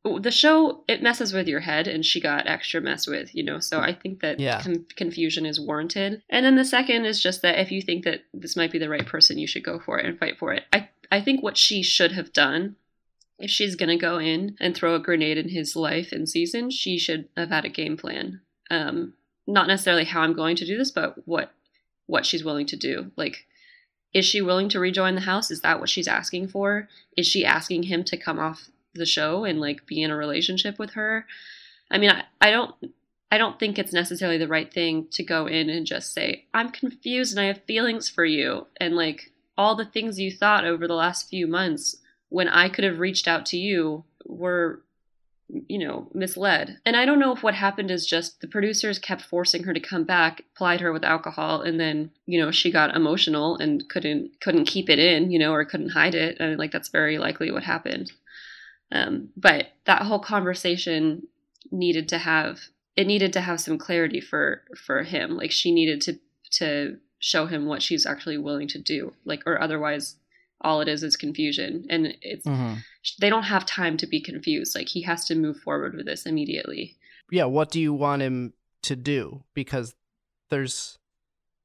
the 0.04 0.30
show, 0.30 0.84
it 0.86 1.02
messes 1.02 1.32
with 1.32 1.48
your 1.48 1.60
head, 1.60 1.88
and 1.88 2.04
she 2.04 2.20
got 2.20 2.46
extra 2.46 2.80
messed 2.80 3.08
with, 3.08 3.34
you 3.34 3.42
know? 3.42 3.58
So 3.58 3.80
I 3.80 3.94
think 3.94 4.20
that 4.20 4.38
Yeah. 4.38 4.60
con- 4.60 4.84
confusion 4.96 5.46
is 5.46 5.58
warranted. 5.58 6.22
And 6.28 6.44
then 6.44 6.56
the 6.56 6.64
second 6.64 7.06
is 7.06 7.22
just 7.22 7.40
that 7.42 7.58
if 7.58 7.72
you 7.72 7.80
think 7.80 8.04
that 8.04 8.24
this 8.34 8.54
might 8.54 8.70
be 8.70 8.78
the 8.78 8.90
right 8.90 9.06
person, 9.06 9.38
you 9.38 9.46
should 9.46 9.64
go 9.64 9.78
for 9.78 9.98
it 9.98 10.04
and 10.06 10.18
fight 10.18 10.38
for 10.38 10.52
it. 10.52 10.64
I, 10.72 10.88
I 11.10 11.20
think 11.22 11.42
what 11.42 11.56
she 11.56 11.82
should 11.82 12.12
have 12.12 12.32
done 12.32 12.76
if 13.38 13.50
she's 13.50 13.74
gonna 13.74 13.96
go 13.96 14.18
in 14.18 14.56
and 14.60 14.74
throw 14.76 14.94
a 14.94 15.00
grenade 15.00 15.38
in 15.38 15.48
his 15.48 15.74
life 15.74 16.12
and 16.12 16.28
season, 16.28 16.70
she 16.70 16.98
should 16.98 17.28
have 17.36 17.48
had 17.48 17.64
a 17.64 17.68
game 17.68 17.96
plan. 17.96 18.40
Um, 18.70 19.14
not 19.46 19.66
necessarily 19.66 20.04
how 20.04 20.20
I'm 20.20 20.34
going 20.34 20.56
to 20.56 20.66
do 20.66 20.78
this, 20.78 20.90
but 20.90 21.26
what 21.26 21.52
what 22.06 22.26
she's 22.26 22.44
willing 22.44 22.66
to 22.66 22.76
do. 22.76 23.10
Like, 23.16 23.46
is 24.12 24.24
she 24.26 24.40
willing 24.42 24.68
to 24.68 24.78
rejoin 24.78 25.14
the 25.14 25.22
house? 25.22 25.50
Is 25.50 25.62
that 25.62 25.80
what 25.80 25.88
she's 25.88 26.06
asking 26.06 26.48
for? 26.48 26.88
Is 27.16 27.26
she 27.26 27.44
asking 27.44 27.84
him 27.84 28.04
to 28.04 28.16
come 28.16 28.38
off 28.38 28.68
the 28.94 29.06
show 29.06 29.44
and 29.44 29.60
like 29.60 29.86
be 29.86 30.02
in 30.02 30.10
a 30.10 30.16
relationship 30.16 30.78
with 30.78 30.92
her? 30.92 31.26
I 31.90 31.98
mean, 31.98 32.10
I, 32.10 32.24
I 32.40 32.50
don't 32.50 32.74
I 33.30 33.38
don't 33.38 33.58
think 33.58 33.78
it's 33.78 33.92
necessarily 33.92 34.38
the 34.38 34.48
right 34.48 34.72
thing 34.72 35.08
to 35.12 35.24
go 35.24 35.46
in 35.46 35.68
and 35.68 35.84
just 35.84 36.12
say, 36.12 36.44
I'm 36.54 36.70
confused 36.70 37.32
and 37.32 37.40
I 37.40 37.48
have 37.48 37.64
feelings 37.64 38.08
for 38.08 38.24
you 38.24 38.68
and 38.80 38.94
like 38.94 39.32
all 39.58 39.74
the 39.74 39.84
things 39.84 40.20
you 40.20 40.30
thought 40.30 40.64
over 40.64 40.86
the 40.86 40.94
last 40.94 41.28
few 41.28 41.46
months 41.46 41.96
when 42.28 42.48
I 42.48 42.68
could 42.68 42.84
have 42.84 42.98
reached 42.98 43.28
out 43.28 43.46
to 43.46 43.56
you 43.56 44.04
were, 44.24 44.82
you 45.48 45.78
know, 45.78 46.08
misled. 46.14 46.78
And 46.84 46.96
I 46.96 47.04
don't 47.04 47.18
know 47.18 47.34
if 47.34 47.42
what 47.42 47.54
happened 47.54 47.90
is 47.90 48.06
just 48.06 48.40
the 48.40 48.48
producers 48.48 48.98
kept 48.98 49.22
forcing 49.22 49.64
her 49.64 49.74
to 49.74 49.80
come 49.80 50.04
back, 50.04 50.42
plied 50.56 50.80
her 50.80 50.92
with 50.92 51.04
alcohol, 51.04 51.60
and 51.60 51.78
then, 51.78 52.10
you 52.26 52.40
know, 52.40 52.50
she 52.50 52.70
got 52.70 52.96
emotional 52.96 53.56
and 53.56 53.88
couldn't 53.88 54.40
couldn't 54.40 54.66
keep 54.66 54.88
it 54.88 54.98
in, 54.98 55.30
you 55.30 55.38
know, 55.38 55.52
or 55.52 55.64
couldn't 55.64 55.90
hide 55.90 56.14
it. 56.14 56.36
I 56.40 56.44
And 56.44 56.58
like 56.58 56.72
that's 56.72 56.88
very 56.88 57.18
likely 57.18 57.50
what 57.50 57.64
happened. 57.64 58.12
Um, 58.94 59.30
but 59.36 59.72
that 59.86 60.02
whole 60.02 60.20
conversation 60.20 61.26
needed 61.70 62.08
to 62.10 62.18
have 62.18 62.60
it 62.96 63.06
needed 63.08 63.32
to 63.32 63.40
have 63.40 63.60
some 63.60 63.76
clarity 63.76 64.20
for 64.20 64.62
for 64.86 65.02
him. 65.02 65.36
Like 65.36 65.50
she 65.50 65.72
needed 65.72 66.00
to 66.02 66.18
to 66.52 66.98
show 67.18 67.46
him 67.46 67.66
what 67.66 67.82
she's 67.82 68.06
actually 68.06 68.38
willing 68.38 68.68
to 68.68 68.78
do. 68.78 69.12
Like 69.24 69.42
or 69.46 69.60
otherwise 69.60 70.16
all 70.60 70.80
it 70.80 70.88
is 70.88 71.02
is 71.02 71.16
confusion 71.16 71.84
and 71.90 72.16
it's 72.22 72.46
mm-hmm. 72.46 72.74
they 73.20 73.28
don't 73.28 73.42
have 73.42 73.66
time 73.66 73.96
to 73.98 74.06
be 74.06 74.20
confused. 74.20 74.74
Like 74.74 74.88
he 74.88 75.02
has 75.02 75.24
to 75.26 75.34
move 75.34 75.58
forward 75.58 75.94
with 75.96 76.06
this 76.06 76.24
immediately. 76.24 76.96
Yeah, 77.30 77.46
what 77.46 77.70
do 77.70 77.80
you 77.80 77.92
want 77.92 78.22
him 78.22 78.52
to 78.82 78.94
do? 78.94 79.42
Because 79.54 79.94
there's 80.50 80.98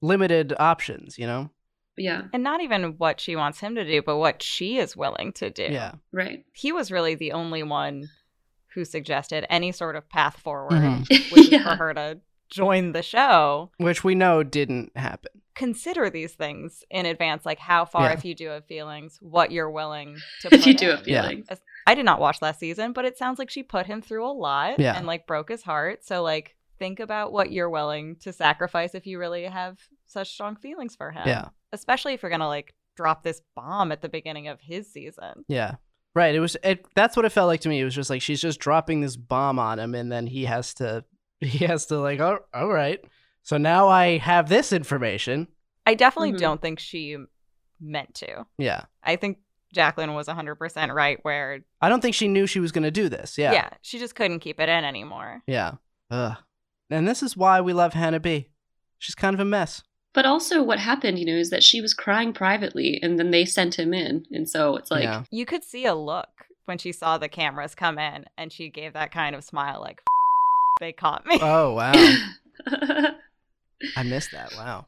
limited 0.02 0.54
options, 0.58 1.20
you 1.20 1.28
know? 1.28 1.52
Yeah, 2.00 2.24
And 2.34 2.42
not 2.44 2.62
even 2.62 2.98
what 2.98 3.20
she 3.20 3.36
wants 3.36 3.60
him 3.60 3.76
to 3.76 3.84
do, 3.86 4.02
but 4.02 4.18
what 4.18 4.42
she 4.42 4.78
is 4.78 4.96
willing 4.98 5.34
to 5.34 5.50
do. 5.50 5.64
Yeah. 5.70 5.94
right. 6.12 6.46
He 6.54 6.72
was 6.72 6.92
really 6.92 7.14
the 7.16 7.34
only 7.34 7.62
one 7.62 8.10
who 8.74 8.86
suggested 8.86 9.46
any 9.50 9.72
sort 9.72 9.96
of 9.96 10.08
path 10.10 10.38
forward, 10.40 10.72
Mhm. 10.74 11.32
which 11.34 11.50
Yeah. 11.52 11.64
for 11.64 11.76
her 11.76 11.94
to 11.94 12.20
join 12.50 12.94
the 12.94 13.04
show. 13.04 13.72
Which 13.78 14.04
we 14.04 14.16
know 14.16 14.44
didn't 14.44 14.96
happen. 14.98 15.32
Consider 15.56 16.10
these 16.10 16.34
things 16.34 16.84
in 16.90 17.06
advance, 17.06 17.46
like 17.46 17.60
how 17.60 17.84
far, 17.86 18.06
Yeah. 18.06 18.14
if 18.14 18.24
you 18.24 18.34
do 18.34 18.48
have 18.48 18.66
feelings, 18.66 19.18
what 19.22 19.52
you're 19.52 19.70
willing 19.70 20.16
to 20.42 20.48
If 20.54 20.62
put 20.62 20.68
you 20.68 20.74
do 20.74 20.92
in. 20.92 20.98
have 20.98 21.08
Yeah. 21.08 21.22
feelings. 21.24 21.48
I 21.86 21.96
did 21.96 22.06
not 22.06 22.20
watch 22.22 22.42
last 22.42 22.60
season, 22.60 22.94
but 22.94 23.04
it 23.06 23.18
sounds 23.18 23.40
like 23.40 23.50
she 23.50 23.62
put 23.64 23.88
him 23.88 24.02
through 24.02 24.26
a 24.26 24.32
lot 24.32 24.80
Yeah. 24.80 24.96
and 24.98 25.06
like 25.06 25.28
broke 25.28 25.50
his 25.50 25.64
heart. 25.64 26.06
So 26.06 26.22
like 26.24 26.56
think 26.78 27.00
about 27.02 27.34
what 27.34 27.52
you're 27.52 27.70
willing 27.70 28.16
to 28.18 28.32
sacrifice 28.32 28.96
if 28.96 29.06
you 29.06 29.20
really 29.20 29.44
have 29.46 29.80
such 30.06 30.32
strong 30.32 30.56
feelings 30.56 30.96
for 30.96 31.12
him. 31.12 31.24
Yeah. 31.28 31.50
Especially 31.74 32.14
if 32.14 32.22
you're 32.24 32.30
gonna 32.32 32.48
like 32.48 32.74
drop 32.98 33.24
this 33.24 33.42
bomb 33.56 33.92
at 33.92 34.02
the 34.02 34.10
beginning 34.10 34.48
of 34.48 34.60
his 34.62 34.92
season. 34.92 35.46
Yeah. 35.48 35.76
Right. 36.16 36.34
It 36.36 36.40
was 36.40 36.58
it 36.64 36.86
that's 36.96 37.16
what 37.16 37.26
it 37.26 37.30
felt 37.30 37.48
like 37.48 37.62
to 37.62 37.70
me. 37.70 37.80
It 37.80 37.84
was 37.86 37.96
just 37.96 38.10
like 38.10 38.22
she's 38.22 38.42
just 38.42 38.60
dropping 38.60 39.02
this 39.02 39.16
bomb 39.16 39.60
on 39.60 39.80
him 39.80 39.94
and 39.96 40.12
then 40.12 40.28
he 40.28 40.46
has 40.46 40.74
to 40.76 41.06
he 41.40 41.66
has 41.66 41.86
to 41.88 42.00
like, 42.00 42.20
oh 42.20 42.40
all 42.54 42.68
right. 42.68 43.00
So 43.44 43.58
now 43.58 43.88
I 43.88 44.18
have 44.18 44.50
this 44.50 44.74
information. 44.74 45.48
I 45.86 45.94
definitely 45.96 46.34
Mhm. 46.34 46.40
don't 46.40 46.62
think 46.62 46.80
she 46.80 47.18
meant 47.80 48.14
to. 48.16 48.46
Yeah. 48.58 48.84
I 49.04 49.16
think 49.16 49.38
Jacqueline 49.74 50.14
was 50.16 50.28
100% 50.28 50.94
right 50.94 51.20
where 51.22 51.60
I 51.80 51.90
don't 51.90 52.02
think 52.02 52.16
she 52.16 52.28
knew 52.28 52.48
she 52.48 52.60
was 52.60 52.72
gonna 52.72 52.92
do 52.92 53.08
this. 53.08 53.38
Yeah. 53.38 53.54
yeah, 53.54 53.70
she 53.82 53.98
just 54.00 54.16
couldn't 54.16 54.40
keep 54.40 54.60
it 54.60 54.68
in 54.68 54.84
anymore. 54.84 55.42
Yeah. 55.48 55.74
Ugh. 56.12 56.36
And 56.90 57.08
this 57.08 57.22
is 57.24 57.38
why 57.38 57.62
we 57.62 57.72
love 57.72 57.94
Hannah 57.94 58.20
B. 58.20 58.50
She's 58.98 59.16
kind 59.16 59.34
of 59.36 59.40
a 59.40 59.46
mess. 59.46 59.84
But 60.14 60.26
also, 60.26 60.64
what 60.64 60.80
happened, 60.80 61.20
you 61.20 61.26
know, 61.26 61.36
is 61.36 61.52
that 61.52 61.64
she 61.64 61.82
was 61.82 61.94
crying 61.94 62.34
privately, 62.34 63.00
and 63.02 63.20
then 63.20 63.32
they 63.32 63.46
sent 63.46 63.78
him 63.78 63.94
in, 63.94 64.26
and 64.32 64.50
so 64.50 64.76
it's 64.76 64.90
like, 64.90 65.04
yeah. 65.04 65.24
You 65.32 65.46
could 65.46 65.64
see 65.64 65.86
a 65.86 65.94
look 65.94 66.48
when 66.66 66.78
she 66.78 66.92
saw 66.92 67.18
the 67.18 67.28
cameras 67.28 67.76
come 67.76 67.98
in 67.98 68.26
and 68.38 68.54
she 68.54 68.70
gave 68.70 68.94
that 68.94 69.12
kind 69.12 69.36
of 69.36 69.44
smile 69.44 69.82
like 69.82 70.04
they 70.80 70.94
caught 70.94 71.26
me. 71.26 71.40
Oh 71.42 71.74
wow. 71.76 71.92
I 73.98 74.04
missed 74.04 74.32
that. 74.32 74.54
Wow. 74.56 74.86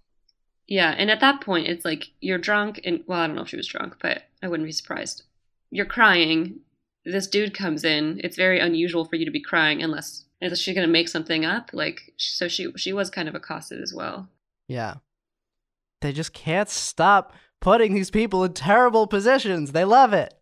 yeah. 0.68 0.94
And 0.98 1.10
at 1.10 1.20
that 1.22 1.42
point, 1.42 1.68
it's 1.68 1.86
like 1.86 2.10
you're 2.20 2.38
drunk, 2.38 2.82
and 2.84 3.04
well, 3.08 3.20
I 3.20 3.28
don't 3.28 3.36
know 3.36 3.44
if 3.44 3.50
she 3.50 3.58
was 3.58 3.68
drunk, 3.68 3.98
but 4.02 4.24
I 4.42 4.48
wouldn't 4.48 4.68
be 4.68 4.72
surprised. 4.74 5.24
You're 5.70 5.86
crying. 5.86 6.60
This 7.06 7.28
dude 7.28 7.54
comes 7.56 7.84
in. 7.84 8.22
It's 8.24 8.38
very 8.38 8.60
unusual 8.60 9.06
for 9.06 9.16
you 9.16 9.26
to 9.26 9.32
be 9.32 9.42
crying 9.42 9.82
unless 9.82 10.26
is 10.42 10.60
she 10.60 10.74
going 10.74 10.88
to 10.88 10.92
make 10.92 11.08
something 11.08 11.46
up? 11.46 11.70
Like, 11.74 12.14
so 12.18 12.48
she 12.48 12.72
she 12.76 12.94
was 12.94 13.10
kind 13.10 13.28
of 13.28 13.36
accosted 13.36 13.82
as 13.82 13.94
well. 13.94 14.28
Yeah. 14.68 14.96
They 16.02 16.12
just 16.12 16.34
can't 16.34 16.70
stop 16.70 17.34
putting 17.60 17.94
these 17.94 18.12
people 18.12 18.44
in 18.44 18.54
terrible 18.54 19.08
positions. 19.08 19.72
They 19.72 19.86
love 19.86 20.14
it. 20.14 20.34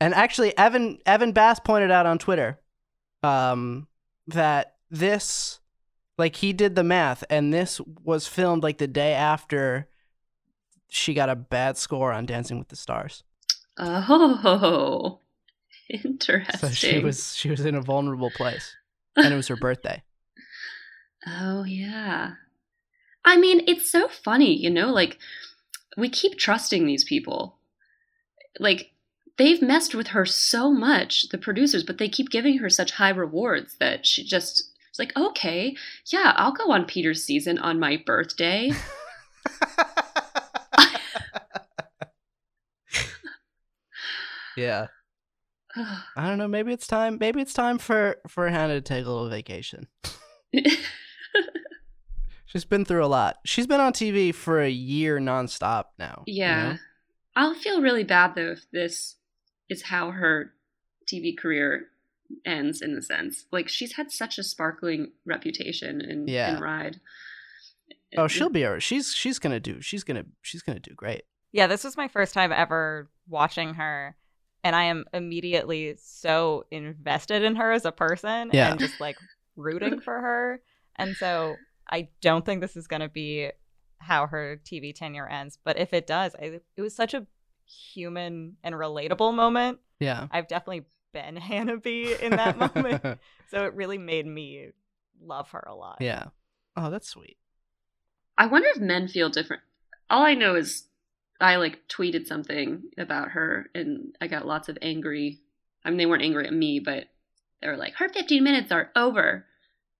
And 0.00 0.14
actually 0.14 0.56
Evan 0.58 0.98
Evan 1.06 1.32
Bass 1.32 1.60
pointed 1.60 1.90
out 1.90 2.06
on 2.06 2.18
Twitter 2.18 2.60
um 3.22 3.86
that 4.26 4.76
this 4.90 5.60
like 6.18 6.36
he 6.36 6.52
did 6.52 6.74
the 6.74 6.84
math 6.84 7.24
and 7.30 7.52
this 7.52 7.80
was 8.02 8.26
filmed 8.26 8.62
like 8.62 8.78
the 8.78 8.86
day 8.86 9.14
after 9.14 9.88
she 10.88 11.14
got 11.14 11.30
a 11.30 11.36
bad 11.36 11.78
score 11.78 12.12
on 12.12 12.26
Dancing 12.26 12.58
with 12.58 12.68
the 12.68 12.76
Stars. 12.76 13.24
Oh, 13.78 15.20
interesting. 15.88 16.58
So 16.60 16.68
she 16.68 16.98
was 16.98 17.34
she 17.34 17.48
was 17.48 17.64
in 17.64 17.74
a 17.74 17.80
vulnerable 17.80 18.30
place 18.30 18.76
and 19.16 19.32
it 19.32 19.36
was 19.36 19.48
her 19.48 19.56
birthday. 19.60 20.02
Oh, 21.26 21.62
yeah. 21.64 22.32
I 23.24 23.36
mean, 23.36 23.62
it's 23.66 23.90
so 23.90 24.08
funny, 24.08 24.54
you 24.56 24.70
know, 24.70 24.92
like 24.92 25.18
we 25.96 26.08
keep 26.08 26.38
trusting 26.38 26.86
these 26.86 27.04
people. 27.04 27.58
Like 28.58 28.92
they've 29.38 29.62
messed 29.62 29.94
with 29.94 30.08
her 30.08 30.26
so 30.26 30.70
much, 30.70 31.28
the 31.28 31.38
producers, 31.38 31.84
but 31.84 31.98
they 31.98 32.08
keep 32.08 32.30
giving 32.30 32.58
her 32.58 32.68
such 32.70 32.92
high 32.92 33.10
rewards 33.10 33.76
that 33.78 34.06
she 34.06 34.24
just 34.24 34.70
it's 34.88 34.98
like, 34.98 35.16
okay, 35.16 35.76
yeah, 36.12 36.34
I'll 36.36 36.52
go 36.52 36.70
on 36.70 36.84
Peter's 36.84 37.24
season 37.24 37.58
on 37.58 37.80
my 37.80 38.02
birthday. 38.04 38.72
yeah. 44.56 44.88
I 45.76 46.28
don't 46.28 46.36
know, 46.36 46.48
maybe 46.48 46.72
it's 46.72 46.86
time 46.86 47.16
maybe 47.18 47.40
it's 47.40 47.54
time 47.54 47.78
for 47.78 48.16
for 48.28 48.48
Hannah 48.48 48.74
to 48.74 48.80
take 48.82 49.06
a 49.06 49.08
little 49.08 49.30
vacation. 49.30 49.86
She's 52.52 52.64
been 52.66 52.84
through 52.84 53.04
a 53.04 53.06
lot. 53.06 53.38
She's 53.44 53.66
been 53.66 53.80
on 53.80 53.92
TV 53.94 54.34
for 54.34 54.60
a 54.60 54.68
year 54.68 55.18
nonstop 55.18 55.84
now. 55.98 56.22
you 56.26 56.40
yeah. 56.40 56.72
know? 56.72 56.78
I'll 57.34 57.54
feel 57.54 57.80
really 57.80 58.04
bad 58.04 58.34
though 58.34 58.52
if 58.52 58.70
this 58.72 59.16
is 59.70 59.82
how 59.84 60.10
her 60.10 60.52
TV 61.10 61.36
career 61.36 61.86
ends 62.44 62.82
in 62.82 62.94
a 62.96 63.00
sense. 63.02 63.46
Like 63.50 63.68
she's 63.68 63.94
had 63.94 64.10
such 64.12 64.38
a 64.38 64.42
sparkling 64.42 65.12
reputation 65.24 66.00
and, 66.02 66.28
Yeah. 66.28 66.56
in 66.56 66.62
Ride. 66.62 67.00
Oh, 68.18 68.28
she'll 68.28 68.50
be 68.50 68.66
alright. 68.66 68.82
She's 68.82 69.14
she's 69.14 69.38
gonna 69.38 69.60
do. 69.60 69.80
She's 69.80 70.04
gonna 70.04 70.24
she's 70.42 70.60
gonna 70.62 70.78
do 70.80 70.92
great. 70.94 71.22
Yeah, 71.52 71.66
this 71.66 71.84
was 71.84 71.96
my 71.96 72.08
first 72.08 72.34
time 72.34 72.52
ever 72.52 73.10
watching 73.28 73.74
her, 73.74 74.14
and 74.62 74.76
I 74.76 74.84
am 74.84 75.06
immediately 75.14 75.96
so 75.98 76.64
invested 76.70 77.42
in 77.42 77.56
her 77.56 77.72
as 77.72 77.86
a 77.86 77.92
person 77.92 78.50
Yeah. 78.52 78.70
and 78.72 78.78
just 78.80 79.00
like 79.00 79.16
rooting 79.56 80.00
for 80.00 80.12
her. 80.20 80.60
And 80.96 81.16
so 81.16 81.56
I 81.92 82.08
don't 82.22 82.44
think 82.44 82.60
this 82.62 82.76
is 82.76 82.88
going 82.88 83.02
to 83.02 83.08
be 83.08 83.50
how 83.98 84.26
her 84.26 84.58
TV 84.64 84.94
tenure 84.94 85.28
ends. 85.28 85.58
But 85.62 85.78
if 85.78 85.92
it 85.92 86.06
does, 86.06 86.34
I, 86.34 86.60
it 86.76 86.82
was 86.82 86.96
such 86.96 87.14
a 87.14 87.26
human 87.66 88.56
and 88.64 88.74
relatable 88.74 89.34
moment. 89.34 89.78
Yeah. 90.00 90.26
I've 90.30 90.48
definitely 90.48 90.86
been 91.12 91.36
Hannah 91.48 91.76
B 91.76 92.14
in 92.20 92.30
that 92.32 92.58
moment. 92.58 93.20
So 93.50 93.66
it 93.66 93.74
really 93.74 93.98
made 93.98 94.24
me 94.24 94.68
love 95.22 95.50
her 95.50 95.62
a 95.68 95.74
lot. 95.74 95.98
yeah. 96.00 96.28
Oh, 96.74 96.88
that's 96.90 97.06
sweet. 97.06 97.36
I 98.38 98.46
wonder 98.46 98.68
if 98.74 98.80
men 98.80 99.08
feel 99.08 99.28
different. 99.28 99.60
All 100.08 100.22
I 100.22 100.32
know 100.32 100.54
is 100.54 100.84
I 101.38 101.56
like 101.56 101.86
tweeted 101.86 102.26
something 102.26 102.84
about 102.96 103.32
her 103.32 103.66
and 103.74 104.16
I 104.22 104.28
got 104.28 104.46
lots 104.46 104.70
of 104.70 104.78
angry. 104.80 105.40
I 105.84 105.90
mean, 105.90 105.98
they 105.98 106.06
weren't 106.06 106.22
angry 106.22 106.46
at 106.46 106.54
me, 106.54 106.80
but 106.80 107.08
they 107.60 107.68
were 107.68 107.76
like, 107.76 107.96
her 107.96 108.08
15 108.08 108.42
minutes 108.42 108.72
are 108.72 108.90
over. 108.96 109.44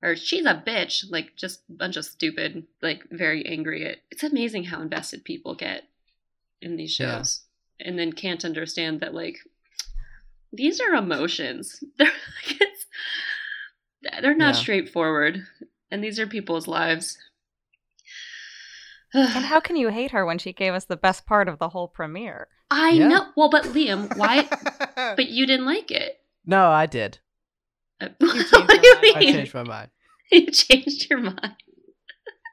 Or 0.02 0.16
she's 0.16 0.46
a 0.46 0.62
bitch. 0.66 1.04
Like, 1.10 1.36
just 1.36 1.60
a 1.68 1.72
bunch 1.74 1.96
of 1.96 2.04
stupid, 2.04 2.66
like, 2.82 3.04
very 3.10 3.46
angry 3.46 3.86
at. 3.86 3.98
It's 4.10 4.24
amazing 4.24 4.64
how 4.64 4.80
invested 4.82 5.24
people 5.24 5.54
get 5.54 5.84
in 6.60 6.76
these 6.76 6.98
Yeah. 6.98 7.18
shows 7.18 7.42
and 7.80 7.98
then 7.98 8.12
can't 8.12 8.44
understand 8.44 9.00
that, 9.00 9.14
like, 9.14 9.36
these 10.52 10.80
are 10.80 10.94
emotions. 10.94 11.82
They're, 11.98 12.06
like, 12.08 12.60
it's, 12.60 12.86
they're 14.22 14.34
not 14.36 14.54
Yeah. 14.54 14.60
straightforward. 14.60 15.46
And 15.90 16.02
these 16.02 16.18
are 16.18 16.26
people's 16.26 16.66
lives. 16.66 17.16
And 19.14 19.44
how 19.44 19.60
can 19.60 19.76
you 19.76 19.88
hate 19.88 20.10
her 20.12 20.24
when 20.24 20.38
she 20.38 20.52
gave 20.54 20.72
us 20.72 20.86
the 20.86 20.96
best 20.96 21.26
part 21.26 21.46
of 21.48 21.58
the 21.58 21.68
whole 21.68 21.86
premiere? 21.88 22.48
I 22.70 22.90
Yeah. 22.92 23.08
know. 23.08 23.26
Well, 23.36 23.50
but 23.50 23.64
Liam, 23.66 24.16
why? 24.16 24.48
but 25.16 25.28
you 25.28 25.46
didn't 25.46 25.66
like 25.66 25.90
it. 25.90 26.18
no, 26.46 26.70
I 26.70 26.86
did. 26.86 27.18
Changed 28.20 28.52
what 28.52 28.68
do 28.68 28.88
you 28.88 28.94
mind. 28.94 29.16
I 29.16 29.20
changed 29.32 29.54
my 29.54 29.64
mind. 29.64 29.90
You 30.32 30.50
changed 30.50 31.10
your 31.10 31.18
mind. 31.18 31.56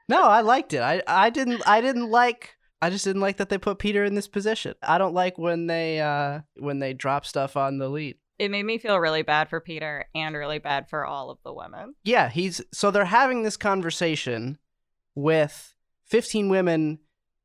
No, 0.06 0.24
I 0.24 0.42
liked 0.42 0.74
it. 0.74 0.82
I 0.82 1.02
I 1.06 1.30
didn't 1.30 1.62
I 1.66 1.80
didn't 1.80 2.10
like 2.10 2.56
I 2.82 2.90
just 2.90 3.04
didn't 3.04 3.22
like 3.22 3.38
that 3.38 3.48
they 3.48 3.58
put 3.58 3.78
Peter 3.78 4.04
in 4.04 4.14
this 4.14 4.28
position. 4.28 4.74
I 4.82 4.98
don't 4.98 5.14
like 5.14 5.38
when 5.38 5.66
they 5.66 6.00
uh 6.00 6.40
when 6.56 6.78
they 6.78 6.92
drop 6.92 7.24
stuff 7.24 7.56
on 7.56 7.78
the 7.78 7.88
lead. 7.88 8.16
It 8.38 8.50
made 8.50 8.64
me 8.64 8.78
feel 8.78 8.98
really 8.98 9.22
bad 9.22 9.48
for 9.48 9.60
Peter 9.60 10.06
and 10.14 10.34
really 10.34 10.58
bad 10.58 10.88
for 10.88 11.06
all 11.06 11.30
of 11.30 11.38
the 11.44 11.52
women. 11.52 11.94
Yeah, 12.04 12.28
he's 12.28 12.60
so 12.72 12.90
they're 12.90 13.04
having 13.06 13.42
this 13.42 13.56
conversation 13.56 14.58
with 15.14 15.74
15 16.06 16.48
women 16.48 16.98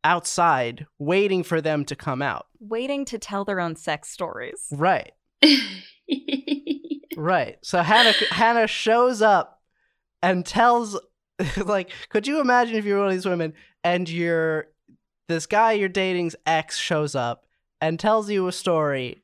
outside 0.03 0.85
waiting 0.99 1.43
for 1.43 1.61
them 1.61 1.85
to 1.85 1.95
come 1.95 2.21
out. 2.21 2.47
Waiting 2.59 3.05
to 3.05 3.19
tell 3.19 3.45
their 3.45 3.59
own 3.59 3.75
sex 3.75 4.09
stories. 4.09 4.67
Right. 4.71 5.13
Right. 7.17 7.57
So 7.61 7.81
Hannah 7.81 8.13
Hannah 8.29 8.67
shows 8.67 9.21
up 9.21 9.61
and 10.21 10.45
tells 10.45 10.99
like 11.65 11.91
could 12.09 12.27
you 12.27 12.39
imagine 12.39 12.75
if 12.75 12.85
you're 12.85 12.99
one 12.99 13.07
of 13.07 13.13
these 13.13 13.25
women 13.25 13.53
and 13.83 14.09
you're 14.09 14.67
this 15.27 15.45
guy 15.45 15.73
you're 15.73 15.89
dating's 15.89 16.35
ex 16.45 16.77
shows 16.77 17.15
up 17.15 17.45
and 17.81 17.99
tells 17.99 18.29
you 18.29 18.47
a 18.47 18.51
story 18.51 19.23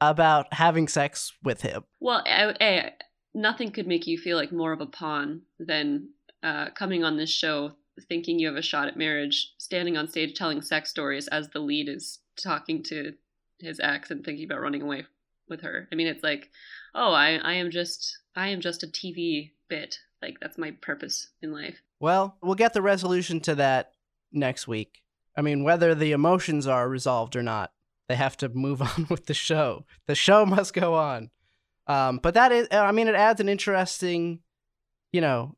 about 0.00 0.52
having 0.54 0.86
sex 0.86 1.32
with 1.42 1.62
him. 1.62 1.82
Well, 1.98 2.22
I, 2.24 2.54
I, 2.60 2.92
nothing 3.34 3.72
could 3.72 3.88
make 3.88 4.06
you 4.06 4.16
feel 4.16 4.36
like 4.36 4.52
more 4.52 4.72
of 4.72 4.80
a 4.80 4.86
pawn 4.86 5.42
than 5.58 6.10
uh, 6.44 6.70
coming 6.70 7.02
on 7.02 7.16
this 7.16 7.30
show 7.30 7.72
thinking 8.08 8.38
you 8.38 8.46
have 8.46 8.56
a 8.56 8.62
shot 8.62 8.86
at 8.86 8.96
marriage, 8.96 9.54
standing 9.58 9.96
on 9.96 10.06
stage 10.06 10.38
telling 10.38 10.62
sex 10.62 10.88
stories 10.88 11.26
as 11.28 11.48
the 11.48 11.58
lead 11.58 11.88
is 11.88 12.20
talking 12.40 12.80
to 12.84 13.14
his 13.58 13.80
ex 13.80 14.12
and 14.12 14.24
thinking 14.24 14.44
about 14.44 14.60
running 14.60 14.82
away 14.82 15.04
with 15.48 15.62
her. 15.62 15.88
I 15.90 15.94
mean, 15.94 16.06
it's 16.06 16.22
like, 16.22 16.50
oh, 16.94 17.12
I, 17.12 17.36
I 17.36 17.54
am 17.54 17.70
just, 17.70 18.18
I 18.36 18.48
am 18.48 18.60
just 18.60 18.82
a 18.82 18.86
TV 18.86 19.50
bit. 19.68 19.98
Like 20.20 20.38
that's 20.40 20.58
my 20.58 20.72
purpose 20.80 21.28
in 21.42 21.52
life. 21.52 21.80
Well, 22.00 22.36
we'll 22.42 22.54
get 22.54 22.74
the 22.74 22.82
resolution 22.82 23.40
to 23.40 23.54
that 23.56 23.92
next 24.32 24.68
week. 24.68 25.02
I 25.36 25.42
mean, 25.42 25.62
whether 25.62 25.94
the 25.94 26.12
emotions 26.12 26.66
are 26.66 26.88
resolved 26.88 27.36
or 27.36 27.42
not, 27.42 27.72
they 28.08 28.16
have 28.16 28.36
to 28.38 28.48
move 28.48 28.82
on 28.96 29.06
with 29.08 29.26
the 29.26 29.34
show. 29.34 29.84
The 30.06 30.14
show 30.14 30.44
must 30.46 30.74
go 30.74 30.94
on. 30.94 31.30
Um, 31.86 32.18
but 32.22 32.34
that 32.34 32.52
is, 32.52 32.68
I 32.70 32.92
mean, 32.92 33.08
it 33.08 33.14
adds 33.14 33.40
an 33.40 33.48
interesting, 33.48 34.40
you 35.12 35.20
know, 35.20 35.56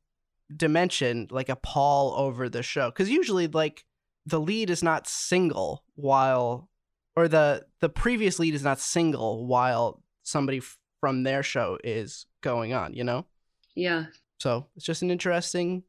dimension, 0.54 1.26
like 1.30 1.48
a 1.48 1.56
pall 1.56 2.14
over 2.16 2.48
the 2.48 2.62
show. 2.62 2.90
Because 2.90 3.10
usually, 3.10 3.48
like, 3.48 3.84
the 4.26 4.40
lead 4.40 4.70
is 4.70 4.82
not 4.82 5.08
single 5.08 5.84
while, 5.96 6.68
or 7.16 7.28
the 7.28 7.66
the 7.80 7.88
previous 7.88 8.38
lead 8.38 8.54
is 8.54 8.62
not 8.62 8.80
single 8.80 9.46
while 9.46 10.02
somebody 10.22 10.58
f- 10.58 10.78
from 11.00 11.22
their 11.22 11.42
show 11.42 11.78
is 11.84 12.26
going 12.40 12.72
on. 12.72 12.94
You 12.94 13.04
know. 13.04 13.26
Yeah. 13.74 14.06
So 14.38 14.66
it's 14.76 14.84
just 14.84 15.02
an 15.02 15.10
interesting, 15.10 15.84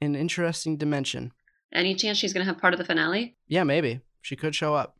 an 0.00 0.14
interesting 0.14 0.76
dimension. 0.76 1.32
Any 1.72 1.94
chance 1.94 2.18
she's 2.18 2.32
gonna 2.32 2.44
have 2.44 2.58
part 2.58 2.74
of 2.74 2.78
the 2.78 2.84
finale? 2.84 3.36
Yeah, 3.48 3.64
maybe 3.64 4.00
she 4.20 4.36
could 4.36 4.54
show 4.54 4.74
up. 4.74 4.96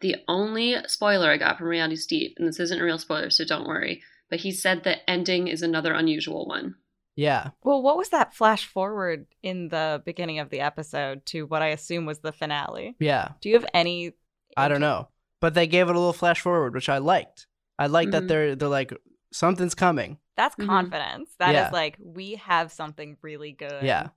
The 0.00 0.16
only 0.28 0.76
spoiler 0.86 1.30
I 1.30 1.36
got 1.38 1.58
from 1.58 1.66
Reality 1.66 1.96
Steve, 1.96 2.34
and 2.38 2.46
this 2.46 2.60
isn't 2.60 2.80
a 2.80 2.84
real 2.84 2.98
spoiler, 2.98 3.30
so 3.30 3.44
don't 3.44 3.66
worry, 3.66 4.02
but 4.30 4.40
he 4.40 4.52
said 4.52 4.84
the 4.84 5.08
ending 5.10 5.48
is 5.48 5.62
another 5.62 5.92
unusual 5.92 6.46
one. 6.46 6.76
Yeah. 7.16 7.50
Well, 7.64 7.82
what 7.82 7.96
was 7.96 8.10
that 8.10 8.32
flash 8.32 8.64
forward 8.64 9.26
in 9.42 9.70
the 9.70 10.00
beginning 10.04 10.38
of 10.38 10.50
the 10.50 10.60
episode 10.60 11.26
to 11.26 11.46
what 11.46 11.62
I 11.62 11.68
assume 11.68 12.06
was 12.06 12.20
the 12.20 12.30
finale? 12.30 12.94
Yeah. 13.00 13.30
Do 13.40 13.48
you 13.48 13.56
have 13.56 13.66
any? 13.74 14.12
I 14.56 14.68
don't 14.68 14.80
know. 14.80 15.08
But 15.40 15.54
they 15.54 15.66
gave 15.66 15.88
it 15.88 15.94
a 15.94 15.98
little 15.98 16.12
flash 16.12 16.40
forward, 16.40 16.74
which 16.74 16.88
I 16.88 16.98
liked. 16.98 17.46
I 17.78 17.86
like 17.86 18.10
that 18.10 18.24
Mhm. 18.24 18.28
they're 18.28 18.56
they're 18.56 18.68
like 18.68 18.92
something's 19.32 19.74
coming. 19.74 20.18
That's 20.36 20.56
Mhm. 20.56 20.66
confidence. 20.66 21.30
That 21.38 21.50
is 21.50 21.54
Yeah. 21.54 21.70
like 21.72 21.96
we 22.00 22.34
have 22.36 22.72
something 22.72 23.16
really 23.22 23.52
good. 23.52 23.82
Yeah. 23.82 24.08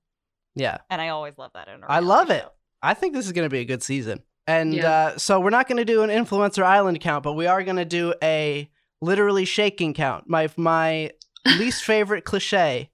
Yeah. 0.56 0.80
and 0.90 1.02
I 1.02 1.10
always 1.10 1.38
love 1.38 1.52
that 1.54 1.68
in. 1.70 1.76
a 1.84 1.86
I 1.88 2.00
reality 2.00 2.08
love 2.08 2.30
it. 2.32 2.46
I 2.82 2.94
think 2.94 3.14
this 3.14 3.26
is 3.26 3.32
going 3.32 3.46
to 3.46 3.50
be 3.54 3.60
a 3.60 3.66
good 3.66 3.82
season. 3.84 4.24
And 4.48 4.74
Yeah. 4.74 4.90
uh, 4.92 5.18
so 5.18 5.40
we're 5.40 5.50
not 5.52 5.68
going 5.68 5.78
to 5.78 5.86
do 5.86 6.02
an 6.04 6.10
influencer 6.10 6.64
island 6.64 7.00
count, 7.00 7.24
but 7.24 7.34
we 7.34 7.46
are 7.48 7.64
going 7.64 7.78
to 7.78 7.86
do 7.86 8.14
a 8.24 8.70
literally 9.02 9.46
shaking 9.46 9.94
count. 9.94 10.28
My 10.28 10.50
my 10.58 11.12
least 11.58 11.84
favorite 11.84 12.26
cliche 12.26 12.90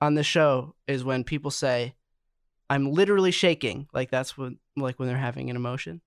on 0.00 0.14
the 0.14 0.22
show 0.24 0.74
is 0.86 1.02
when 1.04 1.24
people 1.24 1.50
say, 1.50 1.94
"I'm 2.68 2.90
literally 2.92 3.30
shaking," 3.30 3.88
like 3.94 4.10
that's 4.10 4.36
when 4.36 4.58
like 4.76 4.98
when 4.98 5.08
they're 5.08 5.16
having 5.16 5.48
an 5.50 5.56
emotion. 5.56 6.02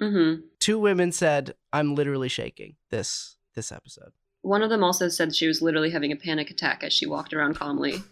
Mm-hmm. 0.00 0.42
Two 0.60 0.78
women 0.78 1.12
said, 1.12 1.54
"I'm 1.72 1.94
literally 1.94 2.28
shaking." 2.28 2.76
This 2.90 3.36
this 3.54 3.72
episode. 3.72 4.12
One 4.42 4.62
of 4.62 4.70
them 4.70 4.84
also 4.84 5.08
said 5.08 5.34
she 5.34 5.48
was 5.48 5.62
literally 5.62 5.90
having 5.90 6.12
a 6.12 6.16
panic 6.16 6.50
attack 6.50 6.84
as 6.84 6.92
she 6.92 7.06
walked 7.06 7.32
around 7.32 7.54
calmly. 7.56 8.02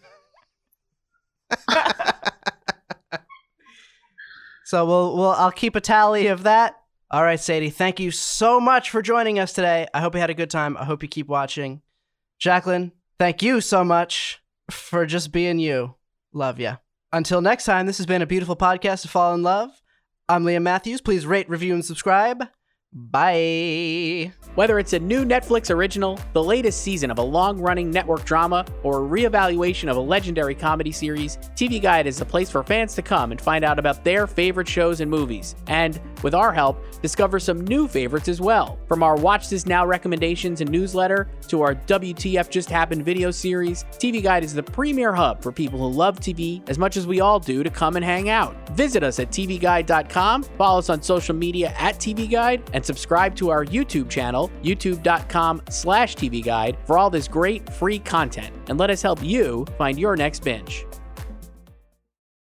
so 4.64 4.85
we'll 4.85 5.16
we'll 5.16 5.30
I'll 5.30 5.53
keep 5.53 5.76
a 5.76 5.80
tally 5.80 6.26
of 6.26 6.43
that. 6.45 6.76
All 7.11 7.22
right, 7.22 7.39
Sadie, 7.39 7.70
thank 7.70 8.01
you 8.01 8.11
so 8.11 8.59
much 8.59 8.91
for 8.91 9.01
joining 9.01 9.39
us 9.39 9.53
today. 9.53 9.87
I 9.95 10.01
hope 10.01 10.14
you 10.14 10.20
had 10.20 10.30
a 10.30 10.35
good 10.35 10.51
time. 10.51 10.76
I 10.76 10.85
hope 10.85 11.03
you 11.03 11.09
keep 11.09 11.28
watching. 11.28 11.82
Jacqueline, 12.41 12.91
thank 13.18 13.43
you 13.43 13.61
so 13.61 13.85
much 13.85 14.43
for 14.70 15.07
just 15.07 15.30
being 15.30 15.59
you. 15.61 15.95
Love 16.32 16.59
ya. 16.59 16.78
Until 17.12 17.41
next 17.41 17.66
time, 17.66 17.87
this 17.87 17.99
has 17.99 18.07
been 18.07 18.22
a 18.22 18.26
beautiful 18.26 18.57
podcast 18.57 19.03
to 19.03 19.09
fall 19.09 19.35
in 19.35 19.45
love. 19.45 19.70
I'm 20.27 20.45
Liam 20.45 20.62
Mathews. 20.62 21.03
Please 21.03 21.27
rate, 21.27 21.51
review, 21.51 21.75
and 21.75 21.85
subscribe. 21.85 22.49
Bye. 22.95 24.33
Whether 24.55 24.79
it's 24.79 24.95
a 24.95 24.99
new 24.99 25.22
Netflix 25.22 25.68
original, 25.68 26.18
the 26.33 26.43
latest 26.43 26.81
season 26.81 27.11
of 27.11 27.18
a 27.18 27.22
long 27.22 27.61
running 27.61 27.91
network 27.91 28.25
drama, 28.25 28.64
or 28.83 29.05
a 29.05 29.07
reevaluation 29.07 29.91
of 29.91 29.99
a 29.99 30.01
legendary 30.01 30.55
comedy 30.55 30.93
series, 30.93 31.37
TV 31.57 31.83
Guide 31.83 32.07
is 32.07 32.16
the 32.16 32.25
place 32.25 32.49
for 32.49 32.62
fans 32.62 32.95
to 32.95 33.03
come 33.03 33.33
and 33.33 33.41
find 33.41 33.66
out 33.66 33.79
about 33.79 34.03
their 34.03 34.27
favorite 34.27 34.66
shows 34.66 35.01
and 35.01 35.11
movies. 35.11 35.57
And, 35.66 36.01
with 36.25 36.35
our 36.35 36.53
help, 36.53 36.83
discover 37.03 37.39
some 37.39 37.61
new 37.61 37.87
favorites 37.87 38.29
as 38.29 38.41
well. 38.41 38.79
From 38.89 39.05
our 39.05 39.14
Watch 39.14 39.49
This 39.49 39.66
Now 39.66 39.87
recommendations 39.87 40.61
and 40.61 40.70
newsletter 40.70 41.29
to 41.49 41.61
our 41.61 41.75
WTF 41.75 42.51
Just 42.51 42.68
Happened 42.68 43.05
video 43.05 43.31
series, 43.31 43.85
TV 43.93 44.22
Guide 44.22 44.43
is 44.43 44.55
the 44.55 44.62
premier 44.62 45.12
hub 45.12 45.43
for 45.43 45.53
people 45.53 45.79
who 45.79 45.89
love 45.89 46.18
TV 46.18 46.68
as 46.68 46.79
much 46.79 46.97
as 46.97 47.07
we 47.07 47.20
all 47.20 47.39
do 47.39 47.62
to 47.62 47.70
come 47.70 47.95
and 47.97 48.05
hang 48.05 48.31
out. 48.31 48.57
Visit 48.70 49.05
us 49.05 49.20
at 49.20 49.29
TVGuide.com, 49.29 50.43
follow 50.43 50.79
us 50.79 50.91
on 50.91 51.03
social 51.03 51.35
media 51.35 51.75
at 51.79 51.97
TV 51.97 52.29
Guide, 52.29 52.62
and 52.72 52.85
subscribe 52.85 53.37
to 53.37 53.51
our 53.51 53.64
YouTube 53.66 54.09
channel, 54.09 54.51
youtube.com 54.62 55.62
slash 55.68 56.16
TV 56.16 56.43
Guide, 56.43 56.77
for 56.87 56.99
all 56.99 57.11
this 57.11 57.29
great 57.29 57.70
free 57.70 57.99
content. 57.99 58.53
And 58.68 58.79
let 58.79 58.89
us 58.89 59.03
help 59.03 59.22
you 59.22 59.66
find 59.77 59.99
your 59.99 60.16
next 60.16 60.43
binge. 60.43 60.87